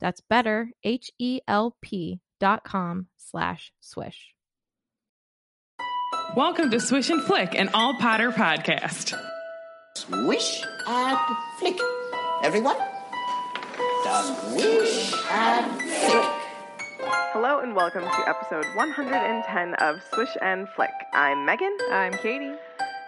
[0.00, 4.34] That's better, H-E-L-P dot com slash swish.
[6.34, 9.14] Welcome to Swish and Flick, an all Potter podcast.
[9.96, 11.18] Swish and
[11.58, 11.78] flick.
[12.42, 12.76] Everyone?
[14.04, 16.40] Swish and flick.
[17.32, 20.90] Hello and welcome to episode 110 of Swish and Flick.
[21.12, 21.76] I'm Megan.
[21.90, 22.54] I'm Katie.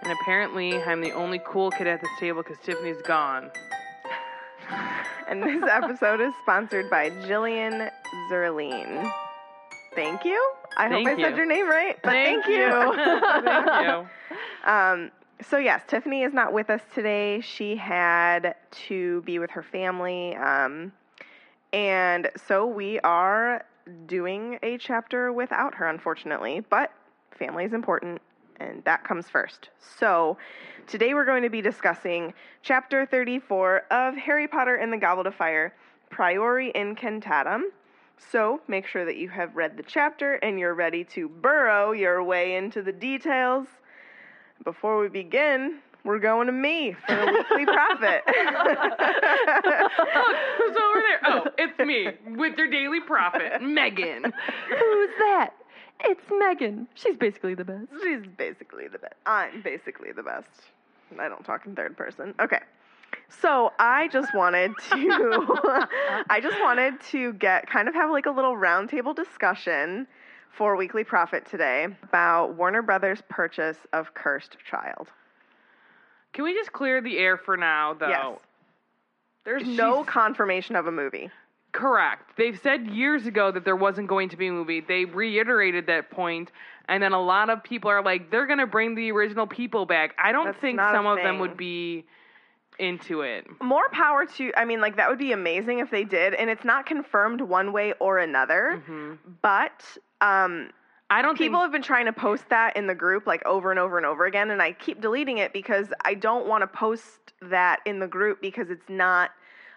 [0.03, 3.51] And apparently, I'm the only cool kid at this table because Tiffany's gone.
[5.33, 7.91] And this episode is sponsored by Jillian
[8.31, 9.11] Zerline.
[9.95, 10.53] Thank you.
[10.77, 11.25] I Thank hope I you.
[11.25, 12.71] said your name right, but thank, Thank you.
[13.47, 14.71] Thank you.
[14.71, 17.41] Um, so yes, Tiffany is not with us today.
[17.41, 18.57] She had
[18.89, 20.93] to be with her family, um,
[21.73, 23.65] and so we are
[24.07, 26.61] doing a chapter without her, unfortunately.
[26.61, 26.93] But
[27.39, 28.21] family is important,
[28.63, 29.71] and that comes first.
[29.99, 30.37] So
[30.87, 32.33] today we're going to be discussing
[32.63, 35.75] chapter 34 of Harry Potter and the Goblet of Fire,
[36.11, 37.63] Priori Incantatem.
[38.31, 42.23] So make sure that you have read the chapter and you're ready to burrow your
[42.23, 43.67] way into the details.
[44.65, 48.23] Before we begin, we're going to me for the Weekly Prophet.
[48.27, 48.35] Look,
[50.59, 51.21] who's over there?
[51.27, 54.25] Oh, it's me with your Daily Prophet, Megan.
[54.25, 55.51] Who's that?
[56.01, 56.89] It's Megan.
[56.95, 57.87] She's basically the best.
[58.03, 59.15] She's basically the best.
[59.27, 60.49] I'm basically the best.
[61.19, 62.35] I don't talk in third person.
[62.41, 62.61] Okay.
[63.29, 65.57] So I just wanted to
[66.31, 70.07] I just wanted to get kind of have like a little roundtable discussion
[70.51, 75.09] for Weekly Prophet today about Warner Brothers purchase of Cursed Child.
[76.33, 78.09] Can we just clear the air for now, though?
[78.09, 78.39] Yes.
[79.45, 81.31] There's no confirmation of a movie.
[81.73, 82.37] Correct.
[82.37, 84.81] They've said years ago that there wasn't going to be a movie.
[84.81, 86.53] They reiterated that point,
[86.89, 89.87] and then a lot of people are like, they're going to bring the original people
[89.87, 90.15] back.
[90.23, 91.41] I don't That's think not a some of them thing.
[91.41, 92.05] would be
[92.79, 93.47] into it.
[93.63, 96.65] More power to I mean like that would be amazing if they did and it's
[96.65, 98.83] not confirmed one way or another.
[98.87, 99.83] hmm But
[100.21, 100.71] um
[101.11, 103.71] I don't people think have been trying to post that in the group like over
[103.71, 106.67] and over and over again and i keep deleting it because i don't want to
[106.67, 109.31] post that in the group because it's not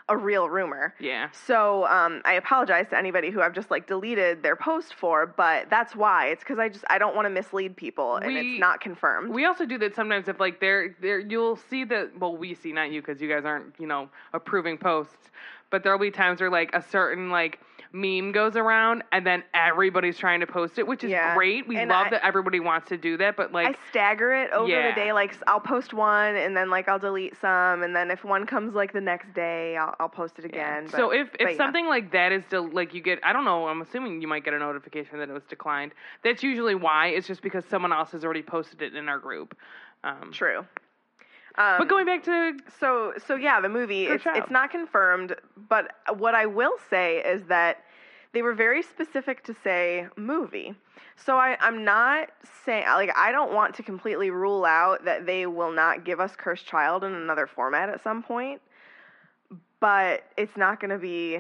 [0.08, 0.94] a real rumor.
[1.00, 1.30] Yeah.
[1.48, 5.68] so um, i apologize to anybody who i've just like deleted their post for but
[5.70, 6.28] that's why.
[6.28, 9.34] It's because i just i don't want to mislead people and We- it's not confirmed.
[9.34, 12.72] We also do that sometimes if like there there you'll see that well we see
[12.72, 15.30] not you because you guys aren't you know approving posts
[15.72, 17.60] but there'll be times where like a certain like
[17.96, 21.34] meme goes around and then everybody's trying to post it which is Yeah.
[21.34, 24.34] great we And love I- that everybody wants to do that but like I stagger
[24.34, 24.90] it over Yeah.
[24.90, 25.14] the day.
[25.14, 28.76] Like I'll post one, and then like I'll delete some, and then if one comes
[28.76, 30.78] like the next day, I'll, I'll post it yeah.
[30.80, 30.90] again.
[30.90, 31.58] so but- if but if yeah.
[31.58, 34.44] something like that is still like you get I don't know I'm assuming you might
[34.44, 38.12] get a notification that it was declined that's usually why it's just because someone else
[38.12, 39.58] has already posted it in our group
[40.04, 40.66] um, true.
[41.58, 45.36] Um, but going back to So so yeah, the movie it's it's not confirmed,
[45.70, 47.85] but what I will say is that
[48.36, 50.76] they were very specific to say movie.
[51.16, 52.30] So I I'm not
[52.66, 56.34] saying like I don't want to completely rule out that they will not give us
[56.38, 58.62] Cursed Child in another format at some point,
[59.80, 61.40] but it's not going to be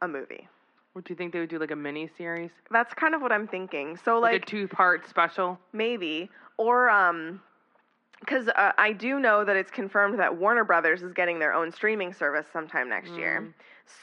[0.00, 0.48] a movie.
[0.92, 3.32] what do you think they would do like a mini series That's kind of what
[3.32, 3.98] I'm thinking.
[4.02, 7.42] So like, like a two part special maybe or um
[8.20, 11.72] because uh, I do know that it's confirmed that Warner Brothers is getting their own
[11.72, 13.52] streaming service sometime next year.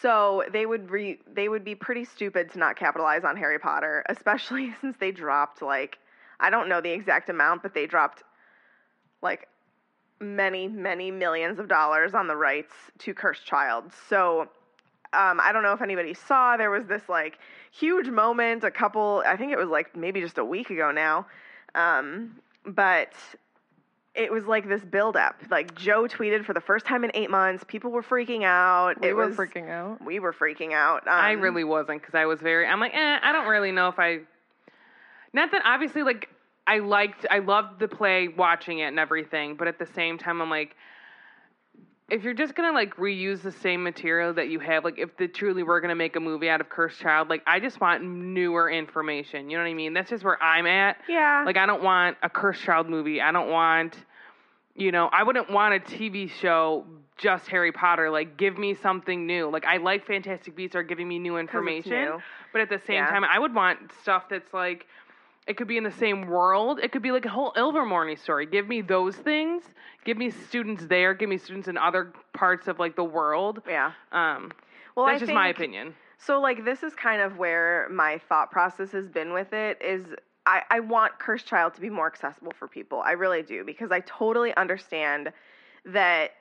[0.02, 4.04] So they would re- they would be pretty stupid to not capitalize on Harry Potter,
[4.10, 5.98] especially since they dropped like
[6.40, 8.24] I don't know the exact amount, but they dropped
[9.22, 9.48] like
[10.20, 13.92] many many millions of dollars on the rights to Cursed Child.
[14.10, 14.50] So
[15.14, 17.40] um, I don't know if anybody saw there was this like
[17.72, 21.28] huge moment a couple I think it was like maybe just a week ago now
[21.76, 23.14] um, but
[24.18, 25.36] it was like this buildup.
[25.50, 27.64] Like Joe tweeted for the first time in eight months.
[27.68, 29.00] People were freaking out.
[29.02, 30.04] We it were was freaking out.
[30.04, 31.08] We were freaking out.
[31.08, 32.66] Um, I really wasn't because I was very.
[32.66, 34.22] I'm like, eh, I don't really know if I.
[35.34, 36.30] Not that obviously, like
[36.66, 40.42] I liked, I loved the play, watching it and everything, but at the same time,
[40.42, 40.76] I'm like,
[42.10, 45.28] if you're just gonna like reuse the same material that you have, like if they
[45.28, 48.70] truly were gonna make a movie out of Cursed Child, like I just want newer
[48.70, 49.50] information.
[49.50, 49.94] You know what I mean?
[49.94, 50.98] That's just where I'm at.
[51.10, 51.44] Yeah.
[51.46, 53.22] Like I don't want a Cursed Child movie.
[53.22, 53.96] I don't want,
[54.78, 56.86] you know, I wouldn't want a TV show
[57.18, 58.10] just Harry Potter.
[58.12, 59.50] Like give me something new.
[59.50, 62.22] Like I like Fantastic Beasts are giving me new information, new.
[62.54, 63.10] but at the same Yeah.
[63.10, 64.86] time, I would want stuff that's like.
[65.48, 66.78] It could be in the same world.
[66.84, 68.46] It could be like a whole Ilvermorny story.
[68.46, 69.64] Give me those things.
[70.04, 71.14] Give me students there.
[71.14, 73.62] Give me students in other parts of like the world.
[73.66, 73.94] yeah.
[74.12, 74.52] Um,
[74.94, 75.96] Well, that's I just my opinion.
[76.18, 80.04] So like this is kind of where my thought process has been with it is
[80.48, 83.02] I, I want Cursed Child to be more accessible for people.
[83.02, 85.34] I really do because I totally understand
[85.86, 86.32] that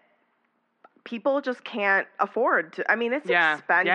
[1.05, 3.87] people just can't afford to I mean it's Yeah, expensive.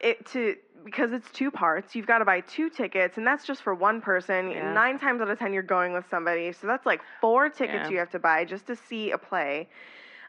[0.00, 0.08] yeah.
[0.08, 3.62] It to because it's two parts, you've got to buy two tickets and that's just
[3.62, 4.50] for one person.
[4.50, 4.72] Yeah.
[4.72, 6.52] 9 times out of 10 you're going with somebody.
[6.52, 9.68] So that's like four tickets you have to buy just to see a play.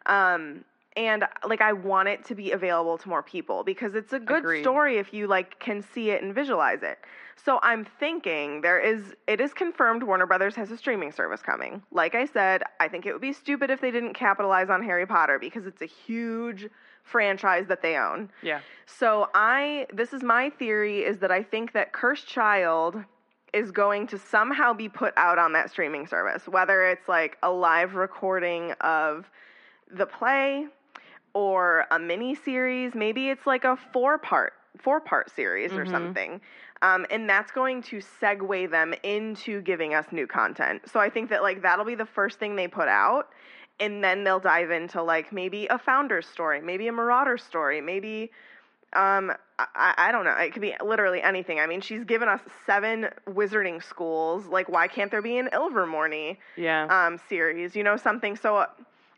[0.06, 0.64] Um
[0.98, 4.40] and like I want it to be available to more people because it's a good
[4.40, 4.62] Agreed.
[4.62, 7.00] story if you like can see it and visualize it.
[7.44, 11.82] So I'm thinking there is it is confirmed Warner Brothers has a streaming service coming.
[11.92, 15.06] Like I said, I think it would be stupid if they didn't capitalize on Harry
[15.06, 16.68] Potter because it's a huge
[17.04, 18.30] franchise that they own.
[18.44, 18.60] Yeah.
[18.86, 23.04] So I this is my theory is that I think that Cursed Child
[23.54, 27.52] is going to somehow be put out on that streaming service, whether it's like a
[27.52, 29.30] live recording of
[29.94, 30.68] the play
[31.34, 35.92] or a mini series, maybe it's like a four part four part series or Mhm.
[35.92, 36.42] something.
[36.82, 40.90] Um, and that's going to segue them into giving us new content.
[40.90, 43.30] So I think that like that'll be the first thing they put out
[43.80, 48.32] and then they'll dive into like maybe a founder's story, maybe a marauder story, maybe
[48.94, 50.36] um I, I don't know.
[50.38, 51.60] It could be literally anything.
[51.60, 54.48] I mean, she's given us seven wizarding schools.
[54.48, 56.88] Like, why can't there be an Ilvermorny Yeah.
[56.90, 57.76] um, series?
[57.76, 58.36] You know, something.
[58.36, 58.66] So, uh,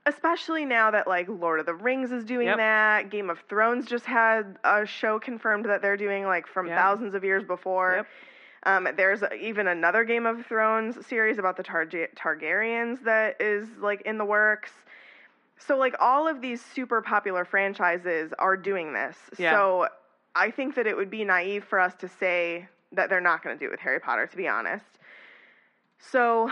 [0.05, 2.57] especially now that like Lord of the Rings is doing Yep.
[2.57, 6.77] that, Game of Thrones just had a show confirmed that they're doing like from Yep.
[6.77, 7.95] thousands of years before.
[7.97, 8.07] Yep.
[8.65, 14.01] Um, there's even another Game of Thrones series about the Targa- Targaryens that is like
[14.01, 14.71] in the works.
[15.57, 19.17] So like all of these super popular franchises are doing this.
[19.37, 19.51] Yeah.
[19.53, 19.87] So
[20.35, 23.55] I think that it would be naive for us to say that they're not going
[23.57, 24.85] to do it with Harry Potter to be honest.
[26.11, 26.49] So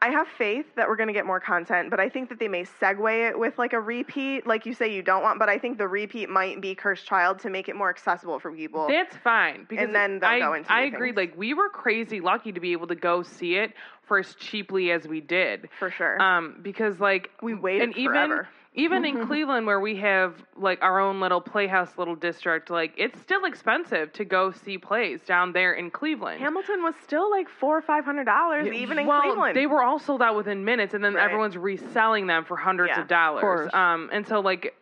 [0.00, 2.48] I have faith that we're going to get more content, but I think that they
[2.48, 5.58] may segue it with like a repeat, like you say you don't want, but I
[5.58, 8.86] think the repeat might be Cursed Child to make it more accessible for people.
[8.88, 11.12] That's fine because then they'll I, go into I agree.
[11.12, 13.72] Like we were crazy lucky to be able to go see it
[14.06, 15.68] for as cheaply as we did.
[15.78, 16.20] for sure.
[16.22, 18.34] Um, because like We waited and forever.
[18.34, 23.20] even in Cleveland where we have like our own little playhouse little district, like it's
[23.20, 26.40] still expensive to go see plays down there in Cleveland.
[26.40, 29.56] Hamilton was still like four or five hundred dollars, even in well, Cleveland.
[29.56, 31.24] They were all sold out within minutes, and then Right.
[31.24, 33.40] everyone's reselling them for hundreds Yeah, of of dollars.
[33.40, 33.74] course.
[33.74, 34.74] Um, and so like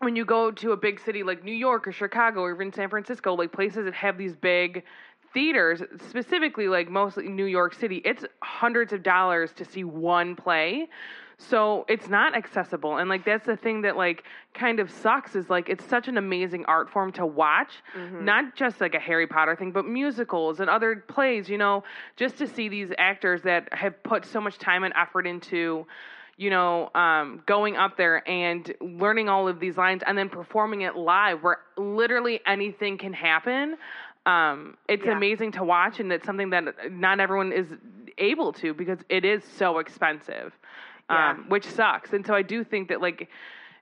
[0.00, 2.88] when you go to a big city like New York or Chicago or even San
[2.90, 4.82] Francisco, like places that have these big
[5.32, 10.88] theaters, specifically like mostly New York City, it's hundreds of dollars to see one play.
[11.38, 12.96] So it's not accessible.
[12.96, 14.24] And like that's the thing that like
[14.54, 17.82] kind of sucks is like it's such an amazing art form to watch.
[18.24, 21.84] Not just like a Harry Potter thing, but musicals and other plays, you know,
[22.16, 25.86] just to see these actors that have put so much time and effort into
[26.38, 30.82] you know, um, going up there and learning all of these lines and then performing
[30.82, 33.74] it live where literally anything can happen.
[34.26, 35.16] Um, it's Yeah.
[35.16, 37.66] amazing to watch, and it's something that not everyone is
[38.18, 40.52] able to because it is so expensive,
[41.10, 41.30] Yeah.
[41.30, 42.12] um, which sucks.
[42.12, 43.28] And so I do think that like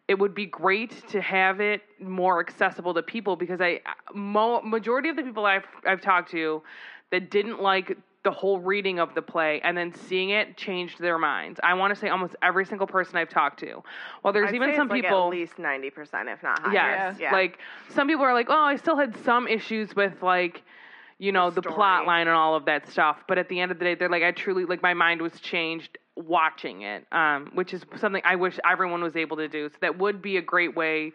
[0.09, 3.81] it would be great to have it more accessible to people because I
[4.15, 6.63] mo- majority of the people I've I've talked to
[7.11, 11.19] that didn't like the whole reading of the play and then seeing it changed their
[11.19, 11.61] minds.
[11.63, 13.83] I want to say almost every single person I've talked to.
[14.23, 16.73] Well, there's I'd even some like, people at least ninety percent, if not higher.
[16.73, 17.17] Yes.
[17.21, 17.33] Yeah.
[17.33, 17.59] Like
[17.91, 20.63] some people are like, oh, I still had some issues with like,
[21.19, 21.75] you know, the, story.
[21.75, 23.19] plot line and all of that stuff.
[23.29, 25.39] But at the end of the day, they're like, I truly like my mind was
[25.41, 29.69] changed watching it, um, which is something I wish everyone was able to do.
[29.69, 31.13] So that would be a great way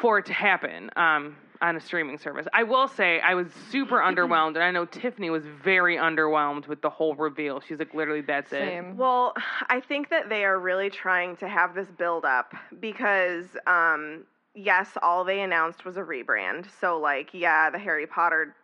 [0.00, 0.90] for it to happen.
[0.96, 2.46] Um, on a streaming service.
[2.52, 6.80] I will say I was super underwhelmed, and I know Tiffany was very underwhelmed with
[6.80, 7.60] the whole reveal.
[7.60, 8.84] She's like, literally, that's it.
[8.94, 9.34] Well,
[9.68, 14.88] I think that they are really trying to have this build up because, um, yes,
[15.02, 16.66] all they announced was a rebrand.
[16.80, 18.54] So, like, yeah, the Harry Potter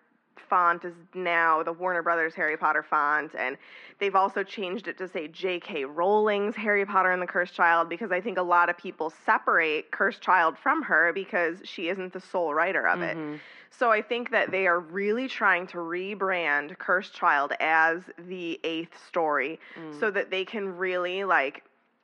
[0.40, 3.56] font is now the Warner Brothers Harry Potter font, and
[3.98, 5.84] they've also changed it to say J.K.
[5.84, 9.90] Rowling's Harry Potter and the Cursed Child because I think a lot of people separate
[9.90, 13.16] Cursed Child from her because she isn't the sole writer of it.
[13.16, 13.40] Mhm.
[13.70, 18.96] So I think that they are really trying to rebrand Cursed Child as the eighth
[19.06, 19.98] story Mm.
[20.00, 21.62] so that they can really like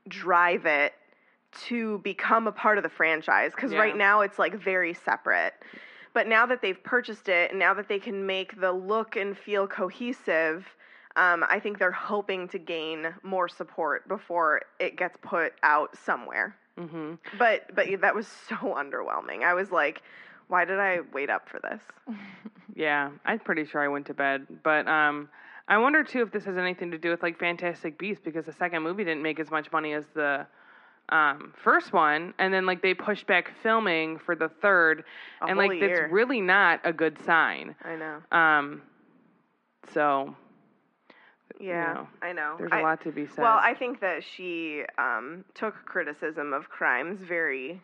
[0.09, 0.95] drive it
[1.69, 3.79] to become a part of the franchise because Yeah.
[3.81, 5.55] right now it's like very separate.
[6.15, 9.37] But now that they've purchased it and now that they can make the look and
[9.37, 10.67] feel cohesive,
[11.17, 16.57] um, I think they're hoping to gain more support before it gets put out somewhere.
[16.79, 17.19] Mhm.
[17.39, 19.43] But but that was so underwhelming.
[19.43, 20.03] I was like,
[20.49, 21.83] why did I wait up for this?
[22.75, 24.47] Yeah, I'm pretty sure I went to bed.
[24.63, 25.29] But um,
[25.69, 28.53] I wonder too if this has anything to do with like Fantastic Beasts because the
[28.55, 30.47] second movie didn't make as much money as the
[31.09, 35.05] um, first one, and then like they pushed back filming for the third,
[35.43, 36.03] A and whole like year.
[36.03, 37.75] that's really not a good sign.
[37.85, 38.23] I know.
[38.37, 38.83] Um,
[39.93, 40.35] so
[41.61, 42.57] Yeah, know, I know.
[42.59, 43.43] there's a a lot to be said.
[43.43, 47.81] Well, I think that she um, took criticism of crimes very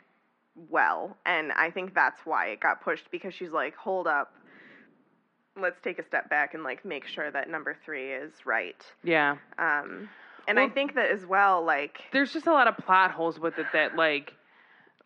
[0.70, 4.32] well, and I think that's why it got pushed because she's like, hold up,
[5.60, 8.82] let's take a step back and like make sure that number three is right.
[9.02, 10.08] yeah, Um,
[10.49, 13.59] and I think that as well, like, there's just a lot of plot holes with
[13.59, 14.35] it that like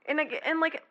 [0.07, 0.83] and and like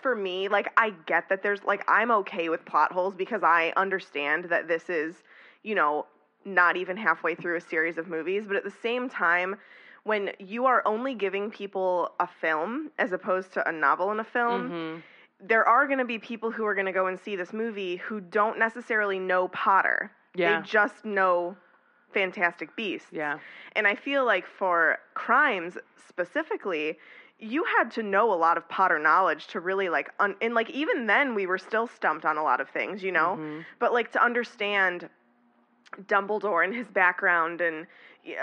[0.00, 3.72] for me, like I get that there's like I'm okay with plot holes because I
[3.76, 5.16] understand that this is,
[5.62, 6.06] you know,
[6.44, 9.56] not even halfway through a series of movies, but at the same time
[10.04, 14.24] when you are only giving people a film as opposed to a novel and a
[14.24, 15.02] film, mhm.
[15.40, 17.96] there are going to be people who are going to go and see this movie
[17.96, 20.12] who don't necessarily know Potter.
[20.34, 20.60] Yeah.
[20.60, 21.56] They just know
[22.14, 23.08] Fantastic Beasts.
[23.12, 23.38] yeah,
[23.76, 25.76] And I feel like for crimes
[26.08, 26.98] specifically,
[27.38, 30.70] you had to know a lot of Potter knowledge to really like, un- and like
[30.70, 33.36] even then we were still stumped on a lot of things, you know?
[33.38, 33.64] Mhm.
[33.80, 35.08] But like to understand
[36.06, 37.86] Dumbledore and his background and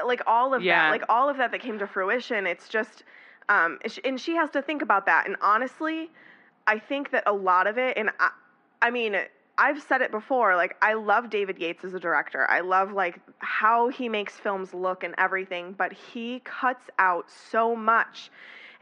[0.06, 0.84] like all of Yeah.
[0.84, 3.04] that, like all of that that came to fruition, it's just,
[3.50, 5.26] um, and she has to think about that.
[5.26, 6.12] And honestly,
[6.68, 8.30] I think that a lot of it, and I,
[8.82, 9.16] I mean,
[9.62, 12.50] I've said it before, like I love David Yates as a director.
[12.50, 17.76] I love like how he makes films look and everything, but he cuts out so
[17.76, 18.32] much.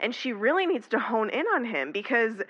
[0.00, 2.40] And she really needs to hone in on him because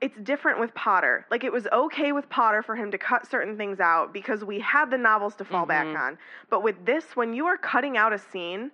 [0.00, 1.26] it's different with Potter.
[1.30, 4.60] Like it was okay with Potter for him to cut certain things out because we
[4.60, 5.98] had the novels to fall back Mhm.
[5.98, 6.18] on.
[6.48, 8.70] But with this, when you are cutting out a scene,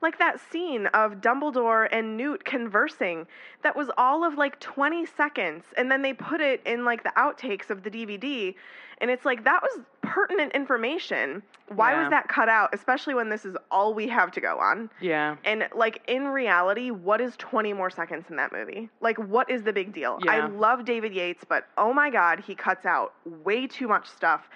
[0.00, 3.26] like that scene of Dumbledore and Newt conversing,
[3.62, 5.64] that was all of like 20 seconds.
[5.76, 8.54] And then they put it in like the outtakes of the DVD.
[9.00, 11.42] And it's like, that was pertinent information.
[11.68, 12.02] Why Yeah.
[12.02, 14.90] was that cut out, especially when this is all we have to go on?
[15.00, 18.88] yeah, And like in reality, what is 20 more seconds in that movie?
[19.00, 20.18] Like what is the big deal?
[20.22, 20.32] Yeah.
[20.32, 24.48] I love David Yates, but oh my god, he cuts out way too much stuff.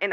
[0.00, 0.12] And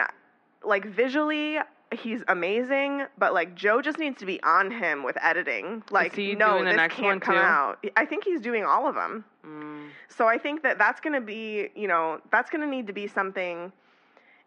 [0.63, 1.57] like visually
[1.99, 5.83] he's amazing, but like Joe just needs to be on him with editing.
[5.89, 7.41] Like no, this next can't one, come too?
[7.41, 7.85] out.
[7.95, 9.25] I think he's doing all of them.
[9.45, 9.89] Mm.
[10.09, 12.93] So I think that that's going to be, you know, that's going to need to
[12.93, 13.71] be something.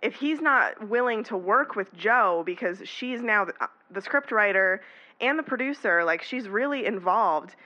[0.03, 4.31] If he's not willing to work with Joe because she's now the, uh, the script
[4.31, 4.83] writer
[5.21, 7.57] and the producer, like she's really involved,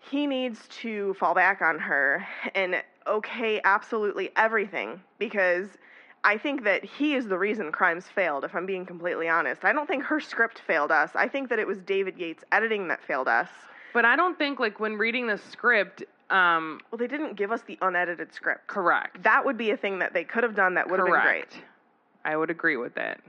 [0.00, 5.68] he needs to fall back on her and okay absolutely everything because
[6.24, 9.64] I think that he is the reason Crimes failed, if I'm being completely honest.
[9.64, 11.10] I don't think her script failed us.
[11.14, 13.48] I think that it was David Yates' editing that failed us.
[13.94, 17.62] But I don't think like when reading the script, um, Well, they didn't give us
[17.62, 18.66] the unedited script.
[18.66, 19.22] correct.
[19.22, 21.62] That would be a thing that they could have done that would have been great.
[22.24, 23.20] I would agree with that.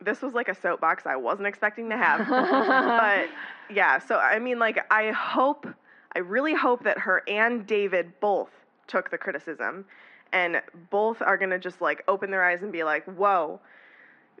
[0.00, 2.28] This was like a soapbox I wasn't expecting to have.
[2.28, 3.28] but
[3.74, 5.66] yeah, so I mean, like, I hope,
[6.14, 8.50] I really hope that her and David both
[8.88, 9.84] took the criticism
[10.32, 13.60] and both are going to just like open their eyes and be like, whoa,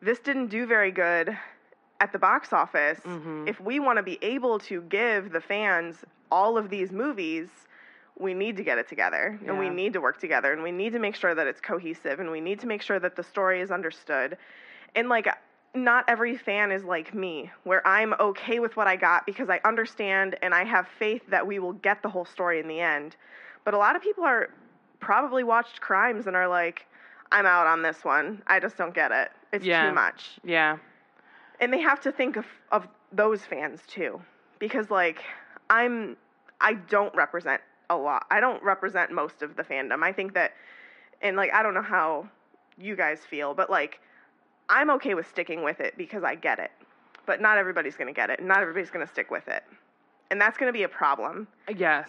[0.00, 1.36] this didn't do very good
[2.00, 3.00] at the box office.
[3.00, 3.48] Mhm.
[3.48, 7.48] If we want to be able to give the fans all of these movies,
[8.18, 10.92] we need to get it together and we need to work together and we need
[10.92, 13.60] to make sure that it's cohesive and we need to make sure that the story
[13.60, 14.36] is understood.
[14.94, 15.28] And like
[15.74, 19.60] not every fan is like me where I'm okay with what I got because I
[19.64, 23.16] understand and I have faith that we will get the whole story in the end.
[23.64, 24.50] But a lot of people are
[25.02, 26.86] probably watched crimes and are like
[27.30, 28.42] I'm out on this one.
[28.46, 29.30] I just don't get it.
[29.52, 29.88] It's Yeah.
[29.88, 30.78] too much Yeah.
[31.60, 34.20] and they have to think of of those fans too
[34.58, 35.22] because like
[35.68, 36.16] i'm
[36.62, 40.52] i don't represent a lot i don't represent most of the fandom i think that
[41.20, 42.26] and like i don't know how
[42.78, 44.00] you guys feel but like
[44.70, 46.70] i'm okay with sticking with it because i get it
[47.26, 49.62] but not everybody's going to get it and not everybody's going to stick with it
[50.30, 52.08] and that's going to be a problem Yes.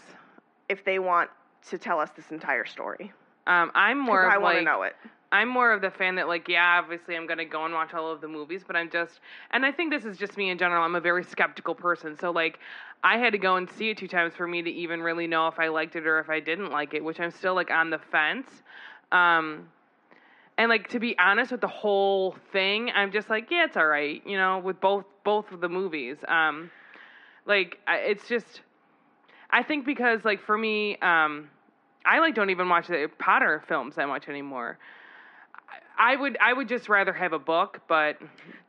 [0.69, 1.29] if they want
[1.69, 3.11] to tell us this entire story.
[3.47, 4.95] Um, I'm more I want to like know it.
[5.31, 8.11] I'm more of the fan that like yeah obviously I'm gonna go and watch all
[8.11, 9.19] of the movies but I'm just
[9.51, 12.15] and I think this is just me in general I'm a very skeptical person.
[12.17, 12.59] So like
[13.03, 15.47] I had to go and see it two times for me to even really know
[15.47, 17.89] if I liked it or if I didn't like it which I'm still like on
[17.89, 18.47] the fence.
[19.11, 19.67] Um
[20.57, 23.87] and like to be honest with the whole thing I'm just like yeah it's all
[23.87, 26.17] right you know with both both of the movies.
[26.27, 26.69] Um
[27.45, 28.61] like I- it's just
[29.53, 31.49] I think because like for me um
[32.05, 34.77] I like don't even watch the Potter films that much anymore.
[35.97, 38.17] I would I would just rather have a book, but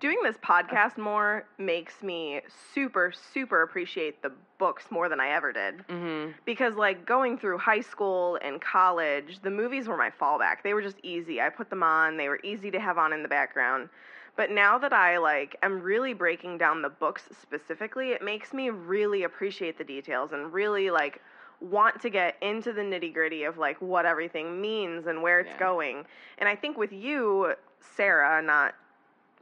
[0.00, 2.42] Doing this podcast more makes me
[2.74, 5.78] super, super appreciate the books more than I ever did.
[5.88, 6.34] mhm.
[6.44, 10.56] Because, like, going through high school and college, the movies were my fallback.
[10.62, 11.40] They were just easy.
[11.40, 13.88] I put them on, they were easy to have on in the background.
[14.36, 18.70] But now that I, like, am really breaking down the books specifically, it makes me
[18.70, 21.22] really appreciate the details and really, like,
[21.60, 25.50] want to get into the nitty gritty of, like, what everything means and where it's
[25.50, 25.58] Yeah.
[25.58, 26.04] going.
[26.38, 28.74] And I think with you, Sarah, not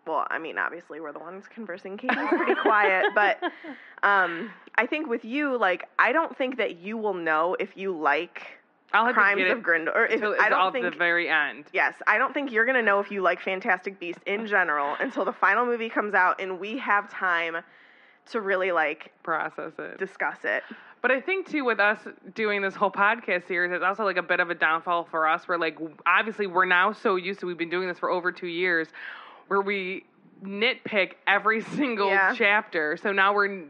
[0.04, 1.96] well, I mean, obviously we're the ones conversing.
[1.96, 3.38] Katie's pretty quiet, but
[4.02, 7.96] um, I think with you, like, I don't think that you will know if you
[7.96, 8.58] like
[8.92, 10.98] I'll have Crimes to get of Or if, I don't to the think.
[10.98, 11.64] very end.
[11.72, 15.24] Yes, I don't think you're gonna know if you like Fantastic Beasts in general until
[15.24, 17.58] the final movie comes out and we have time
[18.30, 19.98] to really like Process it.
[19.98, 20.62] discuss it.
[21.00, 21.98] But I think too, with us
[22.34, 25.48] doing this whole podcast series, it's also like a bit of a downfall for us.
[25.48, 28.46] Where like obviously we're now so used to we've been doing this for over two
[28.46, 28.88] years,
[29.48, 30.04] where we
[30.44, 32.34] nitpick every single Yeah.
[32.36, 32.96] chapter.
[32.96, 33.64] So now we're,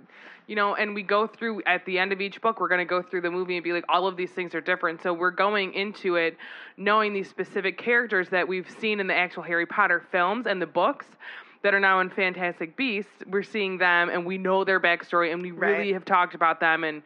[0.52, 2.84] you know, and we go through at the end of each book, we're going to
[2.84, 5.02] go through the movie and be like, all of these things are different.
[5.02, 6.36] So we're going into it
[6.76, 10.66] knowing these specific characters that we've seen in the actual Harry Potter films and the
[10.66, 11.06] books.
[11.62, 15.40] That are now in Fantastic Beasts, we're seeing them and we know their backstory and
[15.40, 15.94] we really Right.
[15.94, 17.02] have talked about them and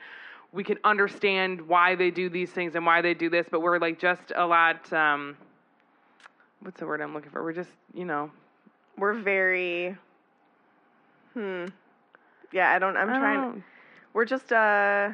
[0.50, 3.78] we can understand why they do these things and why they do this, but we're
[3.78, 5.36] like just a lot um
[6.62, 7.44] what's the word I'm looking for?
[7.44, 8.28] We're just, you know,
[8.98, 9.94] We're very
[11.34, 11.66] hmm.
[12.52, 13.64] Yeah, I don't I'm I don't trying
[14.12, 15.10] we're just uh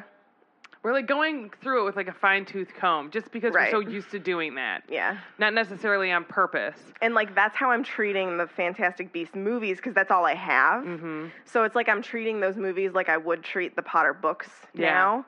[0.81, 3.73] we're like going through it with like a fine tooth comb just because Right.
[3.73, 4.83] we're so used to doing that.
[4.89, 5.17] yeah.
[5.39, 6.77] Not necessarily on purpose.
[7.01, 10.83] And like that's how I'm treating the Fantastic Beasts movies because that's all I have.
[10.83, 14.49] hmm So it's like I'm treating those movies like I would treat the Potter books
[14.73, 14.91] Yeah.
[14.93, 15.25] now.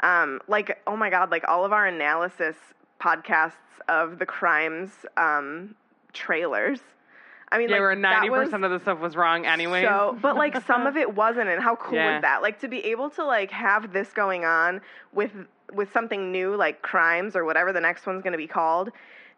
[0.00, 2.56] Um, like oh my god, like all of our analysis
[3.00, 3.52] podcasts
[3.88, 5.74] of the crimes um,
[6.12, 6.80] trailers.
[7.50, 9.82] I mean, Yeah, like where ninety percent of the stuff was wrong anyway.
[9.82, 12.14] So, but like some of it wasn't, and how cool Yeah.
[12.14, 12.42] was that?
[12.42, 14.80] Like to be able to like have this going on
[15.12, 15.32] with
[15.72, 18.90] with something new, like crimes or whatever the next one's going to be called.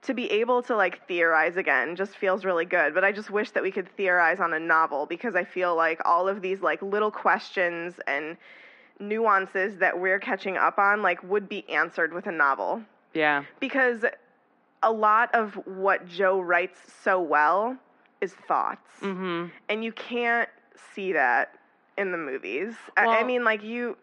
[0.04, 2.94] To be able to like theorize again just feels really good.
[2.94, 6.00] But I just wish that we could theorize on a novel because I feel like
[6.06, 8.36] all of these like little questions and
[8.98, 12.82] nuances that we're catching up on like would be answered with a novel
[13.14, 13.44] yeah.
[13.58, 14.04] because
[14.82, 17.76] a lot of what Joe writes so well
[18.20, 20.48] is thoughts hmm and you can't
[20.94, 21.54] see that
[21.98, 22.74] in the movies.
[22.96, 23.96] I, I mean, like you,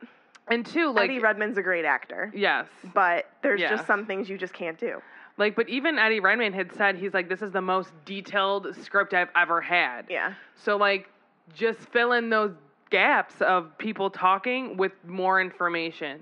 [0.47, 2.67] And two, like Eddie Redmayne's a great actor, yes.
[2.93, 3.71] but there's Yes.
[3.71, 5.01] just some things you just can't do.
[5.37, 9.13] Like, but even Eddie Redmayne had said he's like, this is the most detailed script
[9.13, 10.05] I've ever had.
[10.09, 11.09] Yeah, So like
[11.55, 12.51] just fill in those
[12.89, 16.19] gaps of people talking with more information.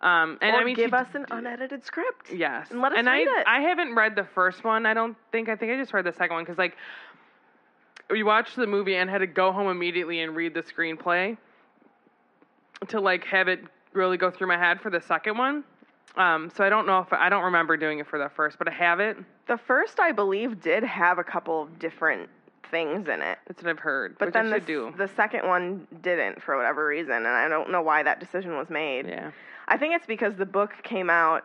[0.00, 2.30] hmm Um and or I mean give she- us an unedited script.
[2.32, 2.70] Yes.
[2.70, 3.46] and let us and read I it.
[3.46, 4.86] I haven't read the first one.
[4.86, 6.76] I don't think I think I just read the second one cuz like
[8.10, 11.36] we watched the movie and had to go home immediately and read the screenplay
[12.88, 13.60] to like have it
[13.92, 15.64] really go through my head for the second one.
[16.16, 18.68] Um, so I don't know if I don't remember doing it for the first, but
[18.68, 19.16] I have it.
[19.46, 22.28] The first, I believe, did have a couple of different
[22.70, 24.16] things in it, That's what I've heard.
[24.18, 24.92] but then the, do.
[24.98, 28.68] the second one didn't for whatever reason, and I don't know why that decision was
[28.68, 29.06] made.
[29.06, 29.30] yeah.
[29.68, 31.44] I think it's because the book came out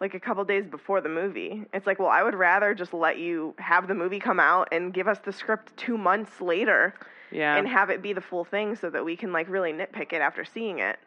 [0.00, 1.64] like a couple days before the movie.
[1.72, 4.92] It's like, well, I would rather just let you have the movie come out and
[4.92, 6.94] give us the script two months later
[7.30, 7.56] Yeah.
[7.56, 10.20] and have it be the full thing so that we can like really nitpick it
[10.20, 10.98] after seeing it.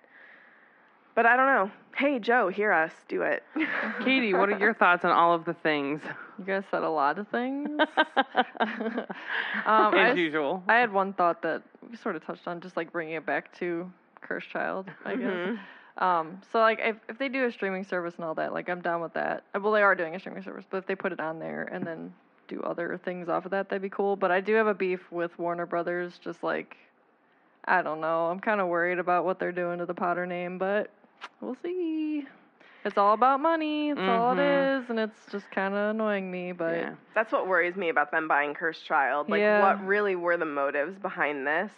[1.16, 1.72] But I don't know.
[1.96, 3.44] Hey Joe, hear us, do it.
[4.04, 6.00] Katie, what are your thoughts on all of the things?
[6.38, 7.70] You guys said a lot of things.
[8.60, 9.08] um,
[9.66, 10.64] I, As usual.
[10.68, 13.52] I had one thought that we sort of touched on, just like bringing it back
[13.60, 15.58] to Cursed Child, I guess.
[15.98, 18.82] Um, so like if if they do a streaming service and all that, like I'm
[18.82, 19.44] down with that.
[19.56, 21.64] Uh, Well, they are doing a streaming service, but if they put it on there
[21.72, 22.14] and then
[22.48, 24.16] do other things off of that, that'd be cool.
[24.16, 26.20] But I do have a beef with Warner Brothers.
[26.24, 26.78] Just like
[27.66, 30.58] I don't know, I'm kind of worried about what they're doing to the Potter name,
[30.58, 30.90] but
[31.42, 32.26] we'll see.
[32.86, 33.90] It's all about money.
[33.90, 34.84] It's all it Mhm.
[34.84, 36.54] is, and it's just kind of annoying me.
[36.54, 36.94] But yeah.
[37.16, 39.30] That's what worries me about them buying Cursed Child.
[39.30, 39.62] Like, Yeah.
[39.62, 41.74] what really were the motives behind this?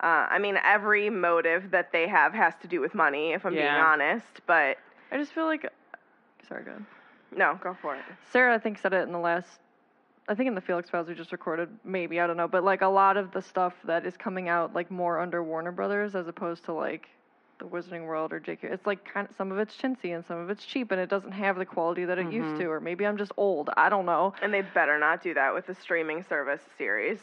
[0.00, 3.52] Uh, I mean, every motive that they have has to do with money, if I'm
[3.52, 4.26] being honest.
[4.46, 4.78] But
[5.10, 5.68] I just feel like,
[6.46, 6.84] sorry, go ahead.
[7.36, 8.02] No, go for it.
[8.32, 9.48] Sarah, I think, said it in the last.
[10.28, 12.82] I think in the Felix Files we just recorded, maybe I don't know, but like
[12.82, 16.28] a lot of the stuff that is coming out like more under Warner Brothers as
[16.28, 17.08] opposed to like
[17.58, 18.64] the Wizarding World or JK.
[18.64, 21.08] It's like kind of some of it's chintzy and some of it's cheap and it
[21.08, 23.70] doesn't have the quality that it used to, or maybe I'm just old.
[23.76, 24.34] I don't know.
[24.42, 27.18] And they better not do that with the streaming service series.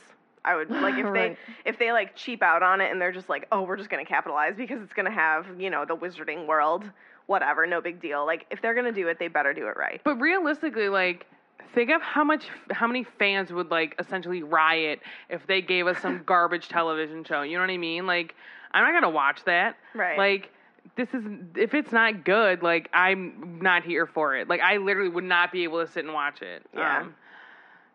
[0.46, 1.38] I would like if Right.
[1.66, 3.90] they if they like cheap out on it and they're just like, oh, we're just
[3.90, 6.90] gonna capitalize because it's gonna have you know the Wizarding World,
[7.28, 8.26] whatever, no big deal.
[8.26, 10.00] Like if they're gonna do it, they better do it right.
[10.04, 11.26] But realistically, like,
[11.74, 16.00] think of how much, how many fans would like essentially riot if they gave us
[16.00, 17.42] some garbage television show.
[17.42, 18.06] You know what I mean?
[18.08, 18.36] Like,
[18.72, 19.76] I'm not gonna watch that.
[19.94, 20.18] Right.
[20.18, 20.52] Like,
[20.96, 21.24] this is
[21.56, 24.48] if it's not good, like I'm not here for it.
[24.48, 26.64] Like, I literally would not be able to sit and watch it.
[26.74, 27.00] Yeah.
[27.02, 27.16] Um,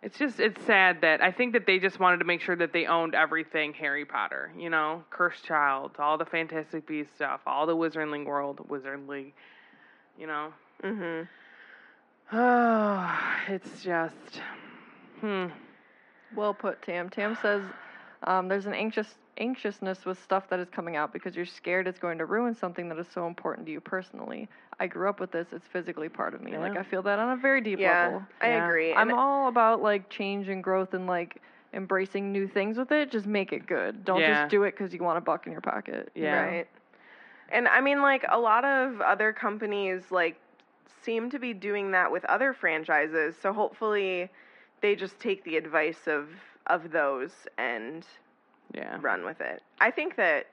[0.03, 2.73] it's just it's sad that I think that they just wanted to make sure that
[2.73, 7.67] they owned everything Harry Potter, you know, Cursed Child, all the Fantastic Beasts stuff, all
[7.67, 9.33] the Wizarding World, Wizardly,
[10.19, 10.53] you know.
[10.83, 11.27] Mm-hmm.
[12.33, 14.41] Oh, it's just,
[15.21, 15.47] hmm.
[16.35, 17.11] Well put, Tam.
[17.11, 17.63] Tam says
[18.25, 21.99] um, there's an anxious anxiousness with stuff that is coming out because you're scared it's
[21.99, 24.49] going to ruin something that is so important to you personally.
[24.81, 26.57] I grew up with this; it's physically part of me.
[26.57, 28.23] Like I feel that on a very deep Yeah, level.
[28.41, 28.67] I Yeah.
[28.67, 28.95] agree.
[28.95, 31.41] I'm And- all about like change and growth and like
[31.75, 33.11] embracing new things with it.
[33.11, 34.05] Just make it good.
[34.05, 34.41] Don't Yeah.
[34.41, 36.11] just do it because you want a buck in your pocket.
[36.15, 36.43] Yeah.
[36.45, 36.69] Right.
[37.51, 40.37] And I mean, like, a lot of other companies, like,
[41.03, 43.37] seem to be doing that with other franchises.
[43.37, 44.31] So hopefully
[44.81, 46.29] they just take the advice of,
[46.69, 48.07] of those and
[48.73, 48.99] Yeah.
[49.01, 49.63] run with it.
[49.81, 50.47] I think that,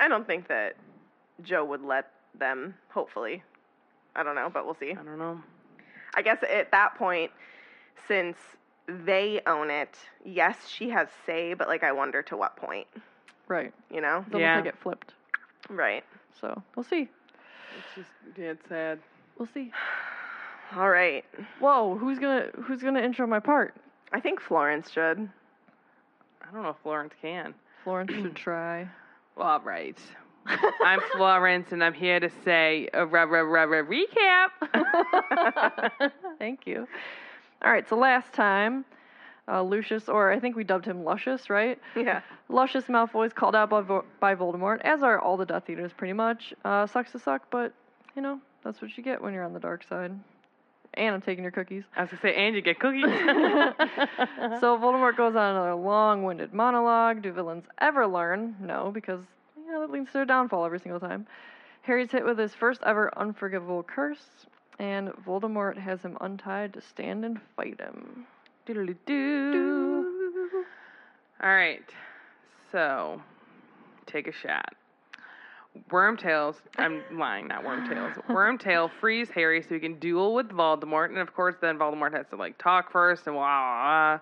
[0.00, 0.76] I don't think that
[1.42, 3.42] Joe would let them, hopefully.
[4.14, 4.90] I don't know, but we'll see.
[4.92, 5.40] I don't know.
[6.14, 7.30] I guess at that point,
[8.08, 8.36] since
[8.86, 12.86] they own it, yes, she has say, but, like, I wonder to what point,
[13.48, 13.72] Right.
[13.90, 14.18] you know?
[14.26, 14.56] It's almost Yeah.
[14.56, 15.14] like it flipped.
[15.70, 16.04] Right.
[16.40, 17.08] So we'll see.
[17.78, 18.98] It's just, yeah, it's sad.
[19.38, 19.72] We'll see.
[20.76, 21.24] All right.
[21.60, 23.74] Whoa, who's gonna who's gonna intro my part?
[24.12, 25.28] I think Florence should.
[26.42, 27.54] I don't know if Florence can.
[27.84, 28.88] Florence should try.
[29.36, 29.98] Well, all right.
[30.46, 36.10] I'm Florence, and I'm here to say a re- re- re- re- recap.
[36.38, 36.86] Thank you.
[37.64, 38.84] All right, so last time,
[39.48, 41.78] uh, Lucius, or I think we dubbed him Luscious, right?
[41.96, 42.22] Yeah.
[42.48, 45.92] Luscious Malfoy is called out by, Vo- by Voldemort, as are all the Death Eaters,
[45.96, 46.52] pretty much.
[46.64, 47.72] Uh, sucks to suck, but
[48.16, 50.12] you know that's what you get when you're on the dark side.
[50.94, 51.84] And I'm taking your cookies.
[51.96, 53.04] I was gonna say, and you get cookies.
[54.60, 57.22] so Voldemort goes on another long-winded monologue.
[57.22, 58.56] Do villains ever learn?
[58.60, 59.22] No, because
[59.82, 61.26] that leads to their downfall every single time.
[61.82, 64.46] Harry's hit with his first ever unforgivable curse,
[64.78, 68.26] and Voldemort has him untied to stand and fight him.
[68.64, 70.64] Doodle-doo.
[71.42, 71.82] All right.
[72.70, 73.20] So,
[74.06, 74.74] take a shot.
[75.90, 78.24] Wormtails, I'm lying, not Wormtails.
[78.28, 82.26] Wormtail frees Harry so he can duel with Voldemort, and of course, then Voldemort has
[82.30, 84.20] to like talk first and blah, blah, blah.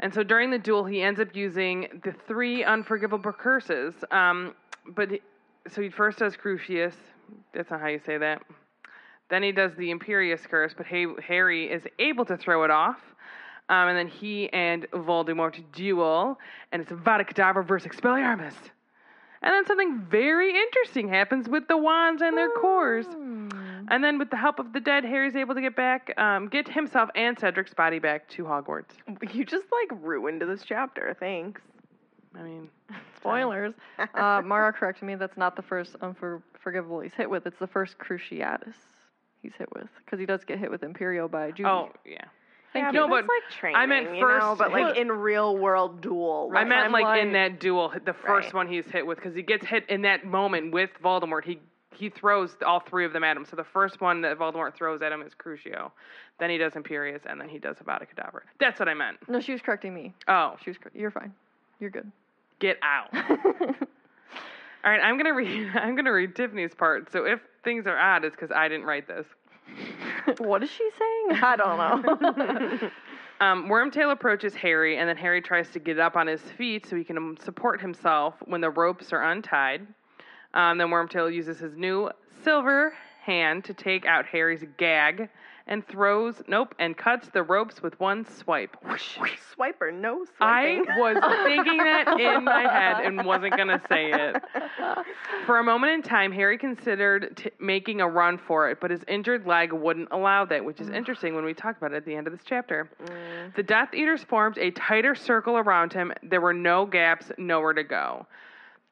[0.00, 3.94] And so during the duel, he ends up using the three unforgivable curses.
[4.10, 4.54] Um,
[4.86, 5.22] but he-
[5.68, 6.96] so he first does Crucius.
[7.52, 8.42] That's not how you say that.
[9.28, 12.98] Then he does the Imperius curse, but Ha- Harry is able to throw it off.
[13.68, 16.40] Um, and then he and Voldemort duel,
[16.72, 18.54] and it's Vada Kedavra versus Expelliarmus.
[19.42, 23.06] And then something very interesting happens with the wands and their cores.
[23.90, 26.68] And then, with the help of the dead, Harry's able to get back, um, get
[26.68, 28.92] himself and Cedric's body back to Hogwarts.
[29.32, 31.16] You just like ruined this chapter.
[31.18, 31.60] Thanks.
[32.38, 32.68] I mean,
[33.16, 33.74] Spoilers.
[34.14, 35.16] uh, Mara corrected me.
[35.16, 37.46] That's not the first unforgivable he's hit with.
[37.46, 38.74] It's the first Cruciatus
[39.42, 41.64] he's hit with, because he does get hit with Imperio by Moody.
[41.64, 42.18] oh yeah.
[42.72, 42.98] Thank yeah, you.
[43.00, 43.76] No, but, but like training.
[43.76, 46.52] I meant you know, first- but like in real world duel.
[46.54, 48.54] I meant like in that duel, the first Right.
[48.54, 51.42] one he's hit with, because he gets hit in that moment with Voldemort.
[51.44, 51.58] He
[51.94, 53.44] he throws all three of them at him.
[53.44, 55.90] So the first one that Voldemort throws at him is Crucio.
[56.38, 58.40] Then he does Imperius, and then he does Avada Kedavra.
[58.58, 59.18] That's what I meant.
[59.28, 60.14] No, she was correcting me.
[60.28, 60.78] Oh, She was.
[60.78, 61.32] Cor- You're fine.
[61.80, 62.10] You're good.
[62.58, 63.08] get out.
[64.82, 65.70] All right, I'm gonna read.
[65.74, 67.10] I'm gonna read Tiffany's part.
[67.12, 69.26] So if things are odd, it's because I didn't write this.
[70.38, 71.42] what is she saying?
[71.42, 72.90] I don't know.
[73.40, 76.94] Um, Wormtail approaches Harry, and then Harry tries to get up on his feet so
[76.96, 79.86] he can um, support himself when the ropes are untied.
[80.54, 82.10] Um, then Wormtail uses his new
[82.42, 85.28] silver hand to take out Harry's gag
[85.66, 88.76] and throws, nope, and cuts the ropes with one swipe.
[88.84, 89.18] Whoosh.
[89.56, 90.40] Swiper, no swipe.
[90.40, 94.42] I was thinking that in my head and wasn't going to say it.
[95.46, 99.04] For a moment in time, Harry considered t- making a run for it, but his
[99.06, 102.14] injured leg wouldn't allow that, which is interesting when we talk about it at the
[102.16, 102.90] end of this chapter.
[103.54, 106.12] The Death Eaters formed a tighter circle around him.
[106.22, 108.26] There were no gaps, nowhere to go.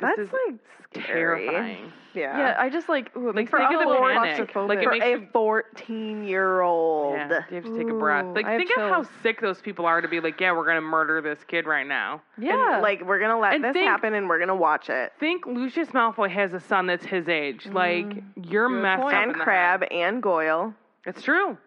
[0.00, 1.46] This That's is like scary.
[1.46, 1.92] terrifying.
[2.14, 2.38] Yeah.
[2.38, 4.48] Yeah, I just like ooh, it makes think me of the feel panic.
[4.48, 4.68] claustrophobic.
[4.68, 7.14] Like, it For makes a you- 14 year old.
[7.16, 8.26] Yeah, you have to take a breath.
[8.34, 9.08] Like, I have think of how chills.
[9.22, 12.22] sick those people are to be like, yeah, we're gonna murder this kid right now.
[12.38, 14.54] yeah, And, like, we're going to let And this think- happen and we're going to
[14.54, 15.12] watch it.
[15.20, 17.64] Think Lucius Malfoy has a son that's his age.
[17.64, 17.76] Mm-hmm.
[17.76, 19.14] Like, you're Good messed point.
[19.16, 19.22] up.
[19.24, 20.74] And in the Crabbe and Goyle.
[21.06, 21.58] It's true.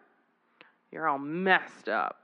[0.92, 2.21] You're all messed up.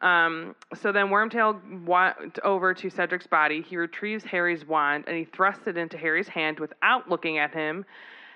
[0.00, 3.62] Um, so then Wormtail went over to Cedric's body.
[3.62, 7.84] He retrieves Harry's wand and he thrusts it into Harry's hand without looking at him.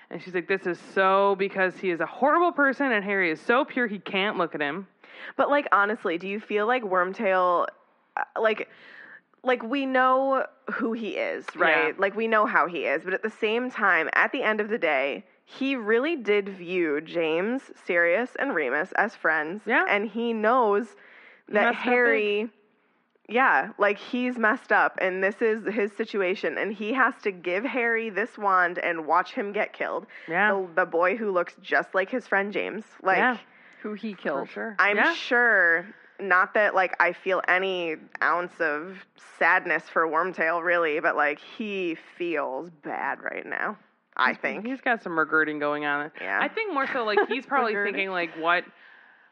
[0.09, 3.39] And she's like, This is so because he is a horrible person and Harry is
[3.39, 4.87] so pure he can't look at him.
[5.37, 7.67] But, like, honestly, do you feel like Wormtail,
[8.17, 8.67] uh, like,
[9.43, 11.87] like we know who he is, right?
[11.87, 11.93] Yeah.
[11.97, 14.69] Like we know how he is, but at the same time, at the end of
[14.69, 19.61] the day, he really did view James, Sirius, and Remus as friends.
[19.65, 19.85] Yeah.
[19.89, 20.95] And he knows
[21.49, 22.49] that messed up Harry
[23.29, 27.63] yeah, like he's messed up and this is his situation and he has to give
[27.63, 30.05] Harry this wand and watch him get killed.
[30.27, 30.51] Yeah.
[30.51, 32.83] The, the boy who looks just like his friend James.
[33.01, 33.37] Like yeah,
[33.81, 34.49] who he for killed.
[34.49, 34.75] sure.
[34.77, 35.13] I'm yeah.
[35.13, 35.85] sure
[36.19, 38.97] not that like I feel any ounce of
[39.39, 43.77] sadness for Wormtail really, but like he feels bad right now.
[44.15, 44.65] I think.
[44.65, 46.11] He's got some regretting going on.
[46.21, 46.39] Yeah.
[46.41, 48.63] I think more so like he's probably thinking like what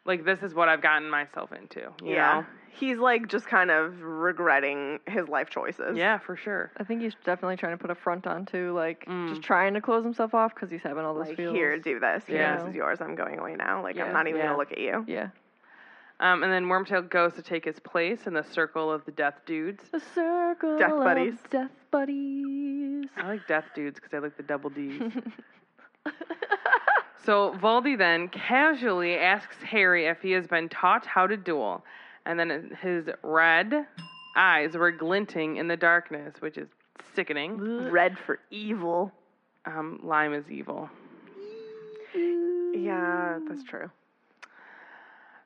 [0.05, 1.79] like this is what I've gotten myself into.
[2.03, 2.41] You yeah.
[2.41, 2.45] know?
[2.73, 5.97] He's like just kind of regretting his life choices.
[5.97, 6.71] Yeah, for sure.
[6.77, 9.29] I think he's definitely trying to put a front on too, like Mm.
[9.29, 11.53] just trying to close himself off because he's having all those Like feels.
[11.53, 12.23] here, do this.
[12.25, 12.57] Here, Yeah.
[12.57, 13.01] this is yours.
[13.01, 13.83] I'm going away now.
[13.83, 14.05] Like Yeah.
[14.05, 14.47] I'm not even Yeah.
[14.47, 15.03] gonna look at you.
[15.07, 15.29] Yeah.
[16.21, 19.41] Um, and then Wormtail goes to take his place in the circle of the death
[19.45, 19.83] dudes.
[19.89, 21.33] The circle Death of buddies.
[21.49, 23.05] Death buddies.
[23.17, 25.01] I like death dudes because I like the double D's.
[27.23, 31.83] so Valdi then casually asks Harry if he has been taught how to duel,
[32.25, 33.85] and then his red
[34.35, 36.67] eyes were glinting in the darkness, which is
[37.15, 37.57] sickening.
[37.91, 39.11] Red for evil.
[39.65, 40.89] Um, Lime is evil.
[42.73, 43.89] Yeah, that's true.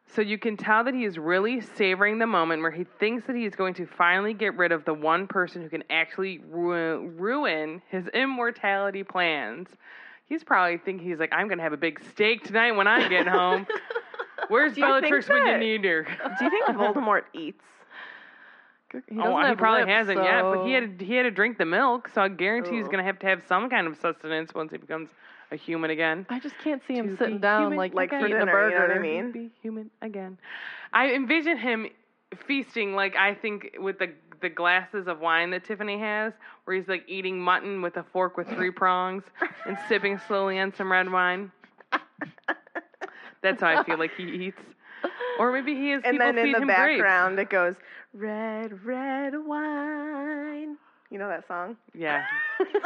[0.07, 3.35] So you can tell that he is really savoring the moment where he thinks that
[3.35, 7.09] he is going to finally get rid of the one person who can actually ru-
[7.09, 9.67] ruin his immortality plans.
[10.27, 13.27] He's probably thinking he's like, I'm gonna have a big steak tonight when I get
[13.27, 13.67] home.
[14.49, 16.03] Where's Do you think Bellatrix when you that- need her?
[16.03, 17.61] Do you think Voldemort eats?
[18.91, 21.13] He, oh, doesn't he have probably lips, hasn't yet, but he so- had to, he
[21.15, 22.91] had to drink the milk, so I guarantee he's Ugh.
[22.91, 25.09] gonna have to have some kind of sustenance once he becomes
[25.51, 26.25] a human again.
[26.29, 28.41] I just can't see him to sitting be down human like Like for eating dinner,
[28.43, 28.69] a burger.
[28.69, 29.31] you know what I mean?
[29.31, 30.37] Be human again.
[30.93, 31.87] I envision him
[32.47, 36.87] feasting like I think with the the glasses of wine that Tiffany has, where he's
[36.87, 39.23] like eating mutton with a fork with three prongs
[39.65, 41.51] and sipping slowly on some red wine.
[43.41, 44.61] That's how I feel like he eats.
[45.37, 46.01] Or maybe he is.
[46.03, 47.01] And then in the him grapes.
[47.01, 47.75] background it goes,
[48.13, 50.77] Red, red wine.
[51.11, 51.77] You know that song?
[51.93, 52.25] Yeah.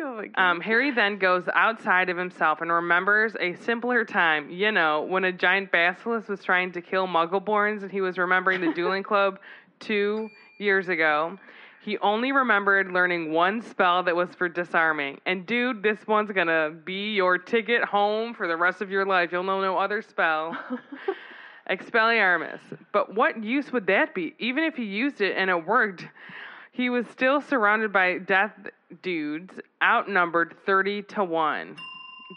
[0.00, 0.22] oh.
[0.36, 5.24] Um, Harry then goes outside of himself and remembers a simpler time, you know, when
[5.24, 9.38] a giant basilisk was trying to kill Muggleborns and he was remembering the dueling club
[9.80, 11.38] two years ago.
[11.82, 15.18] He only remembered learning one spell that was for disarming.
[15.24, 19.32] And dude, this one's gonna be your ticket home for the rest of your life.
[19.32, 20.56] You'll know no other spell.
[21.70, 22.60] Expelliarmus.
[22.92, 24.34] But what use would that be?
[24.38, 26.06] Even if he used it and it worked,
[26.72, 28.52] he was still surrounded by death
[29.02, 31.76] dudes, outnumbered 30 to 1.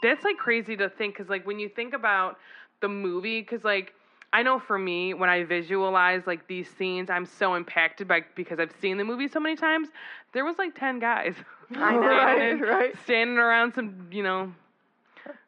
[0.02, 2.38] That's like crazy to think because, like, when you think about
[2.82, 3.94] the movie, because, like,
[4.34, 8.60] I know for me, when I visualize like these scenes, I'm so impacted by because
[8.60, 9.90] I've seen the movie so many times.
[10.34, 11.36] There was like 10 guys
[11.76, 12.02] I know.
[12.02, 12.96] standing, Right, right.
[13.04, 14.52] standing around some, you know,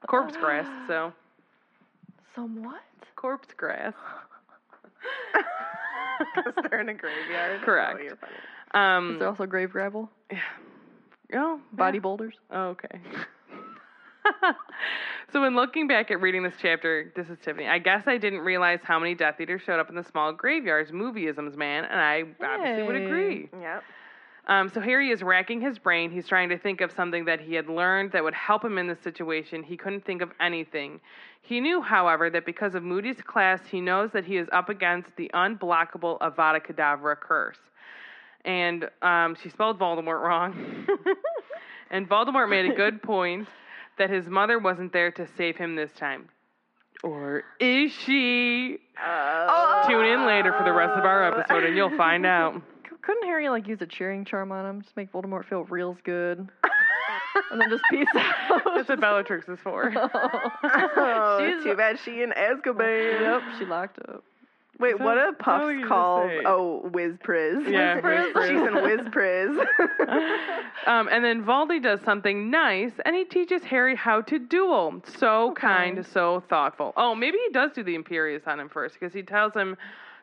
[0.08, 0.67] corpse grass.
[0.88, 1.12] So,
[2.36, 2.82] Somewhat.
[3.15, 3.93] corpse grass.
[6.36, 7.62] Because they're in a graveyard.
[7.65, 8.13] Correct.
[8.74, 8.80] Oh.
[8.80, 10.10] Um, Is there also grave gravel?
[10.32, 10.39] Yeah.
[11.34, 12.02] Oh, Body yeah.
[12.02, 12.36] boulders?
[12.52, 13.00] Oh, okay.
[15.34, 17.68] so when looking back at reading this chapter, this is Tiffany.
[17.68, 20.92] I guess I didn't realize how many Death Eaters showed up in the small graveyards.
[20.92, 23.50] Movieisms, man, and I obviously would agree.
[23.60, 23.84] Yep.
[24.48, 26.12] Um, so Harry is racking his brain.
[26.12, 28.88] He's trying to think of something that he had learned that would help him in
[28.88, 29.64] this situation.
[29.64, 31.00] He couldn't think of anything.
[31.42, 35.10] He knew, however, that because of Moody's class, he knows that he is up against
[35.16, 37.58] the unblockable Avada Kedavra curse.
[38.44, 40.86] And um, she spelled Voldemort wrong.
[41.90, 43.48] and Voldemort made a good point
[43.97, 46.29] that his mother wasn't there to save him this time.
[47.03, 48.77] Or is she?
[49.03, 52.62] Uh, Tune in later for the rest of our episode and you'll find out.
[53.01, 56.39] Couldn't Harry like use a cheering charm on him, just make Voldemort feel real good,
[57.51, 58.62] and then just peace out?
[58.75, 59.93] That's what Bellatrix is for.
[59.95, 63.21] oh, She's- too bad she in Azkaban.
[63.21, 64.23] Yep, she locked up.
[64.78, 66.32] Wait, what Sounds- are puffs sounds like you just called?
[66.46, 67.66] Oh, whiz priz.
[67.68, 68.50] Yeah, whiz priz.
[68.50, 69.58] She's in whiz priz.
[70.88, 75.02] um, and then Valdi does something nice, and he teaches Harry how to duel.
[75.18, 76.94] So kind, so thoughtful.
[76.98, 79.78] Oh, maybe he does do the Imperius on him first, because he tells him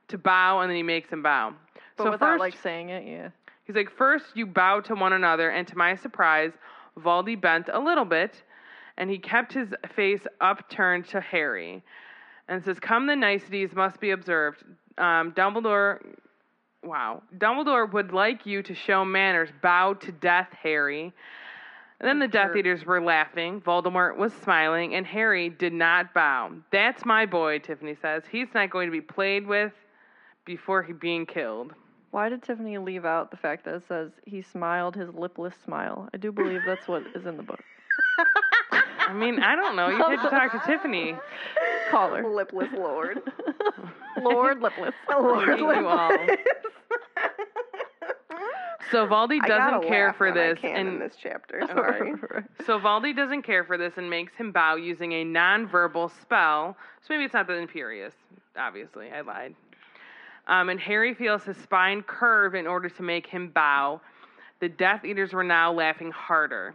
[0.09, 1.55] to bow, and then he makes him bow.
[1.97, 3.29] But so without first, like saying it, yeah.
[3.65, 6.53] he's like, first you bow to one another, and to my surprise,
[6.99, 8.43] Valdi bent a little bit,
[8.99, 11.83] and he kept his face upturned to Harry,
[12.53, 14.65] and says, "Come, the niceties must be observed."
[14.99, 16.01] Um, Dumbledore
[16.85, 17.23] Wow.
[17.39, 19.49] Dumbledore would like you to show manners.
[19.63, 21.13] Bow to death, Harry.
[22.01, 23.61] And then the Death Eaters were laughing.
[23.61, 26.51] Voldemort was smiling, and Harry did not bow.
[26.73, 28.25] That's my boy, Tiffany says.
[28.29, 29.73] He's not going to be played with
[30.45, 31.75] before he being killed.
[32.11, 36.09] Why did Tiffany leave out the fact that it says he smiled his lipless smile?
[36.13, 37.61] I do believe that's what is in the book.
[38.73, 39.89] I mean, I don't know.
[39.89, 41.15] You had to talk to Tiffany.
[41.93, 42.11] Call.
[42.35, 43.21] Lipless lord.
[44.23, 44.95] Lord Lipless.
[45.11, 45.61] Lord.
[45.61, 46.39] Lipless.
[48.91, 51.63] So Valdi doesn't care for this, can in and this chapter.
[51.67, 52.13] Sorry.
[52.67, 56.77] So Valdi doesn't care for this and makes him bow using a non-verbal spell.
[57.01, 58.13] So maybe it's not the Imperius.
[58.57, 59.55] Obviously, I lied.
[60.47, 64.01] Um, and Harry feels his spine curve in order to make him bow.
[64.61, 66.75] The Death Eaters were now laughing harder.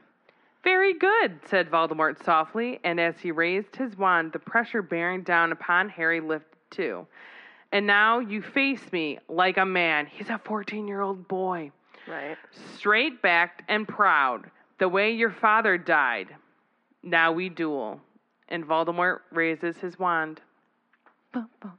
[0.68, 5.54] Very good, said Voldemort softly, and as he raised his wand, the pressure bearing down
[5.54, 7.08] upon Harry lifted too.
[7.72, 10.08] And now you face me like a man.
[10.08, 11.72] He's a 14 year old boy
[12.06, 12.36] Right.
[12.76, 16.36] straight backed and proud, the way your father died.
[17.02, 18.02] Now we duel.
[18.50, 20.42] And Voldemort raises his wand.
[21.32, 21.78] Bum, bum.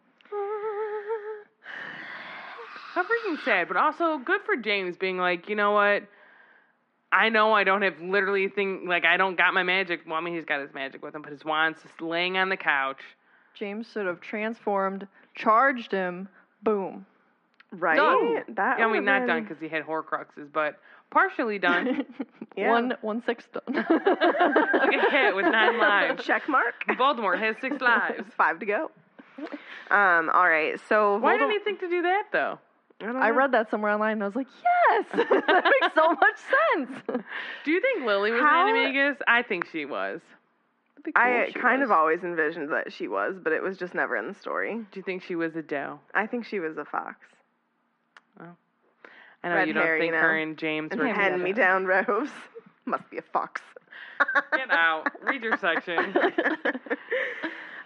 [2.94, 6.04] How freaking sad, but also good for James being like, you know what?
[7.10, 10.00] I know I don't have literally thing like I don't got my magic.
[10.06, 12.48] Well, I mean he's got his magic with him, but his wand's just laying on
[12.50, 13.00] the couch.
[13.54, 16.28] James should have transformed, charged him,
[16.62, 17.06] boom.
[17.72, 17.96] Right.
[17.96, 18.44] Done.
[18.56, 20.78] That Yeah, I mean not been- done because he had Horcruxes, but
[21.10, 22.04] partially done.
[22.56, 22.70] Yeah.
[22.72, 23.62] One one sixth done.
[23.72, 26.24] like a cat with nine lives.
[26.24, 26.74] Check mark.
[26.88, 28.24] Voldemort has six lives.
[28.36, 28.90] Five to go.
[29.92, 30.28] Um.
[30.34, 30.74] All right.
[30.88, 32.58] So Why Voldem- didn't he think to do that though?
[33.00, 34.48] I, I read that somewhere online and I was like,
[34.90, 36.36] yes, that makes so much
[36.74, 37.22] sense.
[37.64, 39.16] Do you think Lily was How- an animagus?
[39.26, 40.20] I think she was.
[41.04, 41.88] Cool I she kind was.
[41.88, 44.74] of always envisioned that she was, but it was just never in the story.
[44.90, 46.00] Do you think she was a doe?
[46.12, 47.16] I think she was a fox.
[48.40, 50.18] I know Red you don't hair, you know.
[50.18, 52.28] her and James And were hand me down rose.
[52.86, 53.62] Must be a fox.
[54.52, 55.06] Get out.
[55.22, 56.12] Read your section.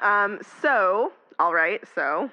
[0.01, 2.31] um, so, all right, so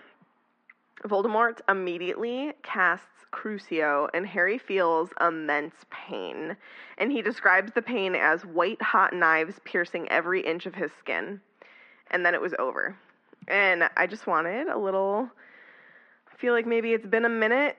[1.05, 6.57] Voldemort immediately casts Crucio, and Harry feels immense pain.
[6.97, 11.39] And he describes the pain as white hot knives piercing every inch of his skin.
[12.11, 12.97] And then it was over.
[13.47, 15.29] And I just wanted a little.
[16.31, 17.77] I feel like maybe it's been a minute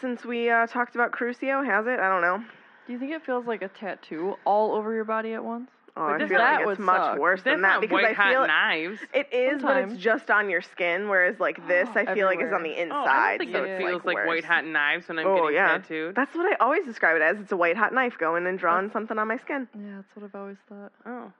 [0.00, 1.98] since we uh, talked about Crucio, has it?
[1.98, 2.44] I don't know.
[2.86, 5.70] Do you think it feels like a tattoo all over your body at once?
[5.98, 7.18] Oh, But I feel that like it's much suck.
[7.18, 9.00] worse That's than that because white I feel hot knives.
[9.12, 12.52] It is, but it's just on your skin, whereas like this, I feel like is
[12.52, 12.94] on the inside.
[12.96, 14.28] Oh, I don't think so it it's feels like, worse.
[14.28, 16.14] white hot knives when I'm Oh getting yeah, tattooed.
[16.14, 17.38] that's what I always describe it as.
[17.40, 19.66] It's a white hot knife going and drawing something on my skin.
[19.74, 20.92] Yeah, that's what I've always thought.
[21.04, 21.32] oh.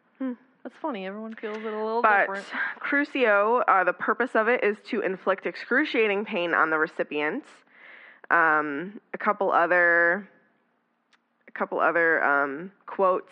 [0.64, 1.06] That's funny.
[1.06, 2.46] Everyone feels it a little But different.
[2.80, 7.44] Crucio, uh, the purpose of it is to inflict excruciating pain on the recipient.
[8.30, 10.28] Um, a couple other,
[11.46, 13.30] a couple other um, quotes.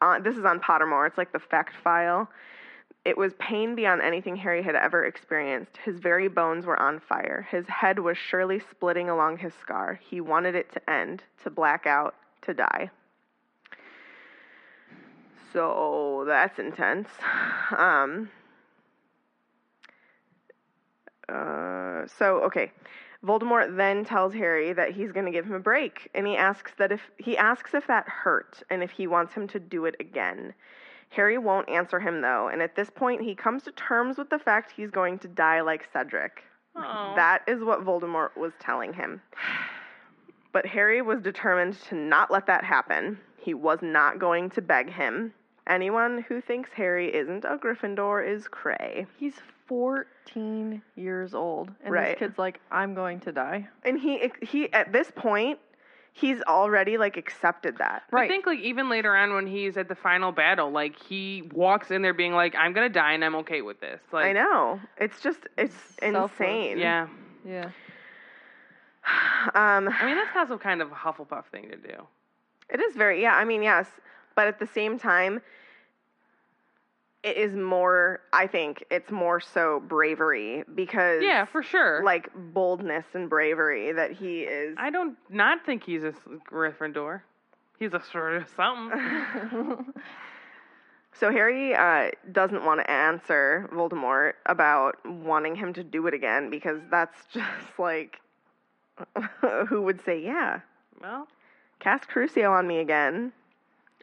[0.00, 1.06] On, this is on Pottermore.
[1.06, 2.30] It's like the fact file.
[3.04, 5.78] It was pain beyond anything Harry had ever experienced.
[5.78, 7.46] His very bones were on fire.
[7.50, 9.98] His head was surely splitting along his scar.
[10.10, 12.90] He wanted it to end, to black out, to die.
[15.52, 17.08] So that's intense.
[17.76, 18.28] Um,
[21.28, 22.72] uh, so okay,
[23.24, 26.72] Voldemort then tells Harry that he's going to give him a break, and he asks
[26.78, 29.96] that if he asks if that hurt and if he wants him to do it
[29.98, 30.54] again.
[31.10, 34.38] Harry won't answer him though, and at this point he comes to terms with the
[34.38, 36.44] fact he's going to die like Cedric.
[36.76, 37.12] Oh.
[37.16, 39.20] That is what Voldemort was telling him.
[40.50, 43.18] But Harry was determined to not let that happen.
[43.36, 45.34] He was not going to beg him.
[45.66, 49.06] Anyone who thinks Harry isn't a Gryffindor is cray.
[49.18, 49.34] He's
[49.68, 52.10] 14 years old, and Right.
[52.10, 53.68] this kid's like, I'm going to die.
[53.84, 55.58] And he he at this point,
[56.12, 58.02] he's already like accepted that.
[58.12, 61.90] I think like even later on when he's at the final battle, like he walks
[61.90, 64.80] in there being like, "I'm gonna die and I'm okay with this." Like, I know.
[64.96, 66.30] It's just it's Selfless.
[66.40, 66.78] insane.
[66.78, 67.06] Yeah,
[67.44, 67.70] Yeah.
[69.54, 71.94] Um I mean that's also kind of a Hufflepuff thing to do.
[72.70, 73.86] It is very, yeah, I mean, yes.
[74.34, 75.40] But at the same time,
[77.22, 78.20] it is more.
[78.32, 82.02] I think it's more so bravery because Yeah, for sure.
[82.04, 84.76] like boldness and bravery that he is.
[84.78, 86.12] I don't not think he's a
[86.50, 87.22] Gryffindor.
[87.78, 89.92] He's a sort of something.
[91.18, 96.48] So Harry uh, doesn't want to answer Voldemort about wanting him to do it again
[96.48, 98.20] because that's just like
[99.68, 100.60] who would say yeah
[101.00, 101.28] well,
[101.80, 103.32] cast Crucio on me again.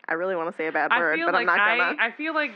[0.08, 1.96] I really want to say a bad word, but like I'm not gonna.
[2.02, 2.52] I, I feel like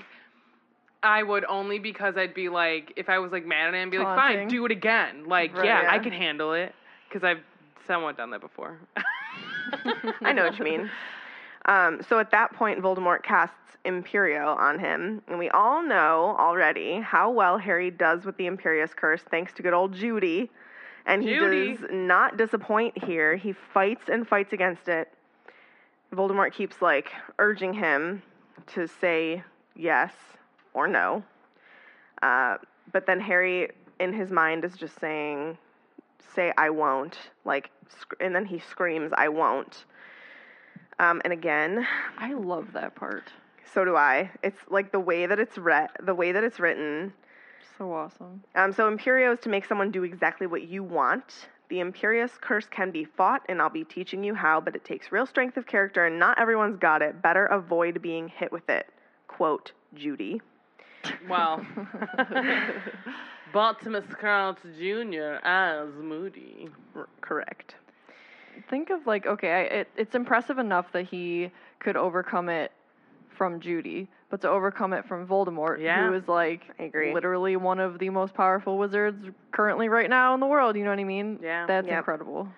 [1.01, 3.91] I would only because I'd be like, if I was like mad at him, I'd
[3.91, 5.27] be like, fine, do it again.
[5.27, 6.03] Like, Right, yeah, I yeah.
[6.03, 6.75] can handle it
[7.07, 7.39] because I've
[7.87, 8.77] somewhat done that before.
[10.21, 10.89] I know what you mean.
[11.65, 16.99] Um, so at that point, Voldemort casts Imperio on him, and we all know already
[16.99, 20.49] how well Harry does with the Imperius Curse, thanks to good old Judy.
[21.05, 21.75] And he Judy.
[21.77, 23.35] does not disappoint here.
[23.35, 25.11] He fights and fights against it.
[26.13, 28.21] Voldemort keeps like urging him
[28.67, 29.43] to say
[29.75, 30.11] yes
[30.73, 31.23] or no.
[32.21, 32.57] Uh,
[32.91, 35.57] but then Harry, in his mind, is just saying,
[36.35, 39.85] "Say I won't." Like, sc- and then he screams, "I won't."
[40.99, 43.31] Um, and again, I love that part.
[43.73, 44.31] so do I.
[44.43, 47.13] It's like the way that it's read, the way that it's written.
[47.77, 48.43] So awesome.
[48.55, 51.47] Um, so Imperio is to make someone do exactly what you want.
[51.69, 55.11] The Imperius curse can be fought, and I'll be teaching you how, but it takes
[55.11, 57.21] real strength of character, and not everyone's got it.
[57.21, 58.87] Better avoid being hit with it.
[59.27, 60.41] Quote, Judy.
[61.29, 61.65] Well,
[63.53, 65.45] Bartemius Crouch Jr.
[65.45, 66.69] as Moody.
[66.95, 67.75] R- correct.
[68.69, 72.71] Think of like okay, I, it, it's impressive enough that he could overcome it
[73.37, 76.07] from Judy, but to overcome it from Voldemort, Yeah.
[76.07, 77.13] who is like I agree.
[77.13, 80.75] literally one of the most powerful wizards currently right now in the world.
[80.75, 81.39] You know what I mean?
[81.41, 81.65] Yeah.
[81.65, 81.97] That's Yep.
[81.99, 82.49] incredible.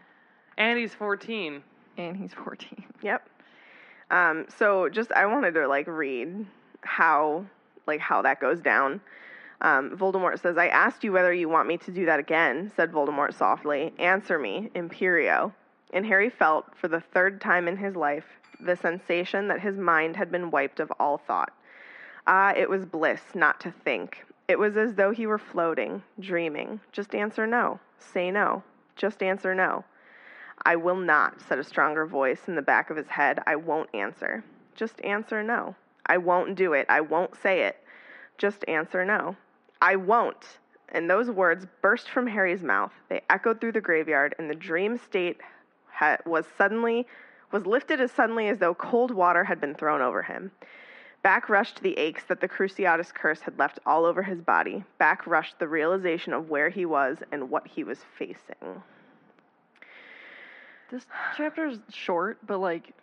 [0.57, 1.61] And he's 14.
[1.97, 2.83] And he's 14.
[3.03, 3.29] Yep.
[4.09, 6.45] Um, so just I wanted to like read
[6.81, 7.45] how
[7.91, 9.01] like how that goes down.
[9.61, 12.91] Um, Voldemort says, "I asked you whether you want me to do that again," said
[12.91, 13.93] Voldemort softly.
[13.99, 15.53] "Answer me, Imperio."
[15.93, 20.15] And Harry felt, for the third time in his life, the sensation that his mind
[20.15, 21.51] had been wiped of all thought.
[22.25, 24.25] Ah, it was bliss not to think.
[24.47, 26.79] It was as though he were floating, dreaming.
[26.91, 27.79] Just answer no.
[27.97, 28.63] Say no.
[28.95, 29.83] Just answer no.
[30.63, 33.39] I will not, said a stronger voice in the back of his head.
[33.47, 34.43] I won't answer.
[34.75, 35.75] Just answer no.
[36.05, 36.85] I won't do it.
[36.89, 37.80] I won't say it.
[38.41, 39.35] Just answer no.
[39.83, 40.57] I won't.
[40.89, 42.91] And those words burst from Harry's mouth.
[43.07, 45.39] They echoed through the graveyard, and the dream state
[45.91, 47.05] ha- was suddenly
[47.51, 50.49] was lifted as suddenly as though cold water had been thrown over him.
[51.21, 54.83] Back rushed the aches that the Cruciatus curse had left all over his body.
[54.97, 58.81] Back rushed the realization of where he was and what he was facing.
[60.89, 61.05] This
[61.37, 62.95] chapter's short, but like,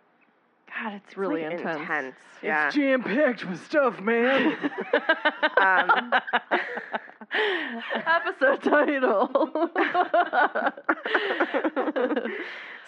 [0.75, 1.81] God, it's really like intense.
[1.81, 2.15] intense.
[2.43, 2.71] Yeah.
[2.71, 4.57] jam packed with stuff, man.
[5.57, 6.13] Um,
[7.95, 9.29] Episode title.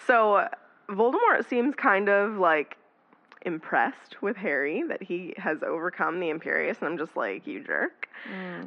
[0.07, 0.47] so
[0.89, 2.77] Voldemort seems kind of like
[3.43, 8.07] impressed with Harry that he has overcome the Imperius, and I'm just like, you jerk.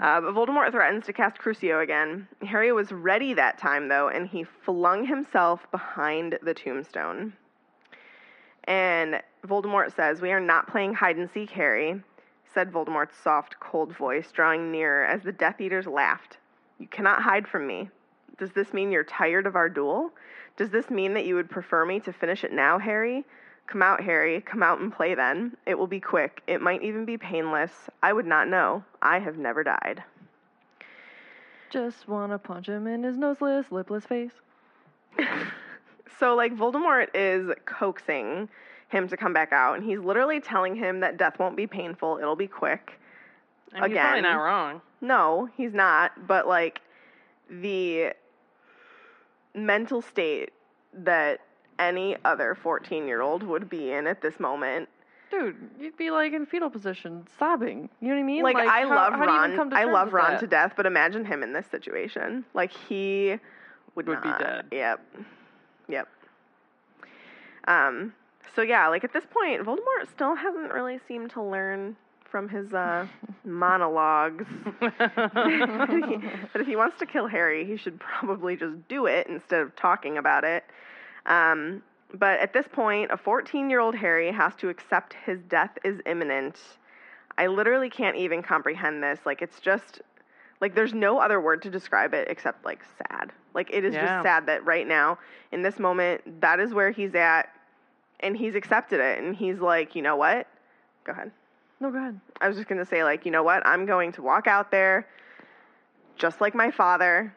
[0.00, 2.26] Uh, but Voldemort threatens to cast Crucio again.
[2.42, 7.34] Harry was ready that time, though, and he flung himself behind the tombstone.
[8.64, 12.02] And Voldemort says, We are not playing hide and seek, Harry,
[12.52, 16.38] said Voldemort's soft, cold voice, drawing nearer as the Death Eaters laughed.
[16.78, 17.90] You cannot hide from me.
[18.38, 20.10] Does this mean you're tired of our duel?
[20.56, 23.24] Does this mean that you would prefer me to finish it now, Harry?
[23.66, 24.40] Come out, Harry.
[24.40, 25.56] Come out and play then.
[25.66, 26.42] It will be quick.
[26.46, 27.72] It might even be painless.
[28.02, 28.84] I would not know.
[29.00, 30.02] I have never died.
[31.70, 34.32] Just wanna punch him in his noseless, lipless face.
[36.18, 38.48] So, like, Voldemort is coaxing
[38.88, 42.18] him to come back out, and he's literally telling him that death won't be painful,
[42.18, 43.00] it'll be quick.
[43.74, 44.80] I mean, he's probably not wrong.
[45.00, 46.80] No, he's not, but like
[47.50, 48.12] the
[49.54, 50.50] mental state
[50.92, 51.40] that
[51.78, 54.88] any other 14 year old would be in at this moment.
[55.30, 57.88] Dude, you'd be like in fetal position, sobbing.
[58.00, 58.42] You know what I mean?
[58.44, 59.70] Like, I how- love how do you even Ron.
[59.70, 60.40] to I love Ron that?
[60.40, 62.44] to death, but imagine him in this situation.
[62.54, 63.38] Like he
[63.96, 64.66] would, Would be dead.
[64.70, 65.00] Yep.
[65.88, 66.08] Yep.
[67.66, 68.12] Um
[68.54, 71.96] so yeah, like at this point Voldemort still hasn't really seemed to learn
[72.30, 73.06] from his uh
[73.44, 74.46] monologues.
[74.80, 74.90] but
[76.54, 80.18] if he wants to kill Harry, he should probably just do it instead of talking
[80.18, 80.64] about it.
[81.26, 81.82] Um,
[82.12, 86.00] but at this point, a 14 year old Harry has to accept his death is
[86.06, 86.58] imminent.
[87.36, 89.18] I literally can't even comprehend this.
[89.26, 90.00] Like, it's just,
[90.60, 93.32] like, there's no other word to describe it except, like, sad.
[93.54, 94.06] Like, it is Yeah.
[94.06, 95.18] just sad that right now,
[95.52, 97.48] in this moment, that is where he's at,
[98.20, 99.18] and he's accepted it.
[99.22, 100.46] And he's like, you know what?
[101.04, 101.30] Go ahead.
[101.80, 102.18] No, go ahead.
[102.40, 103.66] I was just gonna say, like, you know what?
[103.66, 105.06] I'm going to walk out there,
[106.16, 107.34] just like my father,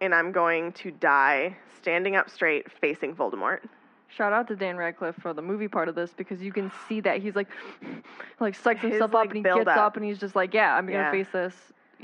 [0.00, 3.60] and I'm going to die standing up straight, facing Voldemort.
[4.08, 7.00] Shout out to Dan Radcliffe for the movie part of this because you can see
[7.00, 7.48] that he's like,
[8.40, 9.76] like His, himself like, up and he gets up.
[9.76, 11.10] up and he's just like, yeah, I'm gonna Yeah.
[11.10, 11.54] face this.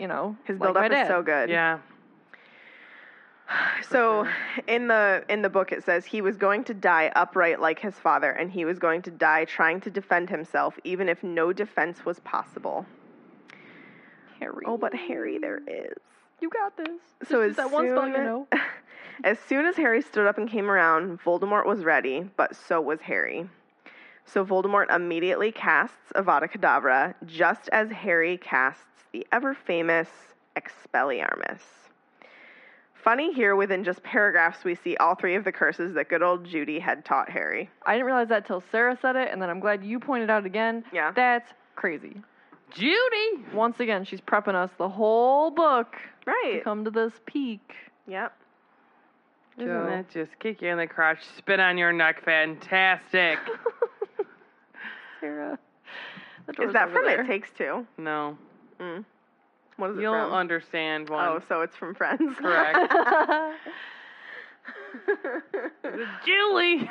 [0.01, 1.51] You know, His like build my up is so good.
[1.51, 1.79] Yeah.
[3.89, 4.29] So
[4.69, 7.95] in the in the book it says he was going to die upright like his
[7.95, 12.05] father, and he was going to die trying to defend himself, even if no defense
[12.05, 12.87] was possible.
[14.39, 14.65] Harry.
[14.67, 15.99] Oh, but Harry, there is.
[16.41, 16.89] you got this.
[17.29, 18.47] So Just as that one spell, you know.
[19.25, 23.01] As soon as Harry stood up and came around, Voldemort was ready, but so was
[23.03, 23.51] Harry.
[24.27, 30.09] So Voldemort immediately casts Avada Kedavra, just as Harry casts the ever famous
[30.57, 31.61] Expelliarmus.
[32.95, 36.45] Funny here, within just paragraphs, we see all three of the curses that good old
[36.45, 37.71] Judy had taught Harry.
[37.87, 40.45] I didn't realize that till Sarah said it, and then I'm glad you pointed out
[40.45, 40.85] again.
[40.93, 41.11] Yeah.
[41.13, 42.21] That's crazy.
[42.71, 43.45] Judy.
[43.55, 45.97] Once again, she's prepping us the whole book
[46.27, 46.57] Right.
[46.59, 47.75] to come to this peak.
[48.07, 48.33] Yep.
[49.57, 49.87] Isn't Joe.
[49.87, 53.39] that just kick you in the crotch, spit on your neck, fantastic?
[55.21, 55.59] Sarah.
[56.47, 57.21] The Is that from there.
[57.23, 57.87] It Takes Two?
[57.99, 58.37] no,
[58.81, 59.05] Mm.
[59.77, 60.33] What is you'll from?
[60.33, 61.27] understand one.
[61.29, 62.37] oh, so it's from Friends.
[62.39, 62.93] Correct.
[66.25, 66.91] Julie.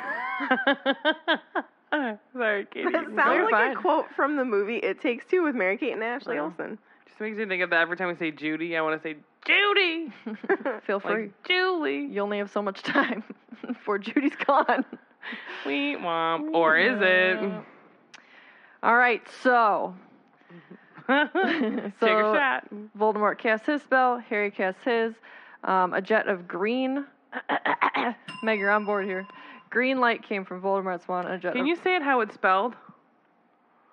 [2.32, 2.90] Sorry, Katie.
[2.92, 3.72] That You're sounds like fine.
[3.76, 6.44] a quote from the movie It Takes Two with Mary Kate and Ashley Oh.
[6.46, 6.78] Olsen.
[7.06, 8.76] Just makes me think of that every time we say Judy.
[8.76, 10.12] I want to say Judy.
[10.86, 11.22] Feel free.
[11.24, 12.04] Like Julie.
[12.06, 13.24] You only have so much time
[13.66, 14.84] before Judy's gone.
[15.66, 16.54] Wee womp.
[16.54, 17.40] Or is it?
[18.82, 19.94] All right, so
[21.08, 22.68] Take a So- shot.
[22.98, 25.14] Voldemort casts his spell, Harry casts his.
[25.64, 27.04] Um, a jet of green.
[28.42, 29.26] Meg, you're on board here.
[29.68, 32.20] Green light came from Voldemort's wand, and a jet Can of you say it how
[32.22, 32.74] it's spelled?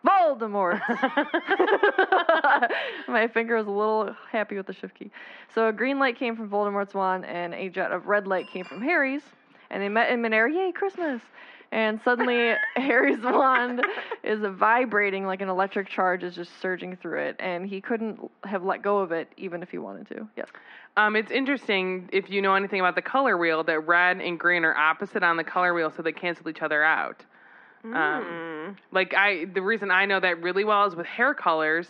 [0.07, 0.79] Voldemort.
[3.09, 5.11] My finger was a little happy with the shift key.
[5.53, 8.63] So a green light came from Voldemort's wand, and a jet of red light came
[8.63, 9.23] from Harry's.
[9.69, 10.47] And they met in midair.
[10.47, 11.21] Yay, Christmas!
[11.71, 13.85] And suddenly, Harry's wand
[14.23, 18.63] is vibrating like an electric charge is just surging through it, and he couldn't have
[18.63, 20.27] let go of it even if he wanted to.
[20.37, 20.47] Yes.
[20.95, 24.63] Um, it's interesting if you know anything about the color wheel that red and green
[24.65, 27.23] are opposite on the color wheel, so they cancel each other out.
[27.83, 28.77] Um, Mm.
[28.91, 31.87] like I, the reason I know that really well is with hair colors.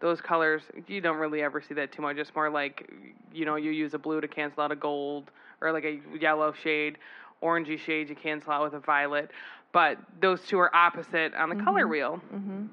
[0.00, 2.16] Those colors you don't really ever see that too much.
[2.16, 2.88] It's more like
[3.32, 6.52] you know you use a blue to cancel out a gold or like a yellow
[6.52, 6.98] shade,
[7.42, 9.30] orangey shade you cancel out with a violet.
[9.72, 12.20] But those two are opposite on the color wheel.
[12.34, 12.66] Mm-hmm.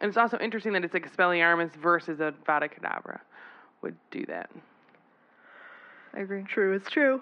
[0.00, 3.20] And it's also interesting that it's like Expelliarmus versus a Vada Kedavra
[3.82, 4.50] would do that.
[6.14, 6.42] I agree.
[6.44, 7.20] True is true.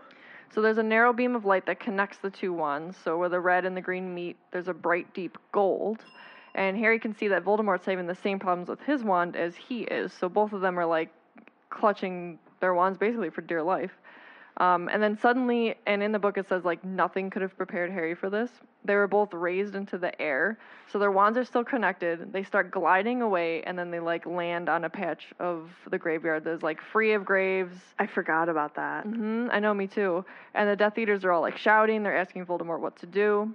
[0.55, 2.97] So there's a narrow beam of light that connects the two wands.
[3.03, 5.99] So where the red and the green meet, there's a bright, deep gold.
[6.55, 9.83] And Harry can see that Voldemort's having the same problems with his wand as he
[9.83, 10.13] is.
[10.13, 11.11] So both of them are like
[11.69, 13.93] clutching their wands basically for dear life.
[14.59, 17.91] Um, and then suddenly, and in the book it says like nothing could have prepared
[17.91, 18.51] Harry for this.
[18.85, 20.59] They were both raised into the air,
[20.91, 22.33] so their wands are still connected.
[22.33, 26.45] They start gliding away, and then they like land on a patch of the graveyard
[26.45, 29.05] that's like free of graves, I forgot about that.
[29.05, 30.25] hmm I know, me too.
[30.55, 32.03] And the Death Eaters are all like shouting.
[32.03, 33.55] They're asking Voldemort what to do.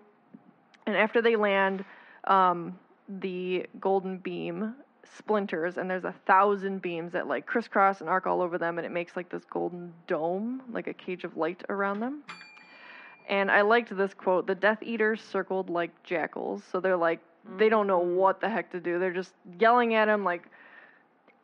[0.86, 1.84] And after they land,
[2.26, 2.78] um,
[3.08, 4.76] the golden beam
[5.18, 8.86] splinters, and there's a thousand beams that like crisscross and arc all over them, and
[8.86, 12.24] it makes like this golden dome, like a cage of light around them.
[13.30, 17.20] And I liked this quote: "The Death Eaters circled like jackals." So they're like,
[17.58, 18.16] they don't know mm.
[18.16, 19.00] what the heck to do.
[19.00, 20.44] They're just yelling at him like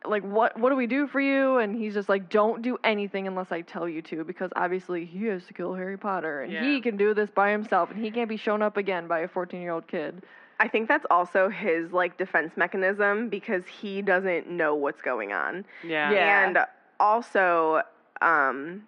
[0.04, 3.26] like what what do we do for you and he's just like don't do anything
[3.26, 6.62] unless i tell you to because obviously he has to kill harry potter and Yeah.
[6.62, 9.28] he can do this by himself and he can't be shown up again by a
[9.28, 10.22] 14 year old kid
[10.60, 15.64] I think that's also his like defense mechanism because he doesn't know what's going on.
[15.84, 16.10] Yeah.
[16.12, 16.46] Yeah.
[16.46, 16.58] And
[16.98, 17.82] also,
[18.20, 18.82] um,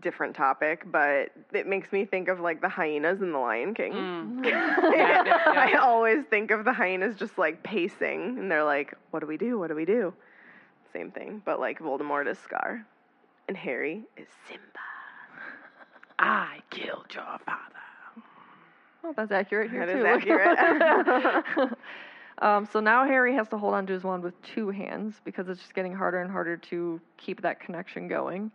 [0.00, 3.92] different topic, but it makes me think of like the hyenas in The Lion King.
[3.92, 4.44] Mm.
[4.44, 5.42] Yeah, yeah, yeah.
[5.46, 9.36] I always think of the hyenas just like pacing, and they're like, "What do we
[9.36, 9.58] do?
[9.58, 10.12] What do we do?"
[10.92, 12.84] Same thing, but like Voldemort is Scar,
[13.48, 14.62] and Harry is Simba.
[16.18, 17.83] I killed your father.
[19.04, 21.72] Well that's accurate here That too is accurate.
[22.38, 25.48] um, so now harry has to hold on to his wand with two hands because
[25.48, 28.50] it's just getting harder and harder to keep that connection going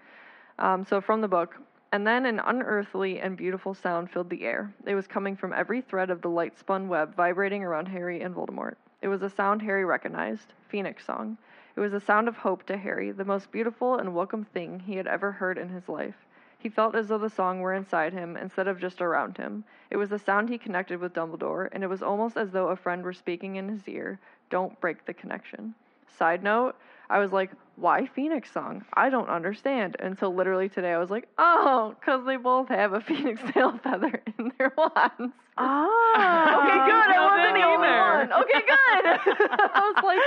[0.58, 1.56] um, so from the book
[1.92, 4.72] and then an unearthly and beautiful sound filled the air.
[4.86, 8.36] It was coming from every thread of the light spun web vibrating around Harry and
[8.36, 8.76] Voldemort.
[9.02, 11.38] It was a sound Harry recognized Phoenix Song.
[11.76, 14.96] It was a sound of hope to Harry, the most beautiful and welcome thing he
[14.96, 16.16] had ever heard in his life.
[16.60, 19.64] He felt as though the song were inside him instead of just around him.
[19.90, 22.76] It was the sound he connected with Dumbledore, and it was almost as though a
[22.76, 24.20] friend were speaking in his ear.
[24.50, 25.74] Don't break the connection.
[26.06, 26.76] Side note,
[27.10, 28.86] I was like, why Phoenix song?
[28.94, 29.96] I don't understand.
[30.00, 34.22] Until literally today, I was like, oh, because they both have a Phoenix tail feather
[34.38, 35.34] in their wands.
[35.58, 36.14] Oh.
[36.16, 36.62] Ah.
[36.62, 37.10] Okay, good.
[37.16, 38.18] I wasn't the then only either.
[38.18, 38.34] one.
[38.44, 39.50] Okay, good.
[39.74, 40.20] I was like,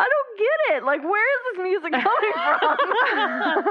[0.00, 0.84] I don't get it.
[0.84, 3.66] Like, where is this music coming from?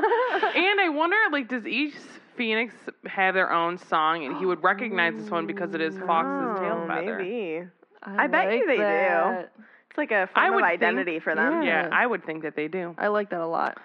[0.55, 1.95] And I wonder, like, does each
[2.37, 2.73] Phoenix
[3.07, 6.81] have their own song, and he would recognize this one because it is Fawkes's tail
[6.83, 7.17] Oh, feather.
[7.17, 7.63] Maybe.
[8.03, 9.47] I bet you like they do.
[9.95, 10.01] That.
[10.03, 11.61] It's like a form of would think- identity for them.
[11.63, 11.89] Yeah, Yeah.
[11.91, 12.95] I would think that they do.
[12.97, 13.77] I like that a lot.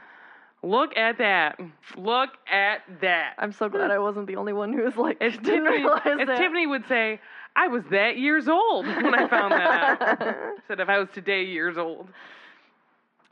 [0.63, 1.61] Look at that.
[1.97, 3.35] Look at that.
[3.39, 6.03] I'm so glad I wasn't the only one who was like, As didn't Tiffany, realize
[6.21, 6.39] as that.
[6.39, 7.21] Tiffany would say,
[7.55, 10.37] I was that years old when I found that out.
[10.69, 12.09] Said if I was today years old.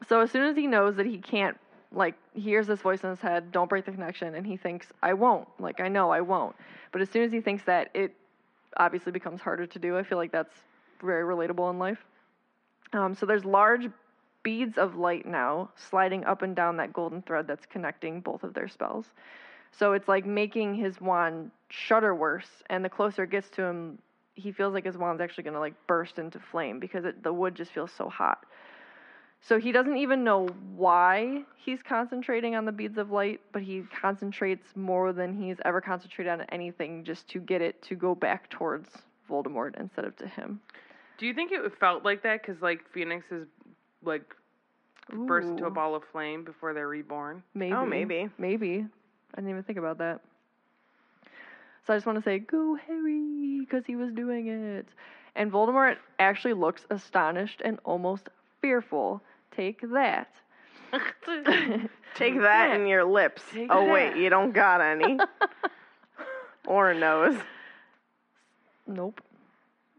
[0.09, 1.59] So as soon as he knows that he can't,
[1.93, 4.87] like, he hears this voice in his head, don't break the connection, and he thinks,
[5.03, 5.49] I won't.
[5.59, 6.55] Like, I know I won't.
[6.93, 8.15] But as soon as he thinks that, it
[8.77, 9.97] obviously becomes harder to do.
[9.97, 10.55] I feel like that's
[11.03, 12.05] very relatable in life.
[12.95, 13.89] Um, so there's large
[14.45, 18.55] beads of light now sliding up and down that golden thread that's connecting both of
[18.55, 19.07] their spells.
[19.73, 23.99] So it's like making his wand shudder worse, and the closer it gets to him,
[24.37, 27.33] he feels like his wand's actually going to like burst into flame because it, the
[27.33, 28.47] wood just feels so hot.
[29.41, 33.83] So he doesn't even know why he's concentrating on the beads of light, but he
[34.01, 38.49] concentrates more than he's ever concentrated on anything just to get it to go back
[38.49, 38.89] towards
[39.29, 40.61] Voldemort instead of to him.
[41.19, 42.43] Do you think it felt like that?
[42.43, 43.47] Because, like, Phoenix is,
[44.03, 44.35] like,
[45.13, 47.43] burst into a ball of flame before they're reborn.
[47.55, 47.73] Maybe.
[47.73, 48.29] Oh, maybe.
[48.39, 48.87] Maybe.
[49.35, 50.21] I didn't even think about that.
[51.87, 54.87] So I just want to say, go Harry, because he was doing it.
[55.37, 58.29] And Voldemort actually looks astonished and almost
[58.61, 59.21] fearful.
[59.55, 60.29] Take that.
[62.15, 63.43] Take that in your lips.
[63.53, 63.93] Take oh, that.
[63.93, 65.19] wait, you don't got any.
[66.67, 67.37] or a nose.
[68.87, 69.21] Nope.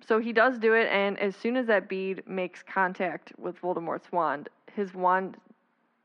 [0.07, 4.11] So he does do it, and as soon as that bead makes contact with Voldemort's
[4.11, 5.37] wand, his wand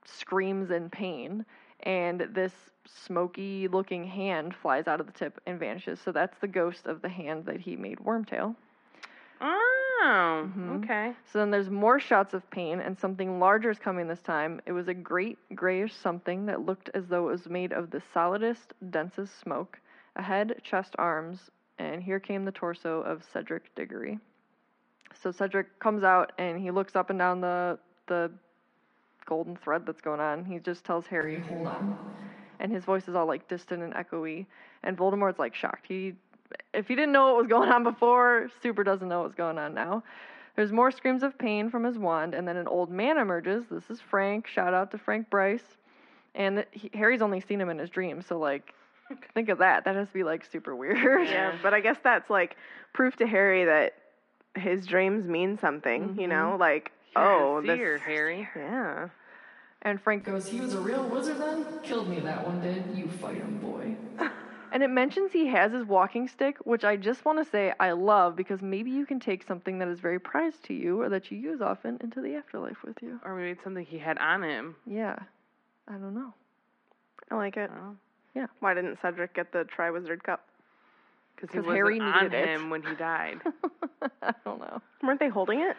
[0.04, 1.44] screams in pain,
[1.80, 6.00] and this smoky looking hand flies out of the tip and vanishes.
[6.00, 8.56] So that's the ghost of the hand that he made Wormtail.
[9.40, 10.84] Oh, Mhm.
[10.84, 11.14] okay.
[11.24, 14.60] So then there's more shots of pain, and something larger is coming this time.
[14.66, 18.00] It was a great grayish something that looked as though it was made of the
[18.00, 19.78] solidest, densest smoke.
[20.16, 24.18] A head, chest, arms, and here came the torso of Cedric Diggory.
[25.22, 28.30] So Cedric comes out and he looks up and down the the
[29.24, 30.44] golden thread that's going on.
[30.44, 31.98] He just tells Harry, "Hold on,"
[32.60, 34.46] and his voice is all like distant and echoey.
[34.82, 35.86] And Voldemort's like shocked.
[35.86, 36.14] He,
[36.74, 39.74] if he didn't know what was going on before, super doesn't know what's going on
[39.74, 40.02] now.
[40.56, 43.64] There's more screams of pain from his wand, and then an old man emerges.
[43.70, 44.46] This is Frank.
[44.46, 45.76] Shout out to Frank Bryce.
[46.34, 48.74] And he, Harry's only seen him in his dreams, so like,
[49.34, 49.84] think of that.
[49.84, 51.28] That has to be like super weird.
[51.28, 52.56] Yeah, but I guess that's like
[52.92, 53.94] proof to Harry that
[54.56, 56.28] his dreams mean something, you Mhm.
[56.28, 56.56] know?
[56.58, 57.76] Like, You're a oh, this.
[57.78, 58.48] seer, Harry.
[58.56, 59.08] Yeah.
[59.82, 61.64] And Frank Goes, he was a real wizard then?
[61.82, 62.84] Killed me that one did.
[62.94, 63.96] You fight him, boy.
[64.72, 67.90] And it mentions he has his walking stick, which I just want to say I
[67.90, 71.28] love because maybe you can take something that is very prized to you or that
[71.32, 73.18] you use often into the afterlife with you.
[73.24, 74.76] Or maybe it's something he had on him.
[74.86, 75.16] Yeah.
[75.88, 76.32] I don't know.
[77.32, 77.68] I like it.
[78.36, 78.46] Oh.
[78.60, 80.46] Why didn't Cedric get the Triwizard Cup?
[81.36, 82.48] Because he 'Cause wasn't Harry on needed it.
[82.48, 83.40] him when he died.
[84.22, 84.80] I don't know.
[85.02, 85.76] Weren't they holding it?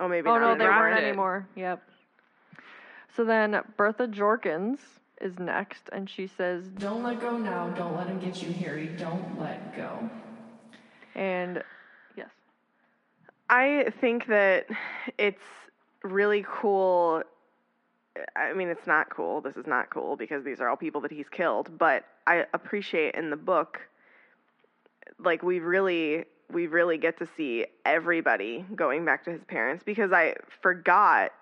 [0.00, 0.40] Oh, maybe oh not.
[0.40, 1.04] no, they dropped weren't it.
[1.04, 1.46] anymore.
[1.54, 1.82] Yep.
[3.14, 4.78] So then Bertha Jorkins
[5.20, 7.68] is next, and she says, Don't let go now.
[7.70, 8.88] Don't let him get you, Harry.
[8.98, 10.10] Don't let go.
[11.14, 11.62] and
[12.16, 12.28] yes,
[13.48, 14.66] I think that
[15.18, 15.40] it's
[16.02, 17.22] really cool.
[18.36, 19.40] I mean, it's not cool.
[19.40, 21.76] This is not cool because these are all people that he's killed.
[21.78, 23.80] But I appreciate in the book,
[25.18, 30.12] like we really, we really get to see everybody going back to his parents because
[30.12, 31.32] I forgot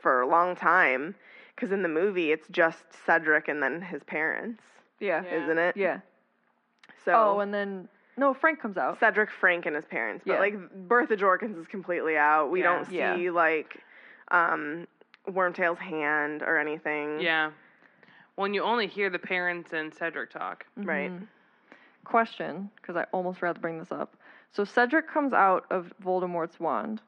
[0.00, 1.14] for a long time
[1.54, 4.62] because in the movie it's just Cedric and then his parents,
[5.00, 5.44] yeah, Yeah.
[5.44, 5.76] isn't it?
[5.76, 6.00] yeah.
[7.04, 8.98] So Oh, and then no, Frank comes out.
[9.00, 10.22] Cedric Frank and his parents.
[10.26, 10.38] But Yeah.
[10.40, 12.50] like Bertha Jorkins is completely out.
[12.50, 12.64] We Yeah.
[12.64, 13.30] don't see Yeah.
[13.30, 13.82] like
[14.30, 14.86] um
[15.28, 17.20] Wormtail's hand or anything.
[17.20, 17.50] yeah.
[18.34, 20.64] When you only hear the parents and Cedric talk.
[20.76, 21.10] Right.
[21.10, 21.26] Mhm.
[22.04, 24.16] Question, because I almost forgot to bring this up.
[24.52, 27.00] So Cedric comes out of Voldemort's wand,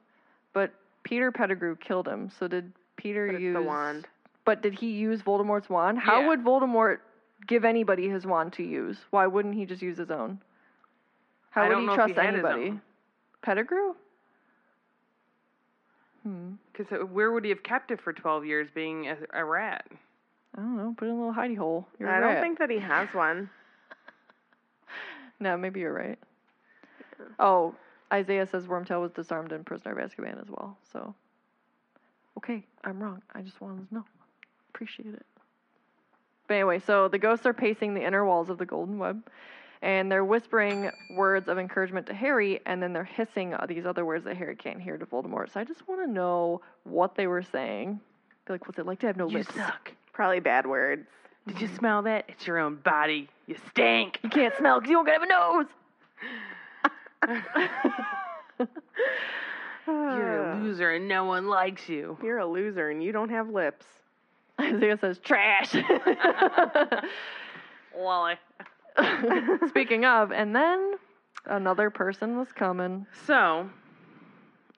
[0.53, 2.29] but Peter Pettigrew killed him.
[2.31, 4.07] So did Peter But it's use the wand.
[4.45, 5.99] But did he use Voldemort's wand?
[5.99, 6.29] How Yeah.
[6.29, 6.99] would Voldemort
[7.47, 9.05] give anybody his wand to use?
[9.11, 10.41] Why wouldn't he just use his own?
[11.51, 12.69] How I would don't he know if trust he had his anybody?
[12.71, 12.83] own.
[13.43, 13.95] Pettigrew?
[16.25, 16.53] Hmm.
[16.73, 19.87] Because where would he have kept it for 12 years being a, a rat?
[20.57, 20.95] I don't know.
[20.97, 21.87] Put it in a little hidey hole.
[21.99, 23.51] You're I a don't think that he has one.
[25.41, 26.19] No, maybe you're right.
[27.41, 27.75] Oh,
[28.13, 30.79] Isaiah says Wormtail was disarmed in Prisoner of Azkaban as well.
[30.93, 31.13] So,
[32.39, 33.21] okay, I'm wrong.
[33.35, 34.05] I just wanted to know.
[34.73, 35.27] Appreciate it.
[36.47, 39.25] But anyway, so the ghosts are pacing the inner walls of the Golden Web,
[39.85, 44.07] and they're whispering words of encouragement to Harry, and then they're hissing uh, these other
[44.07, 45.53] words that Harry can't hear to Voldemort.
[45.53, 48.01] So I just want to know what they were saying.
[48.47, 49.55] They're like, what's it like to have no You lips?
[49.55, 49.93] suck.
[50.15, 51.07] Probably bad words.
[51.47, 52.25] Did you smell that?
[52.29, 53.29] It's your own body.
[53.47, 54.19] You stink.
[54.23, 55.67] You can't smell because you don't have a nose.
[59.87, 62.17] You're a loser and no one likes you.
[62.23, 63.85] You're a loser and you don't have lips.
[64.61, 65.75] Isaiah says trash.
[67.95, 68.37] Wally.
[69.69, 70.95] Speaking of, and then
[71.47, 73.07] another person was coming.
[73.27, 73.69] So,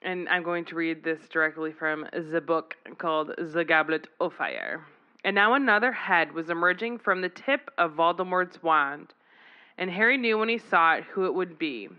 [0.01, 4.85] and I'm going to read this directly from the book called The Goblet of Fire.
[5.23, 9.13] And now another head was emerging from the tip of Voldemort's wand,
[9.77, 11.89] and Harry knew when he saw it who it would be.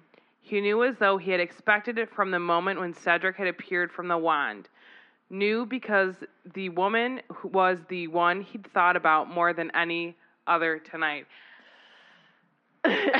[0.40, 3.92] He knew as though he had expected it from the moment when Cedric had appeared
[3.92, 4.68] from the wand.
[5.30, 6.14] Knew because
[6.54, 10.16] the woman was the one he'd thought about more than any
[10.46, 11.26] other tonight.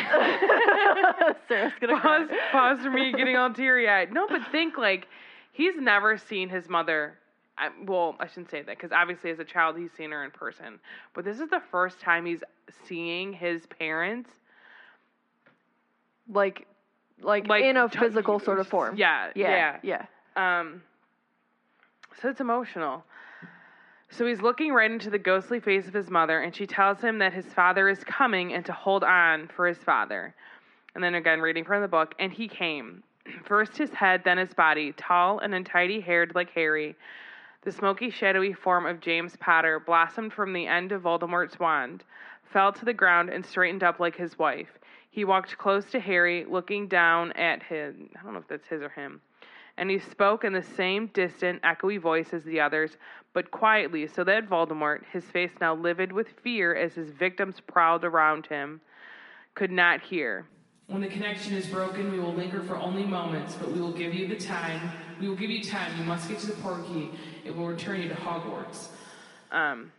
[1.49, 2.39] Sarah's gonna pause, cry.
[2.53, 4.13] pause for me getting all teary eyed.
[4.13, 5.09] No, but think like
[5.53, 7.19] he's never seen his mother.
[7.57, 10.31] I, well, I shouldn't say that because obviously as a child he's seen her in
[10.31, 10.79] person,
[11.15, 12.43] but this is the first time he's
[12.87, 14.31] seeing his parents.
[16.33, 16.67] Like,
[17.21, 18.97] like, Like in a physical sort of form.
[18.97, 20.07] Yeah, yeah, yeah.
[20.37, 20.61] yeah.
[20.61, 20.83] Um,
[22.21, 23.05] so it's emotional.
[24.11, 27.19] So he's looking right into the ghostly face of his mother, and she tells him
[27.19, 30.35] that his father is coming and to hold on for his father.
[30.95, 33.03] And then again, reading from the book, and he came.
[33.45, 36.97] First his head, then his body, tall and untidy haired like Harry.
[37.63, 42.03] The smoky, shadowy form of James Potter blossomed from the end of Voldemort's wand,
[42.45, 44.79] fell to the ground, and straightened up like his wife.
[45.11, 48.09] He walked close to Harry, looking down at him.
[48.19, 49.21] I don't know if that's his or him
[49.79, 52.99] and he spoke in the same distant, echoey voice as the others,
[53.33, 58.05] but quietly, so that Voldemort, his face now livid with fear as his victims prowled
[58.05, 58.81] around him,
[59.55, 60.47] could not hear.
[60.89, 64.15] When the connection is broken, we will linger for only moments, but we will give
[64.15, 64.91] you the time.
[65.21, 65.97] We will give you time.
[65.99, 67.15] You must get to the portkey.
[67.45, 68.89] It will return you to Hogwarts.
[69.53, 69.93] Um,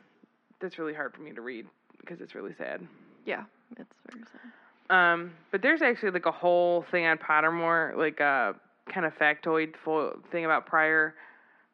[0.59, 1.67] that's really hard for me to read
[1.99, 2.85] because it's really sad.
[3.25, 3.43] Yeah,
[3.77, 4.95] it's very sad.
[4.95, 8.55] Um, but there's actually like a whole thing on Pottermore, like a
[8.89, 11.15] kind of factoid fo- thing about prior,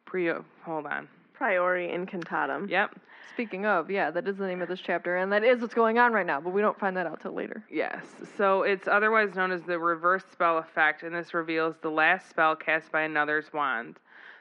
[0.06, 0.32] pre.
[0.64, 1.08] Hold on.
[1.34, 2.70] Priori incantatem.
[2.70, 2.96] Yep.
[3.34, 5.98] Speaking of, yeah, that is the name of this chapter, and that is what's going
[6.00, 7.66] on right now, but we don't find that out till later.
[7.70, 8.06] Yes.
[8.38, 12.56] So it's otherwise known as the reverse spell effect, and this reveals the last spell
[12.56, 13.98] cast by another's wand.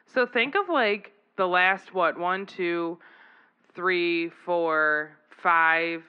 [0.06, 2.98] So think of like the last what one, two,
[3.74, 6.04] three, four, five.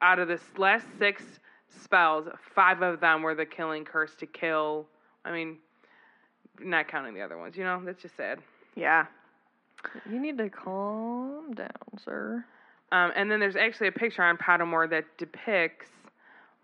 [0.00, 1.22] Out of this last six
[1.68, 4.86] spells, five of them were the killing curse to kill.
[5.26, 5.58] I mean,
[6.60, 7.56] not counting the other ones.
[7.56, 8.38] You know, that's just sad.
[8.76, 9.06] Yeah.
[10.10, 11.68] You need to calm down,
[12.02, 12.44] sir.
[12.92, 15.88] Um, and then there's actually a picture on Pottermore that depicts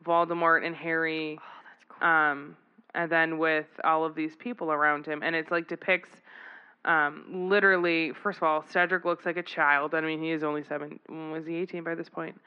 [0.04, 2.08] Voldemort and Harry, Oh, that's cool.
[2.08, 2.56] um,
[2.94, 6.10] and then with all of these people around him, and it's like depicts
[6.86, 8.12] um, literally.
[8.12, 9.94] First of all, Cedric looks like a child.
[9.94, 10.98] I mean, he is only seven.
[11.32, 12.40] Was he 18 by this point?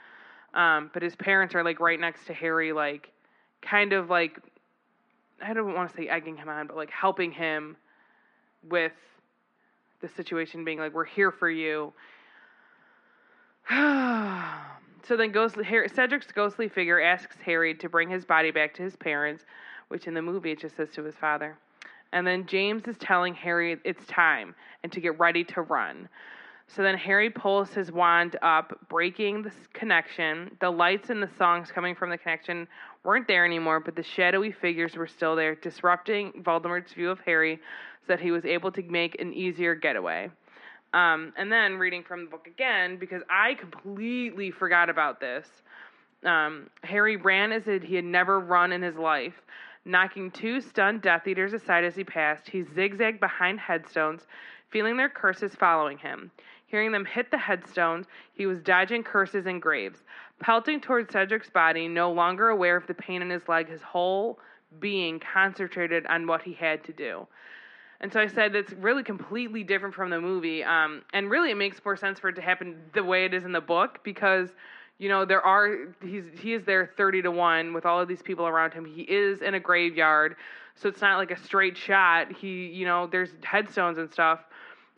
[0.56, 3.12] Um, but his parents are like right next to Harry, like
[3.62, 4.40] kind of like
[5.44, 7.76] I don't want to say egging him on, but like helping him
[8.70, 8.94] with
[10.02, 11.94] the situation being like, we're here for you.
[13.70, 18.84] so then ghostly, Harry, Cedric's ghostly figure asks Harry to bring his body back to
[18.84, 19.46] his parents,
[19.88, 21.58] which in the movie it just says to his father.
[22.12, 26.08] And then James is telling Harry it's time and to get ready to run.
[26.68, 30.58] So then Harry pulls his wand up, breaking the connection.
[30.60, 32.68] The lights and the songs coming from the connection
[33.04, 37.60] weren't there anymore, but the shadowy figures were still there, disrupting Voldemort's view of Harry
[38.02, 40.30] so that he was able to make an easier getaway.
[40.94, 45.48] Um, and then reading from the book again, because I completely forgot about this.
[46.24, 49.34] Um, Harry ran as if he had never run in his life.
[49.86, 54.22] Knocking two stunned Death Eaters aside as he passed, he zigzagged behind headstones,
[54.70, 56.32] feeling their curses following him.
[56.74, 60.00] Hearing them hit the headstones, he was dodging curses and graves.
[60.40, 64.40] Pelting toward Cedric's body, no longer aware of the pain in his leg, his whole
[64.80, 67.28] being concentrated on what he had to do.
[68.02, 70.64] And so I said it's really completely different from the movie.
[70.64, 73.44] Um, and really, it makes more sense for it to happen the way it is
[73.44, 74.50] in the book because,
[74.98, 78.24] you know, there are he's he is there thirty to one with all of these
[78.24, 78.84] people around him.
[78.84, 80.38] He is in a graveyard,
[80.74, 82.32] so it's not like a straight shot.
[82.32, 84.40] He, you know, there's headstones and stuff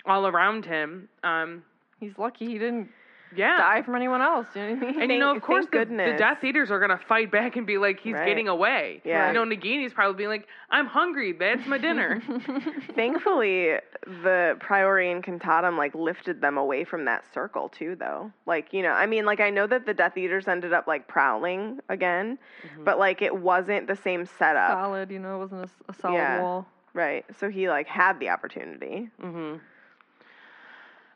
[0.08, 1.10] all around him.
[1.24, 1.64] Um,
[2.00, 2.90] He's lucky he didn't
[3.36, 3.58] Yeah.
[3.58, 4.48] die from anyone else.
[4.56, 5.02] You know what I mean?
[5.02, 6.16] And you know, of course, the, the.
[6.18, 8.26] Death Eaters are gonna fight back and be like, he's Right.
[8.28, 9.02] getting away.
[9.04, 9.28] Yeah.
[9.28, 11.32] You know, Nagini's probably being like, I'm hungry.
[11.34, 12.22] That's my dinner.
[12.96, 13.78] Thankfully,
[14.24, 18.32] the Priori Incantatem like lifted them away from that circle too, though.
[18.46, 21.08] Like you know, I mean, like I know that the Death Eaters ended up like
[21.08, 22.84] prowling again, Mm-hmm.
[22.84, 26.42] but like it wasn't the same setup, solid, you know, it wasn't a solid Yeah.
[26.42, 26.68] wall.
[26.94, 27.26] right?
[27.40, 29.10] So he like had the opportunity.
[29.20, 29.56] hmm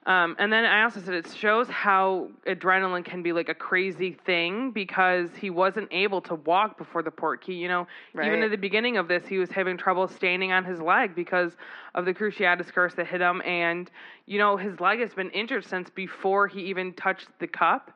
[0.09, 4.17] Um, and then I also said it shows how adrenaline can be like a crazy
[4.25, 7.53] thing because he wasn't able to walk before the port key.
[7.53, 8.43] You know, even Right.
[8.43, 11.55] at the beginning of this, he was having trouble standing on his leg because
[11.93, 13.43] of the Cruciatus curse that hit him.
[13.45, 13.91] And,
[14.25, 17.91] you know, his leg has been injured since before he even touched the cup.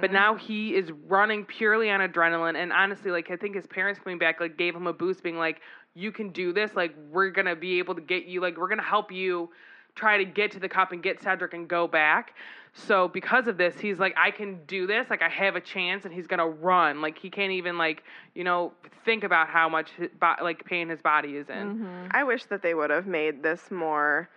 [0.00, 2.56] But now he is running purely on adrenaline.
[2.56, 5.36] And honestly, like, I think his parents coming back, like, gave him a boost, being
[5.36, 5.60] like,
[5.94, 6.74] you can do this.
[6.74, 9.50] Like, we're going to be able to get you, like, we're going to help you
[9.98, 12.34] try to get to the cup and get Cedric and go back.
[12.74, 15.10] So because of this, he's like, I can do this.
[15.10, 17.00] Like I have a chance, and he's gonna run.
[17.00, 18.72] Like he can't even like you know
[19.04, 21.74] think about how much his bo- like pain his body is in.
[21.74, 22.06] Mm-hmm.
[22.12, 24.28] I wish that they would have made this more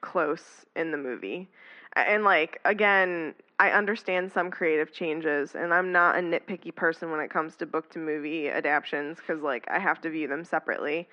[0.00, 1.48] close in the movie.
[1.96, 7.20] And like again, I understand some creative changes and I'm not a nitpicky person when
[7.20, 11.08] it comes to book to movie adaptations cuz like I have to view them separately.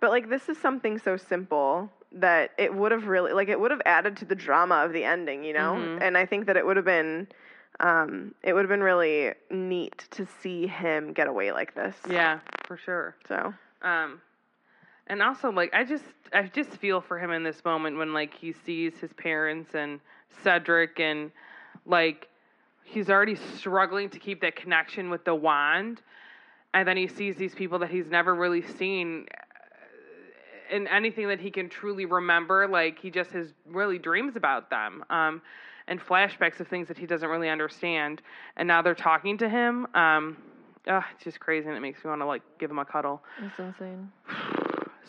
[0.00, 3.70] But like this is something so simple that it would have really like it would
[3.70, 5.74] have added to the drama of the ending, you know?
[5.74, 5.98] Mhm.
[6.02, 7.28] And I think that it would have been
[7.80, 11.96] um it would have been really neat to see him get away like this.
[12.08, 13.14] Yeah, for sure.
[13.26, 14.20] So, Um,
[15.06, 18.34] and also like I just I just feel for him in this moment when like
[18.34, 20.00] he sees his parents and
[20.42, 21.30] Cedric and
[21.86, 22.28] like
[22.84, 26.02] he's already struggling to keep that connection with the wand,
[26.74, 29.26] and then he sees these people that he's never really seen
[30.72, 32.66] in anything that he can truly remember.
[32.66, 35.04] Like he just has really dreams about them.
[35.10, 35.42] Um,
[35.88, 38.22] and flashbacks of things that he doesn't really understand,
[38.56, 39.86] and now they're talking to him.
[39.94, 40.36] Um,
[40.86, 43.22] ugh, it's just crazy, and it makes me want to like give him a cuddle.
[43.40, 44.10] It's insane.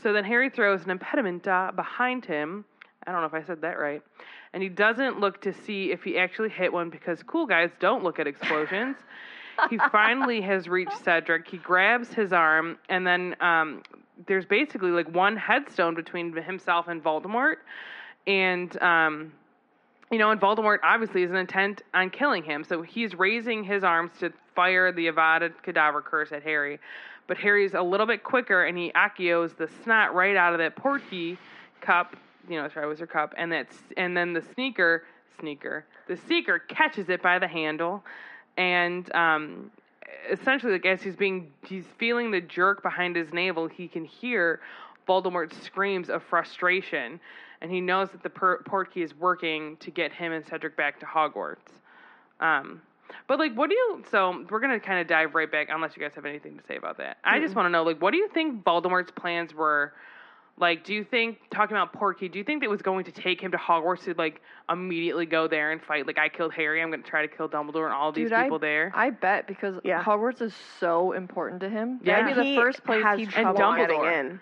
[0.01, 2.65] So then Harry throws an impediment uh, behind him.
[3.07, 4.01] I don't know if I said that right.
[4.51, 8.03] And he doesn't look to see if he actually hit one because cool guys don't
[8.03, 8.97] look at explosions.
[9.69, 11.47] he finally has reached Cedric.
[11.47, 13.81] He grabs his arm, and then um,
[14.27, 17.55] there's basically like one headstone between himself and Voldemort.
[18.27, 19.33] And, um,
[20.11, 22.63] you know, and Voldemort obviously is intent on killing him.
[22.63, 26.79] So he's raising his arms to fire the Avada Kedavra curse at Harry.
[27.27, 30.75] But Harry's a little bit quicker, and he Accios the snot right out of that
[30.75, 31.37] Portkey
[31.79, 32.15] cup,
[32.49, 35.03] you know, Triwizard cup, and that's and then the sneaker,
[35.39, 38.03] sneaker, the seeker catches it by the handle,
[38.57, 39.71] and um,
[40.31, 44.59] essentially, like as he's being, he's feeling the jerk behind his navel, he can hear
[45.07, 47.19] Voldemort's screams of frustration,
[47.61, 50.99] and he knows that the per- Portkey is working to get him and Cedric back
[50.99, 51.57] to Hogwarts.
[52.39, 52.81] Um,
[53.27, 54.03] but like, what do you?
[54.09, 56.77] So we're gonna kind of dive right back, unless you guys have anything to say
[56.77, 57.17] about that.
[57.23, 59.93] I just want to know, like, what do you think Voldemort's plans were?
[60.55, 62.31] Like, do you think talking about Portkey?
[62.31, 64.39] Do you think that was going to take him to Hogwarts to like
[64.69, 66.05] immediately go there and fight?
[66.05, 66.81] Like, I killed Harry.
[66.81, 68.91] I'm gonna try to kill Dumbledore and all these Dude, people I, there.
[68.93, 70.03] I bet because Yeah.
[70.03, 71.99] Hogwarts is so important to him.
[72.03, 72.21] Yeah.
[72.21, 74.19] That'd be the he first place has he'd trouble And getting Dumbledore.
[74.19, 74.39] in.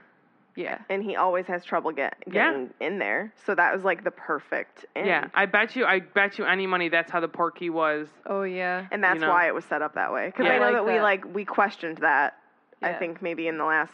[0.53, 0.79] Yeah.
[0.89, 2.51] and he always has trouble get, Yeah.
[2.51, 3.31] getting in there.
[3.45, 5.07] So that was like the perfect end.
[5.07, 5.85] yeah, I bet you.
[5.85, 8.09] I bet you any money that's how the Portkey was.
[8.25, 8.85] Oh yeah.
[8.91, 9.29] and that's know.
[9.29, 10.25] why it was set up that way.
[10.25, 10.51] Because Yeah.
[10.51, 12.35] I I know like that, we like we questioned that.
[12.81, 13.93] I think maybe in the last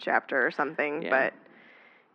[0.00, 1.02] chapter or something.
[1.02, 1.10] Yeah.
[1.10, 1.34] But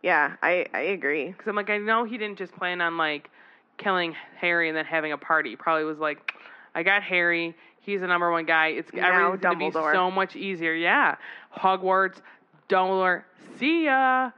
[0.02, 1.28] yeah, I I agree.
[1.28, 3.30] Because I'm like, I know he didn't just plan on like
[3.78, 5.56] killing Harry and then having a party.
[5.56, 6.32] Probably was like,
[6.74, 7.54] I got Harry.
[7.80, 8.68] He's the number one guy.
[8.68, 10.72] It's Now gonna be so much easier.
[10.72, 11.16] Yeah,
[11.56, 12.20] Hogwarts,
[12.68, 13.24] Dumbledore.
[13.58, 14.30] See ya.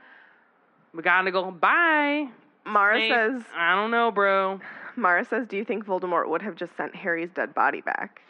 [0.94, 1.60] McGonagall.
[1.60, 2.28] Bye.
[2.64, 4.60] Mara says I don't know, bro.
[4.96, 8.22] Mara says, Do you think Voldemort would have just sent Harry's dead body back?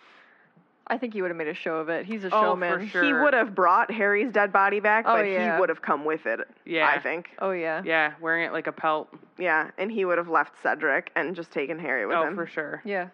[0.89, 2.07] I think he would have made a show of it.
[2.07, 2.89] He's a Oh, for showman.
[2.89, 3.03] sure.
[3.03, 5.55] He would have brought Harry's dead body back, Oh, but yeah.
[5.55, 6.41] he would have come with it.
[6.65, 6.87] Yeah.
[6.89, 7.31] I think.
[7.41, 7.83] Oh yeah.
[7.85, 9.09] Yeah, wearing it like a pelt.
[9.37, 12.35] Yeah, and he would have left Cedric and just taken Harry with oh, him.
[12.37, 12.83] for sure.
[12.85, 13.09] Yeah.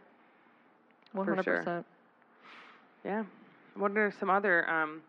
[1.12, 1.57] One For hundred sure.
[1.59, 1.87] percent.
[3.05, 3.25] Yeah.
[3.75, 4.68] What are some other?
[4.68, 5.01] um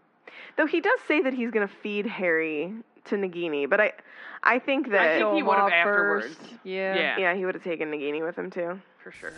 [0.58, 2.74] Though he does say that he's going to feed Harry
[3.06, 3.92] to Nagini, but I,
[4.42, 6.28] I think that I think he would have afterwards.
[6.28, 6.40] first.
[6.64, 6.96] Yeah.
[6.96, 8.80] Yeah, yeah, he would have taken Nagini with him too.
[9.04, 9.34] for sure.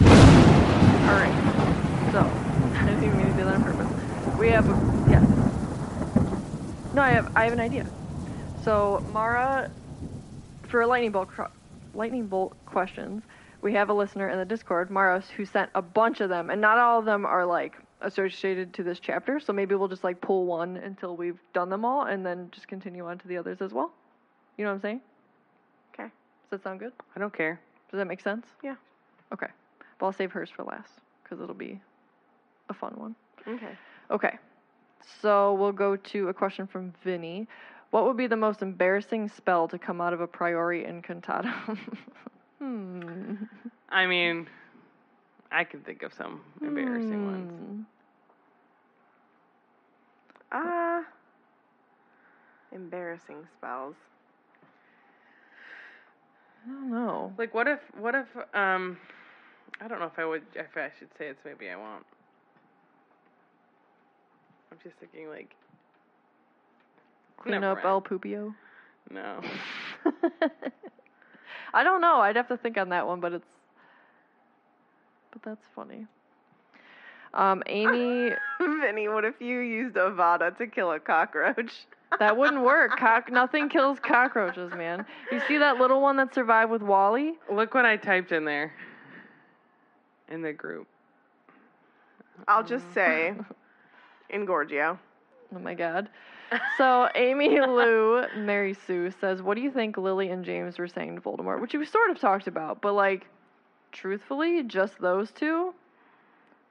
[0.00, 1.51] All right.
[2.12, 4.38] So I didn't even mean to do that on purpose.
[4.38, 4.66] We have
[5.08, 5.20] yeah.
[6.92, 7.86] No, I have I have an idea.
[8.62, 9.70] So Mara,
[10.68, 11.30] for lightning bolt
[11.94, 13.22] lightning bolt questions,
[13.62, 16.60] we have a listener in the Discord, Maros, who sent a bunch of them, and
[16.60, 19.40] not all of them are like associated to this chapter.
[19.40, 22.68] So maybe we'll just like pull one until we've done them all, and then just
[22.68, 23.90] continue on to the others as well.
[24.58, 25.00] You know what I'm saying?
[25.94, 26.10] Okay.
[26.50, 26.92] Does that sound good?
[27.16, 27.58] I don't care.
[27.90, 28.44] Does that make sense?
[28.62, 28.74] Yeah.
[29.32, 29.48] Okay.
[29.98, 30.90] But I'll save hers for last
[31.22, 31.80] because it'll be
[32.68, 33.14] a fun one.
[33.46, 33.76] Okay.
[34.10, 34.38] Okay.
[35.20, 37.48] So we'll go to a question from Vinny.
[37.90, 41.78] What would be the most embarrassing spell to come out of a priori incantatem?
[42.58, 43.34] hmm.
[43.90, 44.48] I mean,
[45.50, 47.52] I can think of some embarrassing ones.
[47.52, 47.80] Hmm.
[50.52, 51.04] Ah.
[52.72, 53.96] embarrassing spells.
[56.64, 57.32] I don't know.
[57.36, 58.98] Like, what if, what if, um,
[59.80, 62.04] I don't know if I would, if I should say it's maybe I won't.
[64.72, 65.54] I'm just thinking, like,
[67.36, 67.86] Clean up mind.
[67.86, 68.54] El Pupio.
[69.10, 69.40] No.
[71.74, 72.20] I don't know.
[72.20, 73.48] I'd have to think on that one, but it's.
[75.30, 76.06] But that's funny.
[77.34, 78.30] Um, Amy,
[78.80, 81.72] Vinny, what if you used Avada to kill a cockroach?
[82.18, 82.98] that wouldn't work.
[82.98, 85.04] Cock, nothing kills cockroaches, man.
[85.30, 87.34] You see that little one that survived with Wally?
[87.50, 88.72] Look what I typed in there.
[90.28, 90.86] In the group.
[92.48, 93.34] I'll just say,
[94.32, 94.98] Engorgio.
[95.54, 96.08] Oh my god.
[96.76, 101.16] So Amy Lou Mary Sue says, "What do you think Lily and James were saying
[101.16, 103.26] to Voldemort?" Which we sort of talked about, but like,
[103.90, 105.74] truthfully, just those two.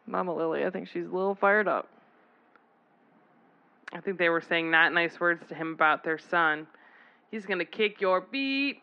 [0.08, 1.88] Mama Lily, I think she's a little fired up.
[3.94, 6.68] I think they were saying not nice words to him about their son.
[7.30, 8.82] He's gonna kick your beat.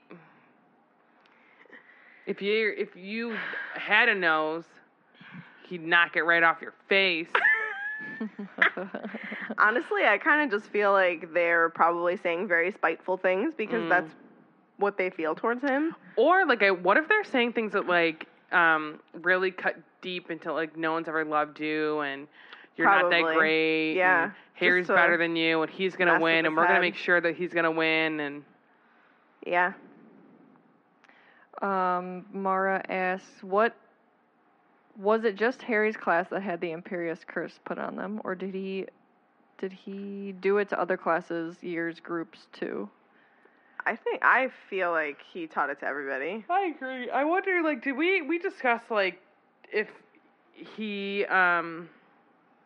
[2.26, 3.37] If you if you
[3.74, 4.64] had a nose,
[5.66, 7.29] he'd knock it right off your face.
[9.59, 13.89] Honestly, I kind of just feel like they're probably saying very spiteful things because Mm.
[13.89, 14.11] that's
[14.79, 15.95] what they feel towards him.
[16.16, 20.53] Or like, I, what if they're saying things that like um, really cut deep into
[20.53, 22.26] like no one's ever loved you and
[22.76, 23.95] you're not that great.
[23.95, 27.20] Yeah, and Harry's better than you and he's gonna win and we're gonna make sure
[27.20, 28.45] that he's gonna win and
[29.45, 29.72] Yeah.
[31.61, 33.74] Um, Mara asks, "What
[34.99, 35.36] was it?
[35.36, 38.86] Just Harry's class that had the Imperius curse put on them, or did he
[39.59, 42.88] did he do it to other classes, years, groups too?"
[43.86, 46.44] I think I feel like he taught it to everybody.
[46.51, 47.09] I agree.
[47.11, 49.20] I wonder, like, did we we discussed like
[49.72, 49.88] if
[50.53, 51.88] he um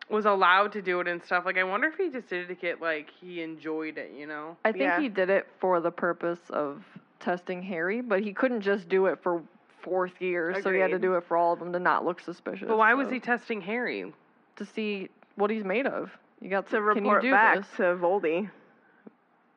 [0.09, 1.45] was allowed to do it and stuff?
[1.45, 4.27] Like, I wonder if he just did it to get like he enjoyed it, you
[4.27, 4.57] know?
[4.65, 4.99] I think Yeah.
[4.99, 6.83] he did it for the purpose of
[7.19, 9.41] testing Harry, but he couldn't just do it for
[9.83, 11.07] fourth year, so he had to Agreed.
[11.07, 12.67] do it for all of them to not look suspicious.
[12.67, 14.11] But why was so- he testing Harry?
[14.55, 16.11] to see what he's made of?
[16.39, 17.67] You got To can you report do back this?
[17.77, 18.49] to Voldy.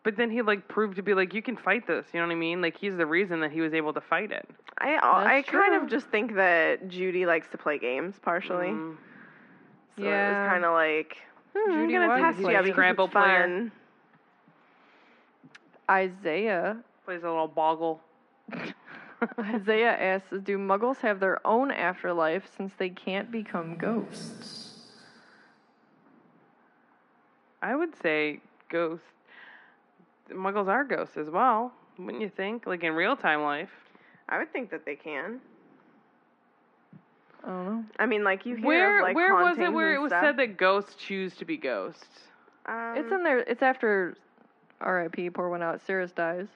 [0.04, 2.06] But then he like proved to be like, you can fight this.
[2.14, 2.62] You know what I mean?
[2.62, 4.48] Like he's the reason that he was able to fight it.
[4.78, 5.82] I I That's kind true.
[5.82, 8.68] of just think that Judy likes to play games partially.
[8.68, 8.96] Mm.
[9.96, 10.42] So it Yeah.
[10.44, 11.16] was kind of like,
[11.54, 13.42] hmm, Judy I'm gonna was test a you because Scrabble it's player.
[13.42, 13.72] fun.
[15.90, 18.00] Isaiah Plays a little boggle.
[19.38, 24.72] Isaiah asks, "Do Muggles have their own afterlife since they can't become ghosts?"
[27.62, 29.04] I would say ghosts.
[30.30, 32.66] Muggles are ghosts as well, wouldn't you think?
[32.66, 33.70] Like in real time life.
[34.28, 35.40] I would think that they can.
[37.44, 37.84] I don't know.
[37.98, 40.22] I mean, like you hear Where of like where was it where it was stuff.
[40.24, 42.04] said that ghosts choose to be ghosts?
[42.66, 43.38] Um, It's in there.
[43.38, 44.16] It's after
[44.80, 45.30] R.I.P.
[45.30, 45.80] Poor one out.
[45.80, 46.48] Sirius dies.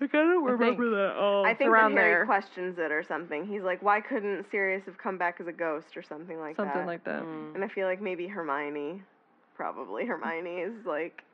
[0.00, 0.78] Like I don't I think.
[0.78, 1.14] that.
[1.18, 2.26] Oh, I think around that Harry there.
[2.26, 3.46] questions it or something.
[3.46, 6.66] He's like, "Why couldn't Sirius have come back as a ghost or something like Something
[6.66, 7.22] that?" Something like that.
[7.22, 7.56] Mm.
[7.56, 9.02] And I feel like maybe Hermione,
[9.56, 11.24] probably Hermione is like.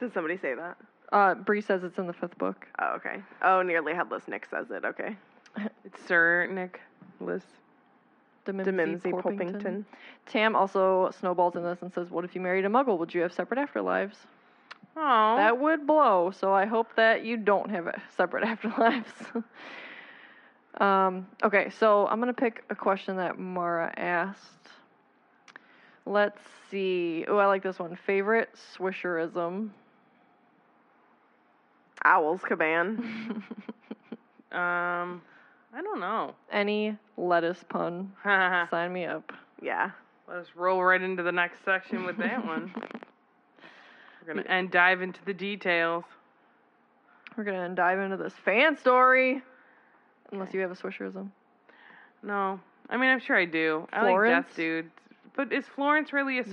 [0.00, 0.76] Did somebody say that?
[1.12, 2.66] Uh, Bree says it's in the fifth book.
[2.78, 3.22] Oh, okay.
[3.40, 4.84] Oh, nearly headless Nick says it.
[4.84, 5.16] Okay.
[5.84, 6.80] It's Sir Nick
[7.20, 7.42] Liz.
[8.44, 9.52] de Mimsy Demimsy Porpington.
[9.62, 9.84] Porpington.
[10.26, 12.98] Tam also snowballs in this and says, "What if you married a Muggle?
[12.98, 14.16] Would you have separate afterlives?"
[14.96, 16.30] Oh, That would blow.
[16.38, 19.42] So I hope that you don't have a- separate afterlives.
[20.80, 24.40] um, okay, so I'm gonna pick a question that Mara asked.
[26.06, 27.24] Let's see.
[27.28, 27.96] Oh, I like this one.
[28.06, 29.70] Favorite Swisherism.
[32.04, 32.98] Owls Caban.
[34.52, 35.22] um,
[35.72, 36.34] I don't know.
[36.52, 38.12] Any lettuce pun.
[38.24, 39.32] Sign me up.
[39.62, 39.90] Yeah.
[40.28, 42.72] Let us roll right into the next section with that one.
[44.26, 46.04] We're gonna and dive into the details.
[47.36, 49.42] We're gonna dive into this fan story.
[50.32, 51.30] Unless you have a Swisherism.
[52.22, 52.58] No,
[52.88, 53.86] I mean I'm sure I do.
[53.92, 54.34] I Florence?
[54.46, 54.90] like Death Dude,
[55.36, 56.48] but is Florence really a Yes.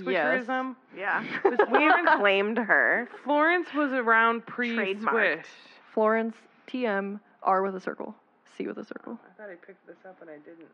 [0.46, 0.76] Swisherism?
[0.96, 1.24] Yeah.
[1.44, 3.08] Was Florence, claimed her.
[3.24, 5.10] Florence was around pre Trademarked.
[5.10, 5.46] Swish.
[5.94, 6.36] Florence
[6.68, 8.14] TM R with a circle.
[8.56, 9.18] C with a circle.
[9.24, 10.68] I thought I picked this up and I didn't.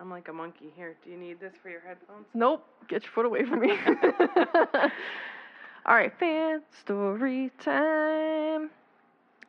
[0.00, 0.72] I'm like a monkey.
[0.76, 2.26] Here, do you need this for your headphones?
[2.32, 2.64] Nope.
[2.88, 3.72] Get your foot away from me.
[5.90, 8.70] All right, fan story time.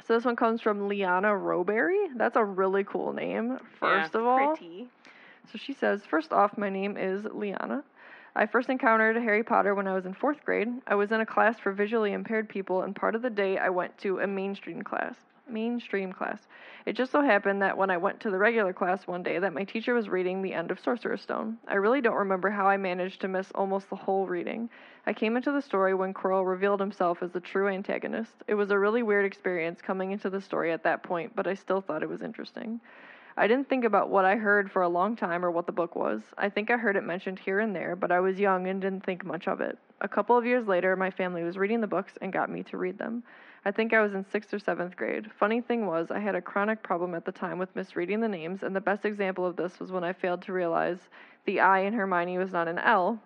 [0.03, 2.07] So this one comes from Liana Roberry.
[2.15, 3.59] That's a really cool name.
[3.79, 4.87] First of all, Pretty.
[5.51, 7.83] so she says, first off, my name is Liana.
[8.35, 10.69] I first encountered Harry Potter when I was in fourth grade.
[10.87, 13.69] I was in a class for visually impaired people, and part of the day I
[13.69, 15.13] went to a mainstream class.
[15.51, 16.39] Mainstream class.
[16.85, 19.53] It just so happened that when I went to the regular class one day, that
[19.53, 21.57] my teacher was reading the end of Sorcerer's Stone.
[21.67, 24.69] I really don't remember how I managed to miss almost the whole reading.
[25.05, 28.33] I came into the story when Quirrell revealed himself as the true antagonist.
[28.47, 31.53] It was a really weird experience coming into the story at that point, but I
[31.53, 32.79] still thought it was interesting.
[33.37, 35.95] I didn't think about what I heard for a long time or what the book
[35.95, 36.21] was.
[36.37, 39.05] I think I heard it mentioned here and there, but I was young and didn't
[39.05, 39.77] think much of it.
[40.01, 42.77] A couple of years later, my family was reading the books and got me to
[42.77, 43.23] read them.
[43.63, 45.31] I think I was in sixth or seventh grade.
[45.39, 48.63] Funny thing was, I had a chronic problem at the time with misreading the names,
[48.63, 50.97] and the best example of this was when I failed to realize
[51.45, 53.21] the I in Hermione was not an L.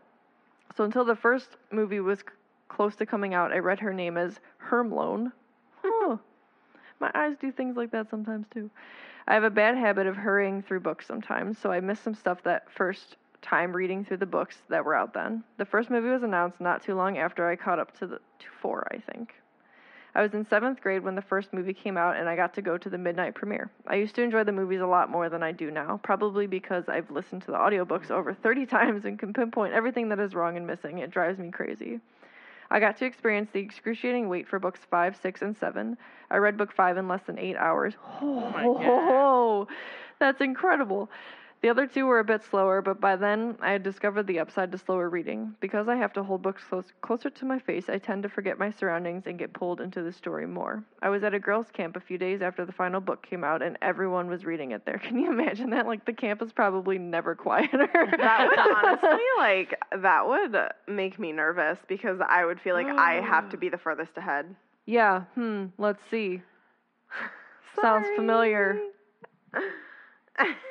[0.75, 2.25] So until the first movie was c-
[2.67, 5.31] close to coming out, I read her name as Hermlone.
[6.99, 8.69] My eyes do things like that sometimes too.
[9.27, 12.43] I have a bad habit of hurrying through books sometimes, so I missed some stuff
[12.43, 15.43] that first time reading through the books that were out then.
[15.57, 18.45] The first movie was announced not too long after I caught up to the to
[18.61, 19.33] four, I think.
[20.15, 22.61] I was in seventh grade when the first movie came out, and I got to
[22.61, 23.69] go to the midnight premiere.
[23.85, 26.85] I used to enjoy the movies a lot more than I do now, probably because
[26.87, 30.55] I've listened to the audiobooks over 30 times and can pinpoint everything that is wrong
[30.55, 30.99] and missing.
[30.99, 31.99] It drives me crazy.
[32.71, 35.97] I got to experience the excruciating wait for books 5, 6, and 7.
[36.31, 37.93] I read book 5 in less than 8 hours.
[38.21, 38.63] Oh, my
[39.65, 39.67] God.
[40.19, 41.09] that's incredible.
[41.65, 44.71] The other two were a bit slower, but by then I had discovered the upside
[44.71, 45.55] to slower reading.
[45.59, 48.59] Because I have to hold books close, closer to my face, I tend to forget
[48.59, 50.83] my surroundings and get pulled into the story more.
[51.01, 53.63] I was at a girls' camp a few days after the final book came out,
[53.63, 54.99] and everyone was reading it there.
[55.03, 55.87] Can you imagine that?
[55.87, 57.89] Like, the camp is probably never quieter.
[57.91, 60.55] That would honestly, like, that would
[60.87, 64.55] make me nervous because I would feel like I have to be the furthest ahead.
[64.85, 66.43] yeah, hmm, let's see.
[67.81, 68.79] Sounds familiar.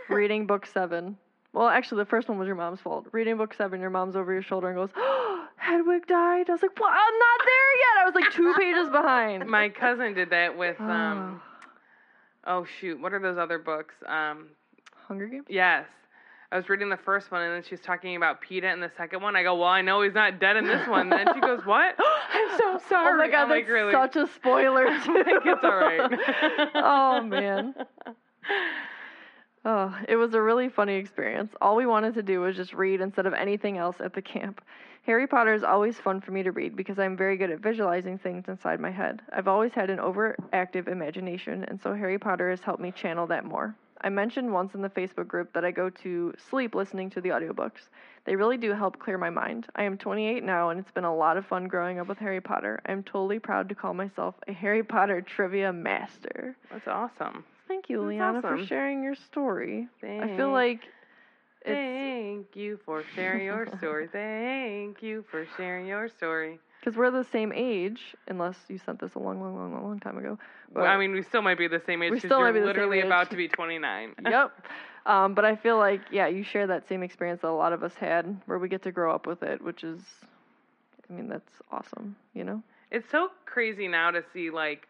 [0.08, 1.16] Reading book seven.
[1.52, 3.06] Well, actually, the first one was your mom's fault.
[3.12, 6.48] Reading book seven, your mom's over your shoulder and goes, oh, Hedwig died.
[6.48, 6.90] I was like, what?
[6.92, 8.02] I'm not there yet.
[8.02, 9.46] I was like two pages behind.
[9.48, 11.40] My cousin did that with um
[12.46, 13.94] oh shoot, what are those other books?
[14.06, 14.48] Um
[15.08, 15.46] Hunger Games?
[15.48, 15.86] yes.
[16.52, 19.22] I was reading the first one and then she's talking about Peeta in the second
[19.22, 19.34] one.
[19.34, 21.12] I go, Well, I know he's not dead in this one.
[21.12, 21.94] And then she goes, What?
[22.32, 23.14] I'm so sorry.
[23.14, 23.92] Oh my god, I'm that's like, really?
[23.92, 24.84] such a spoiler.
[24.88, 26.68] Like, it's all right.
[26.74, 27.74] oh man.
[29.66, 31.54] Oh, it was a really funny experience.
[31.60, 34.60] All we wanted to do was just read instead of anything else at the camp.
[35.06, 38.18] Harry Potter is always fun for me to read because I'm very good at visualizing
[38.18, 39.22] things inside my head.
[39.32, 43.46] I've always had an overactive imagination, and so Harry Potter has helped me channel that
[43.46, 43.74] more.
[44.02, 47.30] I mentioned once in the Facebook group that I go to sleep listening to the
[47.30, 47.88] audiobooks.
[48.26, 49.66] They really do help clear my mind.
[49.76, 52.42] I am 28 now, and it's been a lot of fun growing up with Harry
[52.42, 52.80] Potter.
[52.84, 56.54] I'm totally proud to call myself a Harry Potter trivia master.
[56.70, 57.44] That's awesome.
[57.68, 59.88] Thank you, That's Liana, for sharing your story.
[60.02, 60.80] I feel like
[61.64, 64.08] it's Thank you for sharing your story.
[64.12, 66.60] Thank you for sharing your story.
[66.80, 70.18] because we're the same age, unless you sent this a long, long, long, long, time
[70.18, 70.38] ago.
[70.74, 73.00] Well, I mean, we still might be the same age We still might be literally
[73.00, 74.14] about to be 29.
[74.30, 74.52] yep.
[75.06, 77.82] Um, but I feel like, yeah, you share that same experience that a lot of
[77.82, 80.00] us had, where we get to grow up with it, which is,
[81.08, 82.16] I mean, that's awesome.
[82.34, 82.62] You know?
[82.90, 84.86] It's so crazy now to see like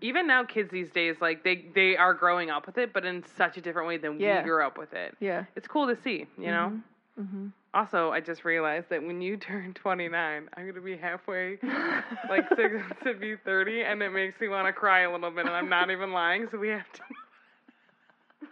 [0.00, 3.24] even now kids these days like they they are growing up with it but in
[3.36, 4.38] such a different way than Yeah.
[4.38, 5.16] we grew up with it.
[5.20, 5.44] Yeah.
[5.56, 6.80] It's cool to see, you know?
[7.20, 7.48] Mm-hmm.
[7.74, 11.58] Also, I just realized that when you turn 29, I'm going to be halfway
[12.30, 12.74] like 6
[13.04, 15.68] to be 30 and it makes me want to cry a little bit and I'm
[15.68, 17.00] not even lying, so we have to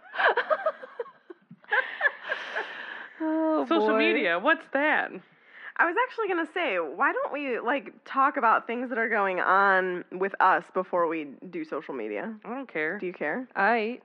[3.21, 3.97] oh, Social boy.
[3.97, 5.11] media, what's that?
[5.79, 9.39] I was actually gonna say, why don't we like talk about things that are going
[9.39, 12.33] on with us before we do social media?
[12.43, 12.97] I don't care.
[12.97, 13.47] Do you care?
[13.55, 13.99] I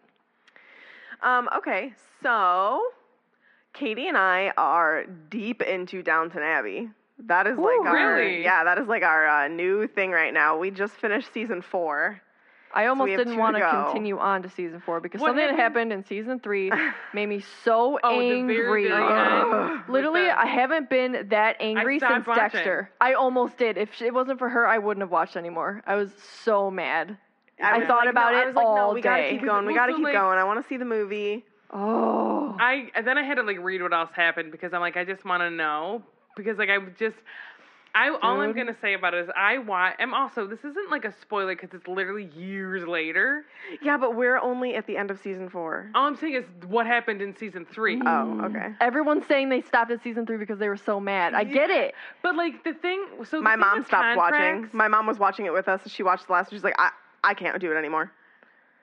[1.22, 2.82] Um, okay, so
[3.72, 6.90] Katie and I are deep into Downton Abbey.
[7.20, 8.42] That is like our really?
[8.42, 10.58] yeah, that is like our uh, new thing right now.
[10.58, 12.20] We just finished season four.
[12.74, 13.84] I almost have didn't want to to go.
[13.84, 15.90] continue on to season four because What something that happened?
[15.90, 16.70] happened in season three
[17.14, 18.56] made me so Oh, the angry.
[18.56, 19.82] very, very end.
[19.88, 22.42] Literally, I haven't been that angry since watching.
[22.42, 22.90] Dexter.
[23.00, 23.76] I almost did.
[23.78, 25.82] If it wasn't for her, I wouldn't have watched anymore.
[25.86, 26.10] I was
[26.44, 27.18] so mad.
[27.62, 29.30] I was thought like, about no, I it was like, no, all we gotta day.
[29.32, 29.66] keep going.
[29.66, 30.38] We gotta keep like- going.
[30.38, 31.44] I want to see the movie.
[31.74, 34.96] Oh, I and then I had to like read what else happened because I'm like
[34.96, 36.02] I just want to know
[36.36, 37.16] because like I just
[37.94, 39.96] I all I'm gonna say about it is I watch.
[39.98, 43.44] I'm also this isn't like a spoiler because it's literally years later.
[43.82, 45.90] Yeah, but we're only at the end of season four.
[45.94, 48.00] All I'm saying is what happened in season three.
[48.00, 48.44] Oh, mm.
[48.44, 48.74] okay.
[48.80, 51.34] everyone's saying they stopped at season three because they were so mad.
[51.34, 51.94] I get it.
[52.22, 54.70] But like the thing, so the My thing mom with stopped watching.
[54.72, 55.82] My mom was watching it with us.
[55.86, 56.50] She watched the last.
[56.50, 56.90] She's like, I,
[57.22, 58.10] I can't do it anymore.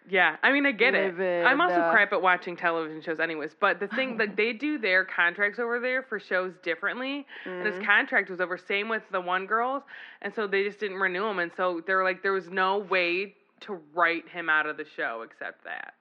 [0.10, 1.14] Yeah, I mean, I get it.
[1.45, 3.52] I'm also uh, crap at watching television shows, anyways.
[3.60, 7.77] But the thing, like, they do their contracts over there for shows differently, and Mm-hmm.
[7.77, 8.57] his contract was over.
[8.57, 9.84] Same with the one girls,
[10.22, 13.36] and so they just didn't renew him, and so they're like, there was no way
[13.61, 15.94] to write him out of the show except that.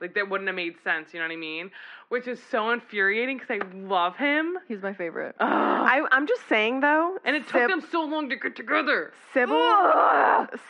[0.00, 1.70] Like that wouldn't have made sense, you know what I mean?
[2.08, 4.58] Which is so infuriating because I love him.
[4.66, 5.36] He's my favorite.
[5.38, 5.48] Ugh.
[5.48, 9.12] I, I'm just saying though, and it took Sib- them so long to get together.
[9.32, 9.56] Sybil,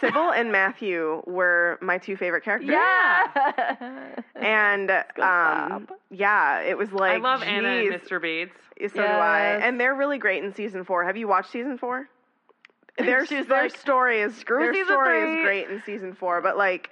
[0.00, 2.70] Sybil and Matthew were my two favorite characters.
[2.70, 4.14] Yeah.
[4.36, 4.90] And
[5.20, 8.20] um, yeah, it was like I love Anna and Mr.
[8.20, 8.56] Bates.
[8.80, 9.60] So do I.
[9.62, 11.04] And they're really great in season four.
[11.04, 12.08] Have you watched season four?
[12.98, 16.56] Their their like, story is "Screw their story three." is great in season four, but
[16.56, 16.90] like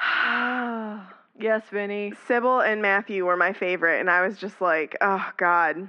[1.38, 2.12] yes, Vinny.
[2.26, 5.88] Sybil and Matthew were my favorite, and I was just like, oh god.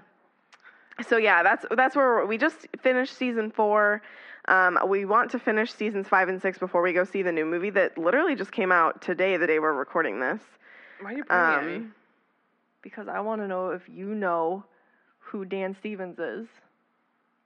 [1.07, 4.01] So yeah, that's that's where we just finished season four.
[4.47, 7.45] Um, we want to finish seasons five and six before we go see the new
[7.45, 10.41] movie that literally just came out today, the day we're recording this.
[10.99, 11.75] Why are you pointing at me?
[11.77, 11.95] Um,
[12.81, 14.65] Because I want to know if you know
[15.19, 16.47] who Dan Stevens is.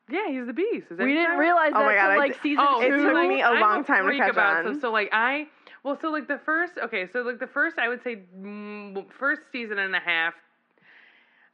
[0.09, 0.87] Yeah, he's the beast.
[0.91, 1.39] Is that We didn't name?
[1.39, 3.03] realize Oh my God, till I like d- season Oh, It two.
[3.03, 4.75] took like, me a I'm long time to catch about, on.
[4.75, 5.47] So, so like I,
[5.85, 9.41] well, so like the first, okay, so like the first, I would say mm, first
[9.51, 10.33] season and a half,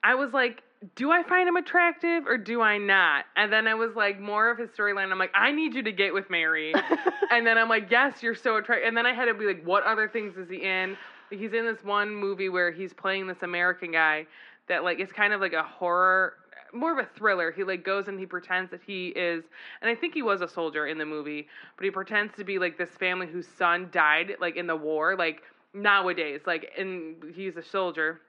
[0.02, 0.64] I was like,
[0.95, 3.26] do I find him attractive or do I not?
[3.36, 5.12] And then I was like, more of his storyline.
[5.12, 6.74] I'm like, I need you to get with Mary.
[7.30, 8.88] and then I'm like, yes, you're so attractive.
[8.88, 10.95] And then I had to be like, what other things is he in?
[11.30, 14.28] He's in this one movie where he's playing this American guy
[14.70, 16.36] that like it's kind of like a horror
[16.73, 17.52] more of a thriller.
[17.52, 19.43] He like goes and he pretends that he is
[19.81, 22.60] and I think he was a soldier in the movie, but he pretends to be
[22.60, 25.41] like this family whose son died like in the war, like
[25.73, 28.22] nowadays, like and he's a soldier,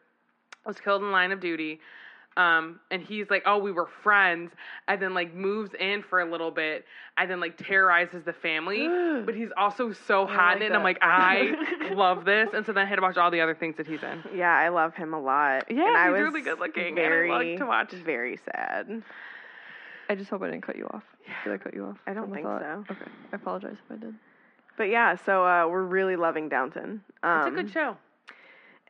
[0.66, 1.80] was killed in line of duty.
[2.36, 4.52] Um, and he's like, oh, we were friends,
[4.88, 6.86] and then like moves in for a little bit,
[7.18, 8.88] and then like terrorizes the family.
[9.26, 10.66] but he's also so hot like in it.
[10.66, 13.40] and I'm like, I love this, and so then I had to watch all the
[13.40, 14.22] other things that he's in.
[14.34, 15.64] Yeah, I love him a lot.
[15.70, 17.92] Yeah, and I he's was really good looking, and I Very, like to watch.
[17.92, 19.02] Very sad.
[20.08, 21.04] I just hope I didn't cut you off.
[21.44, 21.98] Did I cut you off?
[22.06, 22.62] I don't think thought?
[22.62, 22.84] so.
[22.90, 23.10] Okay.
[23.32, 24.14] I apologize if I did.
[24.76, 27.02] But yeah, so uh, we're really loving Downton.
[27.22, 27.96] Um, It's a good show.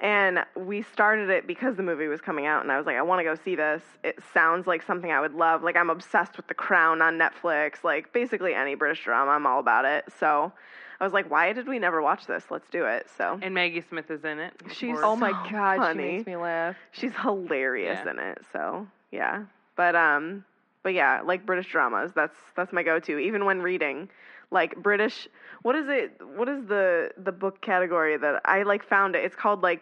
[0.02, 3.02] And we started it because the movie was coming out, and I was like, I
[3.02, 3.82] want to go see this.
[4.02, 5.62] It sounds like something I would love.
[5.62, 7.84] Like, I'm obsessed with The Crown on Netflix.
[7.84, 10.04] Like, basically any British drama, I'm all about it.
[10.18, 10.52] So
[11.00, 12.42] I was like, why did we never watch this?
[12.50, 13.06] Let's do it.
[13.16, 14.52] So And Maggie Smith is in it.
[14.72, 16.02] She's- Oh my So god, funny.
[16.02, 16.76] she makes me laugh.
[16.90, 18.10] she's hilarious Yeah.
[18.10, 18.38] in it.
[18.52, 19.44] So yeah,
[19.76, 20.44] but um,
[20.82, 22.10] but yeah, like British dramas.
[22.12, 23.18] That's that's my go-to.
[23.18, 24.08] Even when reading,
[24.52, 25.26] like British.
[25.62, 26.20] What is it?
[26.36, 29.24] What is the the book category that I like found it?
[29.24, 29.80] It's called like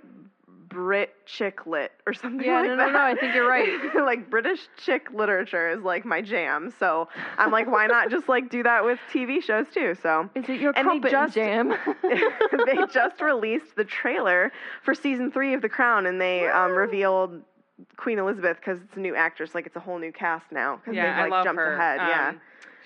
[0.69, 2.87] Brit chick lit or something Yeah, like no, that.
[2.87, 3.67] no, no, I think you're right.
[3.97, 6.73] like British chick literature is like my jam.
[6.79, 9.97] So I'm like, why not just like do that with TV shows too?
[10.01, 11.71] So Is it your And crumpet just- jam?
[12.03, 14.53] they just released the trailer
[14.83, 17.43] for season three of The Crown, and they um, revealed
[17.97, 19.57] Queen Elizabeth because it's a new actress.
[19.57, 21.75] Like it's a whole new cast now because yeah, they've like I love jumped her.
[21.75, 21.97] ahead.
[21.99, 22.41] yeah, Um,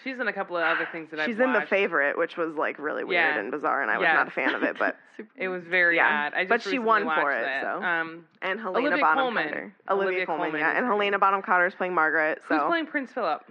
[0.05, 2.55] she's in a couple of other things that I've she's in the favorite, which was
[2.55, 3.41] like really weird Yeah.
[3.41, 4.79] and bizarre, and I was not a fan of it.
[4.79, 4.97] But
[5.37, 6.35] It was very Yeah, odd.
[6.35, 7.63] I just but she recently won watched for it, that.
[7.63, 7.83] so.
[7.83, 9.43] Um, and Helena Olivia Bonham Colman.
[9.45, 11.19] Carter, Olivia Olivia Colman, Colman yeah, and Helena.
[11.19, 12.41] Bonham Carter is playing Margaret.
[12.49, 13.43] who's So playing Prince Philip?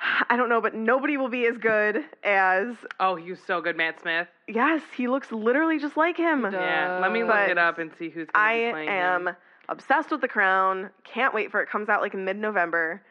[0.30, 2.74] I don't know, but nobody will be as good as.
[2.98, 4.28] Oh, he was so good, Matt Smith.
[4.48, 6.42] Yes, he looks literally just like him.
[6.50, 8.26] Yeah, let me look But it up and see who's.
[8.32, 9.36] Gonna I be playing am Him.
[9.68, 10.90] obsessed with The Crown.
[11.04, 11.68] Can't wait for it.
[11.68, 13.02] Comes out like in mid-November.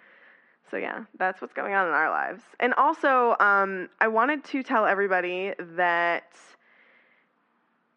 [0.71, 2.43] So yeah, that's what's going on in our lives.
[2.59, 6.31] And also, um, I wanted to tell everybody that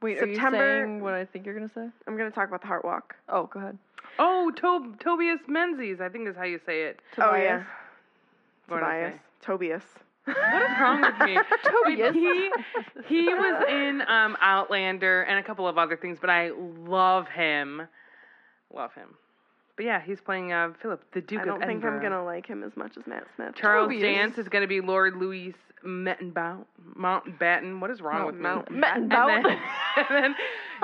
[0.01, 1.89] Wait, September- are you saying what I think you're gonna say?
[2.07, 3.15] I'm going to talk about the Heart Walk.
[3.29, 3.79] Oh, go ahead.
[4.19, 7.01] Oh, Tob- Tobias Menzies, I think is how you say it.
[7.19, 7.67] Oh yeah, Tobias.
[8.69, 9.21] What did I Tobias, say?
[9.43, 9.83] Tobias.
[10.25, 11.39] What is wrong with me?
[11.65, 12.15] Tobias.
[12.15, 12.51] He
[13.07, 17.83] he was in um, Outlander and a couple of other things, but I love him.
[18.75, 19.15] Love him.
[19.77, 21.47] But yeah, he's playing uh, Philip, the Duke of England.
[21.47, 21.95] I don't of think Edinburgh.
[21.95, 23.55] I'm going to like him as much as Matt Smith.
[23.55, 24.03] Charles Tobias.
[24.03, 25.55] Dance is going to be Lord Louis
[25.85, 26.65] Mountbatten.
[26.97, 27.81] Mountbatten.
[27.81, 28.79] What is wrong with Mount- me?
[28.79, 29.47] Met And and then,
[29.97, 30.35] and then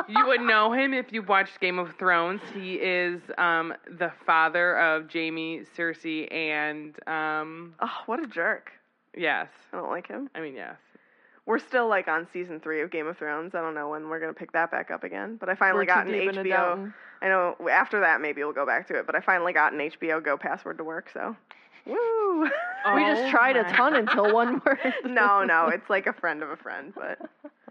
[0.09, 2.40] you would know him if you watched Game of Thrones.
[2.55, 8.73] He is um, the father of Jaime, Cersei, and um, Oh, what a jerk.
[9.16, 10.31] yes, I don't like him.
[10.35, 10.77] I mean yes.
[11.48, 13.54] We're still like on season three of Game of Thrones.
[13.54, 15.36] I don't know when we're gonna pick that back up again.
[15.40, 16.92] But I finally We're got an HBO.
[17.22, 19.06] I know after that maybe we'll go back to it.
[19.06, 21.08] But I finally got an HBO Go password to work.
[21.10, 21.34] So,
[21.86, 22.42] woo!
[22.42, 22.50] we
[22.84, 24.78] Oh just tried a ton until one word.
[25.06, 26.92] no, no, it's like a friend of a friend.
[26.94, 27.18] But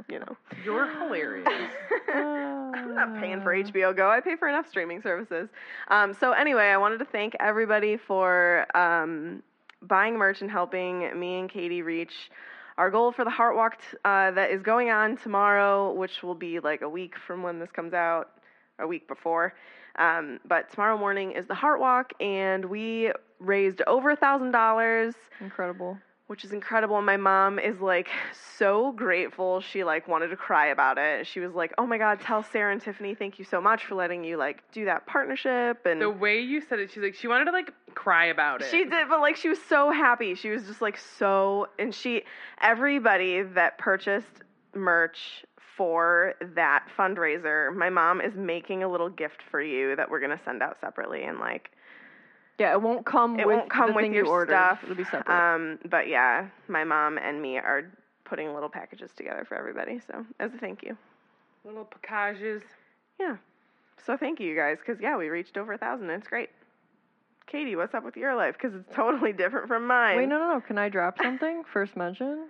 [0.10, 0.36] you know,
[0.66, 1.48] You're hilarious.
[2.16, 4.10] I'm not paying for HBO Go.
[4.10, 5.50] I pay for enough streaming services.
[5.90, 9.44] Um, so anyway, I wanted to thank everybody for um,
[9.84, 12.32] buying merch and helping me and Katie reach
[12.78, 16.36] our goal for the Heart Walk t- uh, that is going on tomorrow, which will
[16.36, 18.30] be like a week from when this comes out,
[18.80, 19.54] a week before.
[19.98, 25.16] Um, but tomorrow morning is the Heart Walk, and we raised over a thousand dollars
[25.42, 25.98] Incredible.
[26.28, 26.98] which is incredible.
[26.98, 28.10] And my mom is like
[28.58, 29.60] so grateful.
[29.62, 31.26] She like wanted to cry about it.
[31.26, 33.96] She was like, "Oh my god, tell Sarah and Tiffany thank you so much for
[33.96, 37.28] letting you like do that partnership." And The way you said it, she's like she
[37.28, 38.70] wanted to like cry about it.
[38.72, 40.36] she did, but like she was so happy.
[40.36, 42.24] She was just like so and she
[42.62, 44.44] everybody that purchased
[44.76, 45.44] merch
[45.76, 50.36] for that fundraiser, my mom is making a little gift for you that we're going
[50.36, 51.72] to send out separately and like
[52.60, 54.52] Yeah, it won't come it with won't come the with your you ordered.
[54.54, 54.80] stuff.
[54.84, 55.30] It'll be separate.
[55.30, 57.84] Um, but yeah, my mom and me are
[58.26, 60.00] putting little packages together for everybody.
[60.00, 60.98] So as a thank you,
[61.64, 62.64] Little packages.
[63.20, 63.38] yeah.
[64.06, 66.10] So thank you, you guys, because yeah, we reached over a thousand.
[66.10, 66.50] and It's great.
[67.48, 68.56] Katie, what's up with your life?
[68.62, 70.18] Because it's totally different from mine.
[70.18, 70.62] Wait, no, no, no.
[70.62, 71.64] Can I drop something?
[71.74, 72.48] First mention?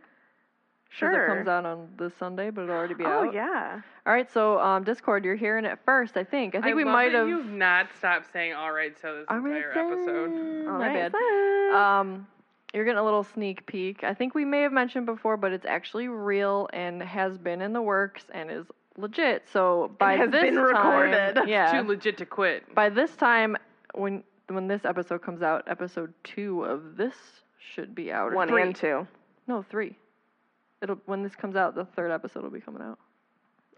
[0.89, 1.25] sure.
[1.25, 3.27] it comes out on this Sunday, but it'll already be oh out.
[3.27, 3.81] Oh yeah.
[4.05, 6.55] All right, so um, Discord, you're hearing it first, I think.
[6.55, 7.27] I think we might have.
[7.27, 10.31] You've not stopped saying all right, so this All right, entire episode.
[10.33, 10.65] then.
[10.67, 11.13] All My right, bad.
[11.13, 11.75] then.
[11.75, 12.27] Um,
[12.73, 14.03] you're getting a little sneak peek.
[14.03, 17.73] I think we may have mentioned before, but it's actually real and has been in
[17.73, 18.65] the works and is
[18.97, 19.43] legit.
[19.51, 21.37] So by has this been time, recorded.
[21.49, 22.73] yeah, Too legit to quit.
[22.73, 23.57] by this time
[23.93, 27.15] when when this episode comes out, episode two of this
[27.73, 28.31] should be out.
[28.31, 28.61] or One three.
[28.61, 29.07] and two.
[29.47, 29.95] No, three.
[30.81, 32.99] It'll when this comes out, the third episode will be coming out.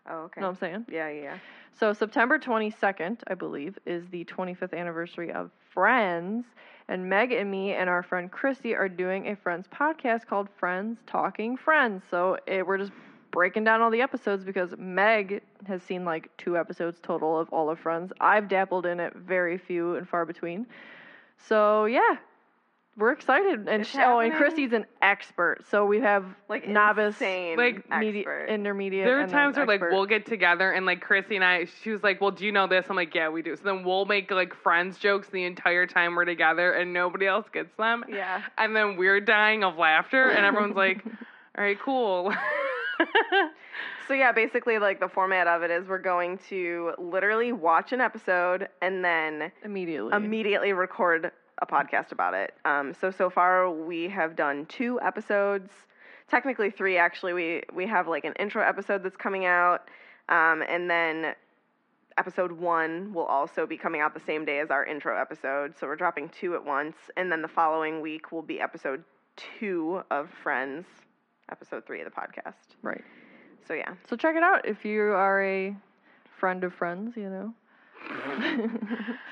[0.10, 0.41] Oh okay.
[0.41, 0.86] Know what I'm saying?
[0.90, 1.22] Yeah, yeah.
[1.22, 1.38] yeah.
[1.80, 6.46] So September 22nd, I believe, is the 25th anniversary of Friends,
[6.88, 11.00] and Meg and me and our friend Christy are doing a Friends podcast called Friends
[11.06, 12.02] Talking Friends.
[12.10, 12.91] So it, we're just
[13.31, 17.69] breaking down all the episodes because Meg has seen like two episodes total of all
[17.69, 18.11] of Friends.
[18.19, 20.65] I've dabbled in it, very few and far between.
[21.47, 22.18] So yeah.
[22.97, 24.34] We're excited, and It's sh- oh, and happening.
[24.34, 25.60] Christy's an expert.
[25.72, 28.47] So we have Like novice, like, medi- expert.
[28.49, 29.06] intermediate.
[29.06, 31.91] There are and times where like we'll get together and like Chrissy and I, she
[31.91, 34.03] was like, "Well, do you know this?" I'm like, "Yeah, we do." So then we'll
[34.03, 38.03] make like friends jokes the entire time we're together, and nobody else gets them.
[38.10, 38.41] yeah.
[38.57, 41.01] And then we're dying of laughter, and everyone's like,
[41.57, 42.34] "All right, cool."
[44.09, 48.01] So yeah, basically like the format of it is we're going to literally watch an
[48.01, 50.11] episode and then immediately.
[50.15, 51.31] immediately record
[51.61, 52.55] a podcast about it.
[52.65, 55.69] Um, so so far we have done two episodes,
[56.27, 57.34] technically three actually.
[57.34, 59.89] We we have like an intro episode that's coming out,
[60.27, 61.35] um, and then
[62.17, 65.77] episode one will also be coming out the same day as our intro episode.
[65.80, 69.03] So we're dropping two at once, and then the following week will be episode
[69.35, 70.88] two of Friends,
[71.51, 72.76] episode three of the podcast.
[72.81, 73.03] right.
[73.67, 73.93] So yeah.
[74.09, 75.76] So check it out if you are a
[76.39, 77.53] friend of friends, you know.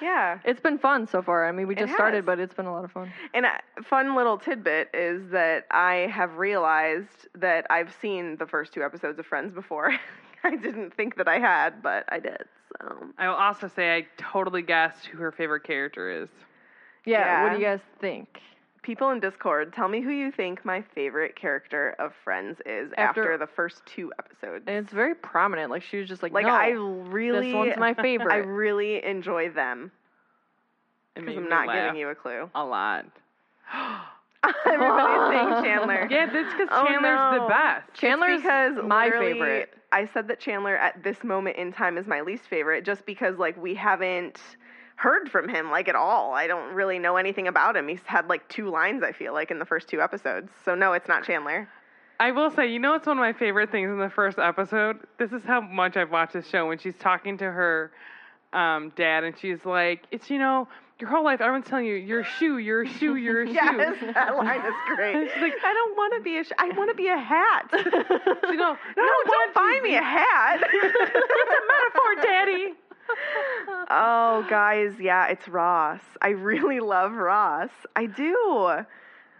[0.01, 0.39] Yeah.
[0.45, 1.47] it's been fun so far.
[1.47, 3.11] I mean, we just started, but it's been a lot of fun.
[3.33, 8.73] And a fun little tidbit is that I have realized that I've seen the first
[8.73, 9.93] two episodes of Friends before.
[10.43, 12.43] I didn't think that I had, but I did.
[12.79, 16.29] So I will also say I totally guessed who her favorite character is.
[17.05, 18.39] Yeah, What do you guys think?
[18.87, 23.21] People in Discord, tell me who you think my favorite character of Friends is After-
[23.33, 24.63] after, the first two episodes.
[24.65, 25.69] And it's very prominent.
[25.69, 27.93] Like she was just like, like no, I really, this one's my
[28.31, 29.91] I really enjoy them
[31.15, 32.49] because I'm not laugh giving you a clue.
[32.55, 33.05] a lot.
[34.65, 36.07] Everybody's saying Chandler.
[36.09, 37.43] Yeah, that's because Oh, Chandler's no.
[37.43, 37.93] the best.
[37.93, 39.73] Chandler's because my favorite.
[39.91, 43.37] I said that Chandler at this moment in time is my least favorite just because
[43.37, 44.39] like we haven't
[44.97, 46.33] heard from him like at all.
[46.33, 47.87] I don't really know anything about him.
[47.87, 50.51] He's had like two lines I feel like in the first two episodes.
[50.65, 51.69] So no, it's not Chandler.
[52.19, 54.97] I will say, you know, it's one of my favorite things in the first episode.
[55.19, 56.67] This is how much I've watched this show.
[56.67, 57.91] When she's talking to her
[58.53, 60.67] um, dad, and she's like, "It's you know,
[60.99, 63.99] your whole life, everyone's telling you, you're a shoe, you're a shoe, you're a Yes,
[63.99, 65.29] shoe." that line is great.
[65.33, 67.69] She's like, I don't want to be a sh- I want to be a hat.
[68.49, 70.59] You know, no, "I don't buy me a hat.
[70.63, 72.73] It's a metaphor, Daddy.
[73.89, 76.01] Oh, guys, yeah, it's Ross.
[76.21, 77.69] I really love Ross.
[77.95, 78.69] I do.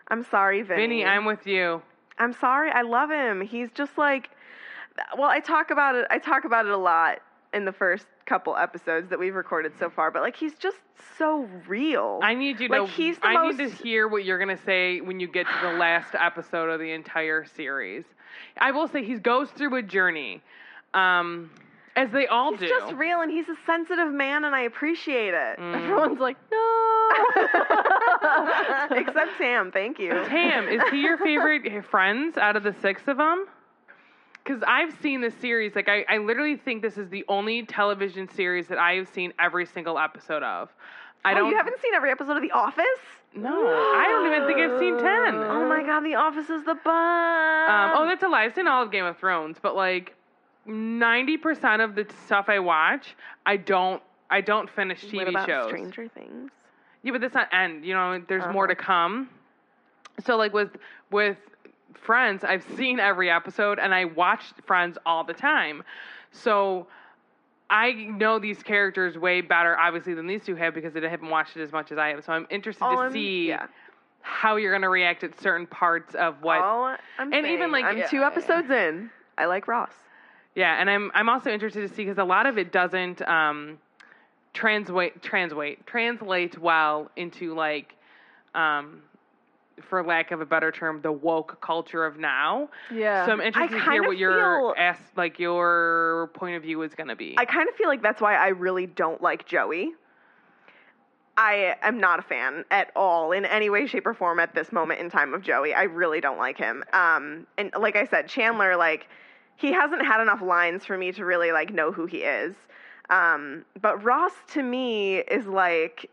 [0.07, 0.81] I'm sorry, Vinny.
[0.81, 1.81] Vinny, I'm with you.
[2.18, 2.72] I'm sorry.
[2.72, 3.41] I love him.
[3.41, 4.30] He's just like,
[5.18, 6.07] well, I talk about it.
[6.10, 7.19] I talk about it a lot
[7.53, 10.11] in the first couple episodes that we've recorded so far.
[10.11, 10.77] But like, he's just
[11.18, 12.19] so real.
[12.23, 12.81] I need you to.
[12.84, 15.45] Like, he's the I need most- to hear what you're gonna say when you get
[15.45, 18.06] to the last episode of the entire series.
[18.57, 20.41] I will say he goes through a journey,
[20.94, 21.49] um,
[21.98, 22.57] as they all do.
[22.57, 22.80] he's do.
[22.80, 25.60] just real, and he's a sensitive man, and I appreciate it.
[25.60, 25.76] Mm.
[25.76, 27.07] Everyone's like, no.
[28.91, 29.72] Except Sam.
[29.72, 30.11] Thank you.
[30.26, 33.48] Tam, is he your favorite friends out of the six of them?
[34.48, 35.76] because I've seen this series.
[35.76, 39.34] Like, I, I literally think this is the only television series that I have seen
[39.40, 40.69] every single episode of.
[41.26, 41.49] I oh, don't.
[41.49, 42.86] you haven't seen every episode of The Office?
[43.36, 45.36] No, I don't even think I've seen ten.
[45.36, 46.88] Oh my god, The Office is the best.
[46.88, 48.45] Um, oh, that's a lie.
[48.45, 50.15] I've seen all of Game of Thrones, but like
[50.68, 53.15] ninety percent of the stuff I watch,
[53.45, 54.02] I don't.
[54.30, 55.68] I don't finish TV what about shows.
[55.69, 56.52] Stranger Things?
[57.03, 57.85] Yeah, but that's not end.
[57.85, 58.76] You know, there's more Uh-huh.
[58.76, 59.30] to come.
[60.26, 60.76] So like with
[61.11, 61.38] with
[61.94, 65.84] Friends, I've seen every episode and I watch Friends all the time.
[66.31, 66.88] So
[67.69, 71.56] I know these characters way better, obviously, than these two have because they haven't watched
[71.57, 72.23] it as much as I have.
[72.26, 73.68] So I'm interested All to I'm- see yeah.
[74.22, 76.60] how you're gonna react at certain parts of what.
[76.61, 76.84] All
[77.18, 78.27] I'm and even, like, I'm two yeah.
[78.27, 79.10] episodes in.
[79.38, 79.91] I like Ross.
[80.57, 83.77] Yeah, and I'm I'm also interested to see because a lot of it doesn't um,
[84.53, 87.93] translate translate translate well into like,
[88.55, 89.03] um,
[89.84, 92.69] for lack of a better term, the woke culture of now.
[92.91, 93.27] Yeah.
[93.27, 96.95] So I'm interested to hear what your feel- ask like your point of view is
[96.95, 97.35] going to be.
[97.38, 99.91] I kind of feel like that's why I really don't like Joey.
[101.38, 104.71] I am not a fan at all in any way, shape, or form at this
[104.71, 105.75] moment in time of Joey.
[105.75, 106.84] I really don't like him.
[106.93, 109.07] Um, and like I said, Chandler, like
[109.57, 112.55] he hasn't had enough lines for me to really like know who he is.
[113.09, 116.09] Um, but Ross to me is like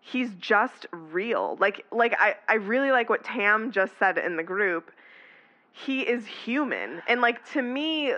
[0.00, 1.56] he's just real.
[1.58, 4.92] Like like I, I really like what Tam just said in the group.
[5.72, 7.02] He is human.
[7.08, 8.14] And like to me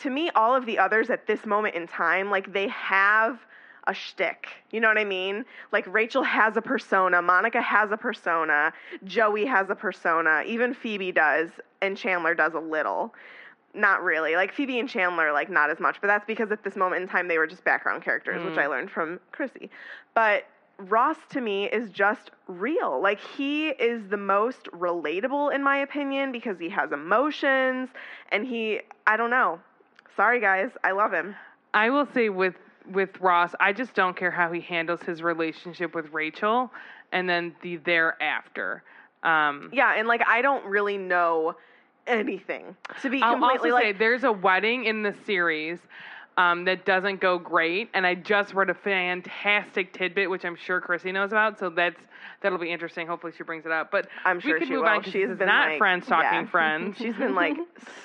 [0.00, 3.40] to me all of the others at this moment in time, like they have
[3.86, 4.48] a shtick.
[4.70, 5.44] You know what I mean?
[5.72, 8.72] Like Rachel has a persona, Monica has a persona,
[9.04, 11.50] Joey has a persona, even Phoebe does,
[11.82, 13.14] and Chandler does a little.
[13.74, 14.36] Not really.
[14.36, 17.08] Like Phoebe and Chandler, like not as much, but that's because at this moment in
[17.08, 19.68] time they were just background characters, which I learned from Chrissy.
[20.14, 20.44] But
[20.78, 23.00] Ross to me is just real.
[23.00, 27.88] Like he is the most relatable in my opinion because he has emotions
[28.30, 29.60] and he I don't know.
[30.16, 31.34] Sorry guys, I love him.
[31.74, 32.54] I will say with
[32.92, 36.70] with Ross, I just don't care how he handles his relationship with Rachel,
[37.12, 38.82] and then the thereafter.
[39.22, 41.56] Um, Yeah, and like I don't really know
[42.06, 42.76] anything.
[43.02, 45.78] To be I'll completely also like say there's a wedding in the series
[46.36, 50.80] um, that doesn't go great, and I just read a fantastic tidbit, which I'm sure
[50.80, 51.58] Chrissy knows about.
[51.58, 52.00] So that's
[52.42, 53.06] that'll be interesting.
[53.06, 53.90] Hopefully, she brings it up.
[53.90, 54.88] But I'm sure we could she move will.
[54.90, 56.46] on She's been not like, friends talking yeah.
[56.50, 56.98] friends.
[56.98, 57.56] She's been like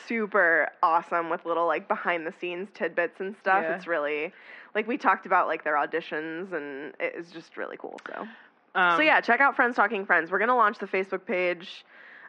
[0.07, 3.63] super awesome with little like behind the scenes tidbits and stuff.
[3.63, 3.75] Yeah.
[3.75, 4.31] It's really
[4.75, 7.99] like we talked about like their auditions and it is just really cool.
[8.07, 8.27] So
[8.75, 10.29] Um, so yeah, check out Friends Talking Friends.
[10.31, 11.83] We're gonna launch the Facebook page.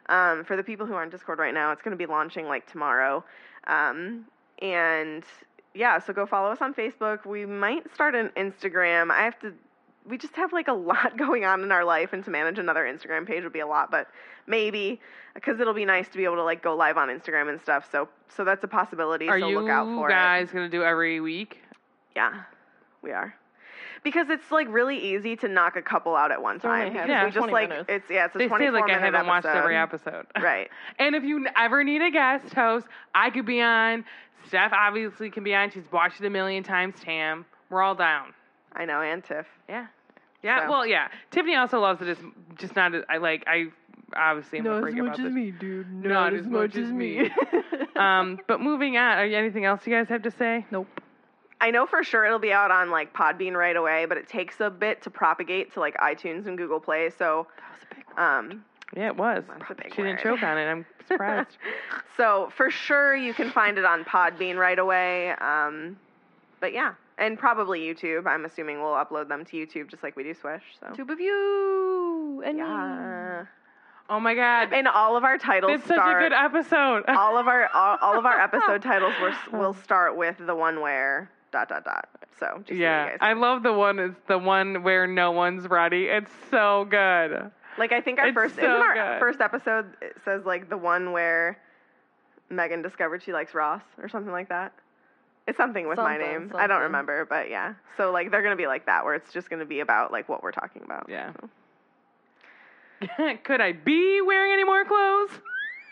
[0.09, 2.69] Um, for the people who are on Discord right now, it's gonna be launching like
[2.69, 3.23] tomorrow.
[3.67, 4.25] Um,
[4.61, 5.23] and
[5.73, 7.25] yeah, so go follow us on Facebook.
[7.25, 9.11] We might start an Instagram.
[9.11, 9.53] I have to
[10.07, 12.83] we just have like a lot going on in our life and to manage another
[12.83, 14.07] Instagram page would be a lot, but
[14.47, 14.99] maybe
[15.33, 17.89] because it'll be nice to be able to like go live on Instagram and stuff.
[17.91, 19.27] So so that's a possibility.
[19.29, 20.13] Are so you look out for it.
[20.13, 21.59] guys gonna do every week?
[22.15, 22.43] Yeah,
[23.01, 23.35] we are.
[24.03, 26.91] Because it's like really easy to knock a couple out at one time.
[26.91, 27.87] half- Because yeah, we just like minutes.
[27.89, 30.25] it's yeah, it's a They twenty say four like I haven't watched every episode.
[30.25, 30.25] episode.
[30.43, 30.69] Right.
[30.97, 34.03] And if you ever need a guest host, I could be on.
[34.47, 35.69] Steph obviously can be on.
[35.69, 36.95] She's watched it a million times.
[36.99, 38.33] Tam, we're all down.
[38.73, 39.45] I know, and Tiff.
[39.69, 39.85] Yeah.
[40.41, 40.65] Yeah.
[40.65, 40.71] So.
[40.71, 41.09] Well, yeah.
[41.29, 42.07] Tiffany also loves it.
[42.07, 42.17] As,
[42.55, 42.93] just not.
[43.07, 43.43] I like.
[43.45, 43.67] I
[44.15, 45.31] obviously am a freak about this.
[45.31, 45.93] me, dude.
[45.93, 47.29] Not as much as me.
[47.93, 49.19] Um, but moving on.
[49.19, 50.65] Are you, anything else you guys have to say?
[50.71, 50.87] nope.
[51.61, 54.59] I know for sure it'll be out on like Podbean right away, but it takes
[54.59, 57.09] a bit to propagate to like iTunes and Google Play.
[57.17, 58.65] So, That was a big um,
[58.95, 59.43] Yeah, it was.
[59.47, 60.65] That's a big she didn't choke on it.
[60.65, 61.57] I'm surprised.
[62.17, 65.31] so for sure you can find it on Podbean right away.
[65.31, 65.97] Um,
[66.59, 68.25] but yeah, and probably YouTube.
[68.25, 70.63] I'm assuming we'll upload them to YouTube just like we do Swish.
[70.79, 73.45] So Tube of you and yeah,
[74.09, 74.73] oh my god.
[74.73, 77.03] and all of our titles It's such a good episode.
[77.07, 80.81] all of our all, all of our episode titles will will start with the one
[80.81, 82.09] where dot dot dot.
[82.39, 83.99] So just so you yeah, guys I love the one.
[83.99, 86.05] It's the one where no one's ready.
[86.05, 87.51] It's so good.
[87.77, 89.19] Like I think our It's first so isn't our good.
[89.19, 91.57] first episode it says like the one where
[92.49, 94.73] Megan discovered she likes Ross or something like that.
[95.47, 96.51] It's something with my Something, name.
[96.55, 97.73] I don't remember, but yeah.
[97.97, 100.43] So like they're gonna be like that where it's just gonna be about like what
[100.43, 101.07] we're talking about.
[101.09, 101.31] Yeah.
[101.39, 101.49] So.
[103.43, 105.31] Could I be wearing any more clothes?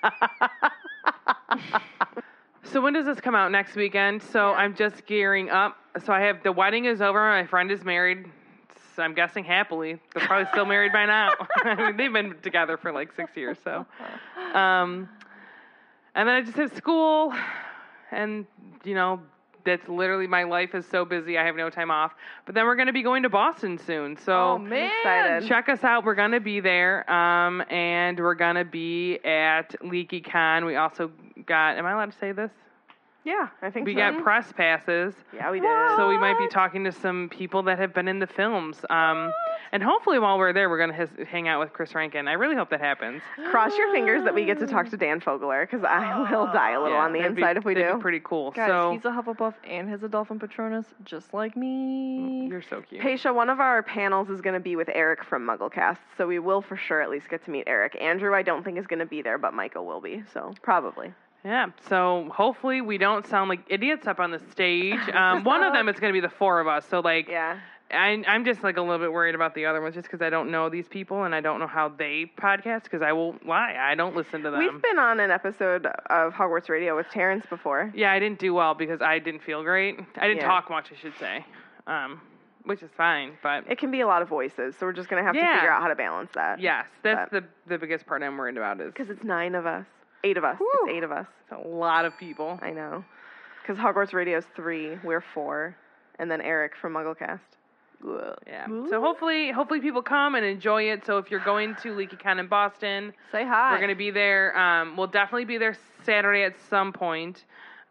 [2.72, 3.52] so when does this come out?
[3.52, 4.22] Next weekend.
[4.22, 5.78] So I'm just gearing up.
[6.06, 7.20] So I have the wedding is over.
[7.20, 8.26] My friend is married.
[8.96, 10.00] So I'm guessing happily.
[10.14, 11.34] They're probably still married by now.
[11.64, 13.58] I mean, they've been together for like six years.
[13.64, 13.86] So,
[14.54, 15.10] um,
[16.16, 17.34] and then I just have school,
[18.12, 18.46] and
[18.84, 19.22] you know
[19.66, 21.38] that's literally my life is so busy.
[21.38, 22.14] I have no time off.
[22.46, 24.18] But then we're going to be going to Boston soon.
[24.18, 24.90] So Oh man.
[25.00, 25.48] excited.
[25.50, 26.04] check us out.
[26.06, 30.66] We're gonna be there, um, and we're gonna be at LeakyCon.
[30.66, 31.12] We also
[31.46, 31.78] got.
[31.78, 32.52] Am I allowed to say this?
[33.30, 34.00] Yeah, I think We so.
[34.00, 35.14] got press passes.
[35.34, 35.70] yeah, we did.
[35.98, 38.84] So we might be talking to some people that have been in the films.
[38.90, 39.32] Um,
[39.72, 42.28] and hopefully while we're there, we're going to his- hang out with Chris Rankin.
[42.28, 43.22] I really hope that happens.
[43.52, 46.72] Cross your fingers that we get to talk to Dan Fogler because I will die
[46.72, 47.98] a little Yeah, on the that'd be- inside if we that'd do.
[47.98, 48.50] be pretty cool.
[48.50, 52.48] Guys, so he's a Hufflepuff and has a Dolphin Patronus, just like me.
[52.50, 53.02] you're so cute.
[53.04, 56.40] Paisha, one of our panels is going to be with Eric from MuggleCast, so we
[56.40, 57.96] will for sure at least get to meet Eric.
[58.02, 61.14] Andrew, I don't think is going to be there, but Michael will be, so probably.
[61.44, 61.68] Yeah.
[61.88, 65.00] So hopefully we don't sound like idiots up on the stage.
[65.14, 66.86] Um, one of them is going to be the four of us.
[66.90, 67.60] So like, Yeah.
[67.92, 70.30] I, I'm just like a little bit worried about the other ones, just because I
[70.30, 72.84] don't know these people and I don't know how they podcast.
[72.84, 74.60] Because I won't lie, I don't listen to them.
[74.60, 77.92] We've been on an episode of Hogwarts Radio with Terrence before.
[77.96, 80.00] Yeah, I didn't do well because I didn't feel great.
[80.18, 80.48] I didn't Yeah.
[80.48, 81.44] talk much, I should say,
[81.88, 82.22] um,
[82.64, 83.32] which is fine.
[83.42, 85.40] But It can be a lot of voices, so we're just going to have to
[85.42, 86.60] figure out how to balance that.
[86.60, 89.88] yes, that's the the biggest part I'm worried about is Because it's nine of us.
[90.24, 90.58] Eight of us.
[90.58, 90.70] Whew.
[90.86, 91.28] It's eight of us.
[91.52, 92.60] a lot of people.
[92.62, 93.04] I know.
[93.62, 95.76] Because Hogwarts Radio is three, we're four,
[96.18, 97.40] and then Eric from MuggleCast.
[98.48, 98.66] Yeah.
[98.90, 101.06] So hopefully, hopefully people come and enjoy it.
[101.06, 103.74] So if you're going to LeakyCon in Boston, Say hi.
[103.74, 104.58] we're gonna be there.
[104.58, 107.44] Um, we'll definitely be there Saturday at some point.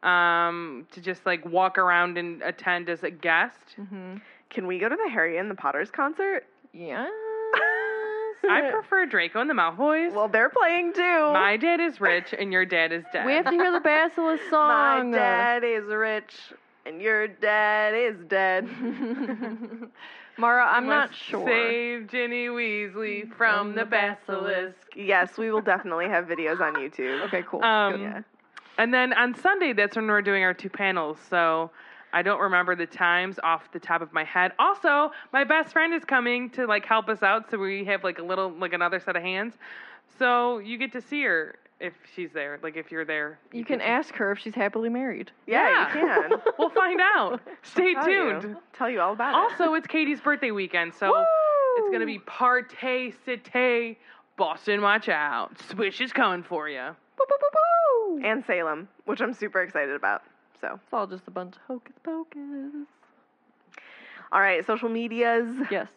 [0.02, 3.56] Um, to just like walk around and attend as a guest.
[3.78, 4.16] Mm-hmm.
[4.48, 6.44] Can we go to the Harry and the Potters concert?
[6.72, 7.08] Yeah.
[8.48, 10.12] I prefer Draco and the Malfoys.
[10.12, 11.32] Well, they're playing too.
[11.32, 13.26] My dad is rich and your dad is dead.
[13.26, 15.10] we have to hear the Basilisk song.
[15.10, 16.34] My dad is rich,
[16.86, 18.68] and your dad is dead.
[20.38, 21.44] Mara, I'm not sure.
[21.44, 24.76] Save Ginny Weasley from the basilisk.
[24.94, 27.22] yes, we will definitely have videos on YouTube.
[27.26, 27.62] Okay, cool.
[27.64, 28.22] Um, Yeah.
[28.78, 31.18] And then on Sunday, that's when we're doing our two panels.
[31.28, 31.72] So
[32.12, 34.52] I don't remember the times off the top of my head.
[34.58, 38.18] Also, my best friend is coming to like help us out, so we have like
[38.18, 39.54] a little like another set of hands.
[40.18, 42.58] So you get to see her if she's there.
[42.62, 45.30] Like if you're there, you can get to- ask her if she's happily married.
[45.46, 46.30] Yeah, you can.
[46.58, 47.40] we'll find out.
[47.62, 48.42] Stay Tell tuned.
[48.42, 48.56] You.
[48.72, 49.60] Tell you all about it.
[49.60, 51.12] Also, it's Katie's birthday weekend, so
[51.76, 53.98] it's gonna be partay cite.
[54.36, 55.58] Boston, watch out!
[55.70, 56.80] Swish is coming for you.
[56.80, 58.24] it.
[58.24, 60.22] And Salem, which I'm super excited about.
[60.60, 62.86] So, It's all just a bunch of hocus pocus.
[64.32, 65.48] all right, social medias.
[65.70, 65.88] Yes.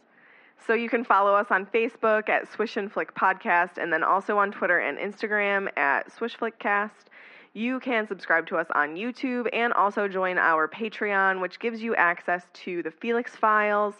[0.68, 4.38] So you can follow us on Facebook at Swish and Flick Podcast, and then also
[4.38, 7.10] on Twitter and Instagram at Swish Flick Cast.
[7.54, 11.96] You can subscribe to us on YouTube and also join our Patreon, which gives you
[11.96, 13.96] access to the Felix files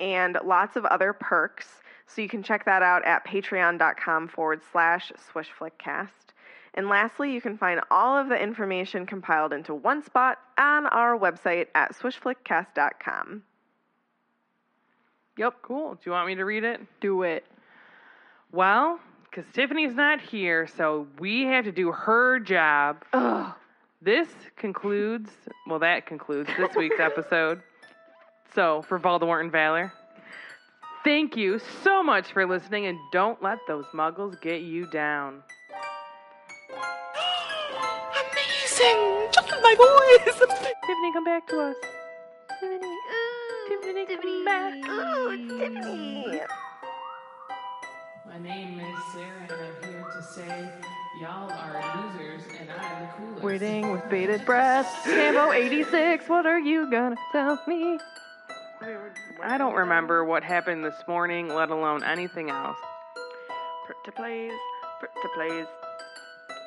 [0.00, 1.80] and lots of other perks.
[2.06, 6.29] So you can check that out at patreon.com forward slash swishflickcast.
[6.74, 11.18] And lastly, you can find all of the information compiled into one spot on our
[11.18, 13.42] website at swishflickcast.com.
[15.36, 15.94] Yep, cool.
[15.94, 16.80] Do you want me to read it?
[17.00, 17.44] Do it.
[18.52, 23.04] Well, because Tiffany's not here, so we have to do her job.
[23.12, 23.52] Ugh.
[24.02, 25.30] This concludes,
[25.66, 27.62] well, that concludes this week's episode.
[28.54, 29.92] So, for Voldemort and Valor,
[31.04, 35.42] thank you so much for listening, and don't let those muggles get you down.
[38.80, 39.28] Amazing!
[39.32, 40.34] Just like my voice!
[40.34, 41.76] Tiffany, come back to us.
[42.60, 42.96] Tiffany.
[43.68, 44.74] Tiffany, come back.
[44.88, 46.40] Ooh, it's Tiffany.
[48.26, 50.70] My name is Sarah, and I'm here to say
[51.20, 53.44] y'all are losers, and I'm the coolest.
[53.44, 54.88] Waiting with bated breath.
[55.04, 57.98] Sambo 86, what are you gonna tell me?
[59.42, 62.78] I don't remember what happened this morning, let alone anything else.
[63.84, 64.52] Pretty plays,
[65.00, 65.66] pretty plays.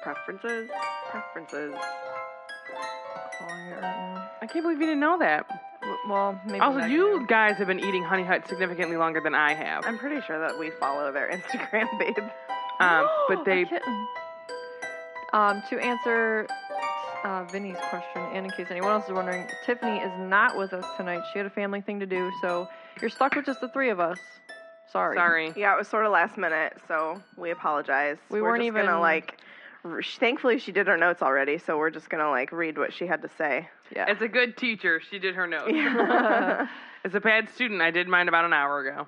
[0.04, 0.70] Preferences,
[1.14, 1.76] preferences.
[4.42, 5.46] I can't believe you didn't know that.
[6.08, 9.54] Well, maybe Also, not you guys have been eating Honey Hut significantly longer than I
[9.54, 9.86] have.
[9.86, 12.18] I'm pretty sure that we follow their Instagram, babe.
[12.80, 14.08] Um, but they A kitten.
[15.34, 16.48] Um, to answer
[17.24, 20.86] uh, Vinny's question, and in case anyone else is wondering, Tiffany is not with us
[20.98, 21.22] tonight.
[21.32, 22.68] She had a family thing to do, so
[23.02, 24.18] you're stuck with just the three of us.
[24.92, 25.16] Sorry.
[25.18, 25.54] sorry.
[25.56, 28.18] Yeah, it was sort of last minute, so we apologize.
[28.30, 29.38] We We're weren't just gonna even- like.
[30.20, 33.22] Thankfully, she did her notes already, so we're just gonna like read what she had
[33.22, 33.68] to say.
[33.94, 34.06] Yeah.
[34.08, 35.72] As a good teacher, she did her notes.
[35.74, 36.68] Yeah.
[37.06, 39.08] As a bad student, I did mine about an hour ago.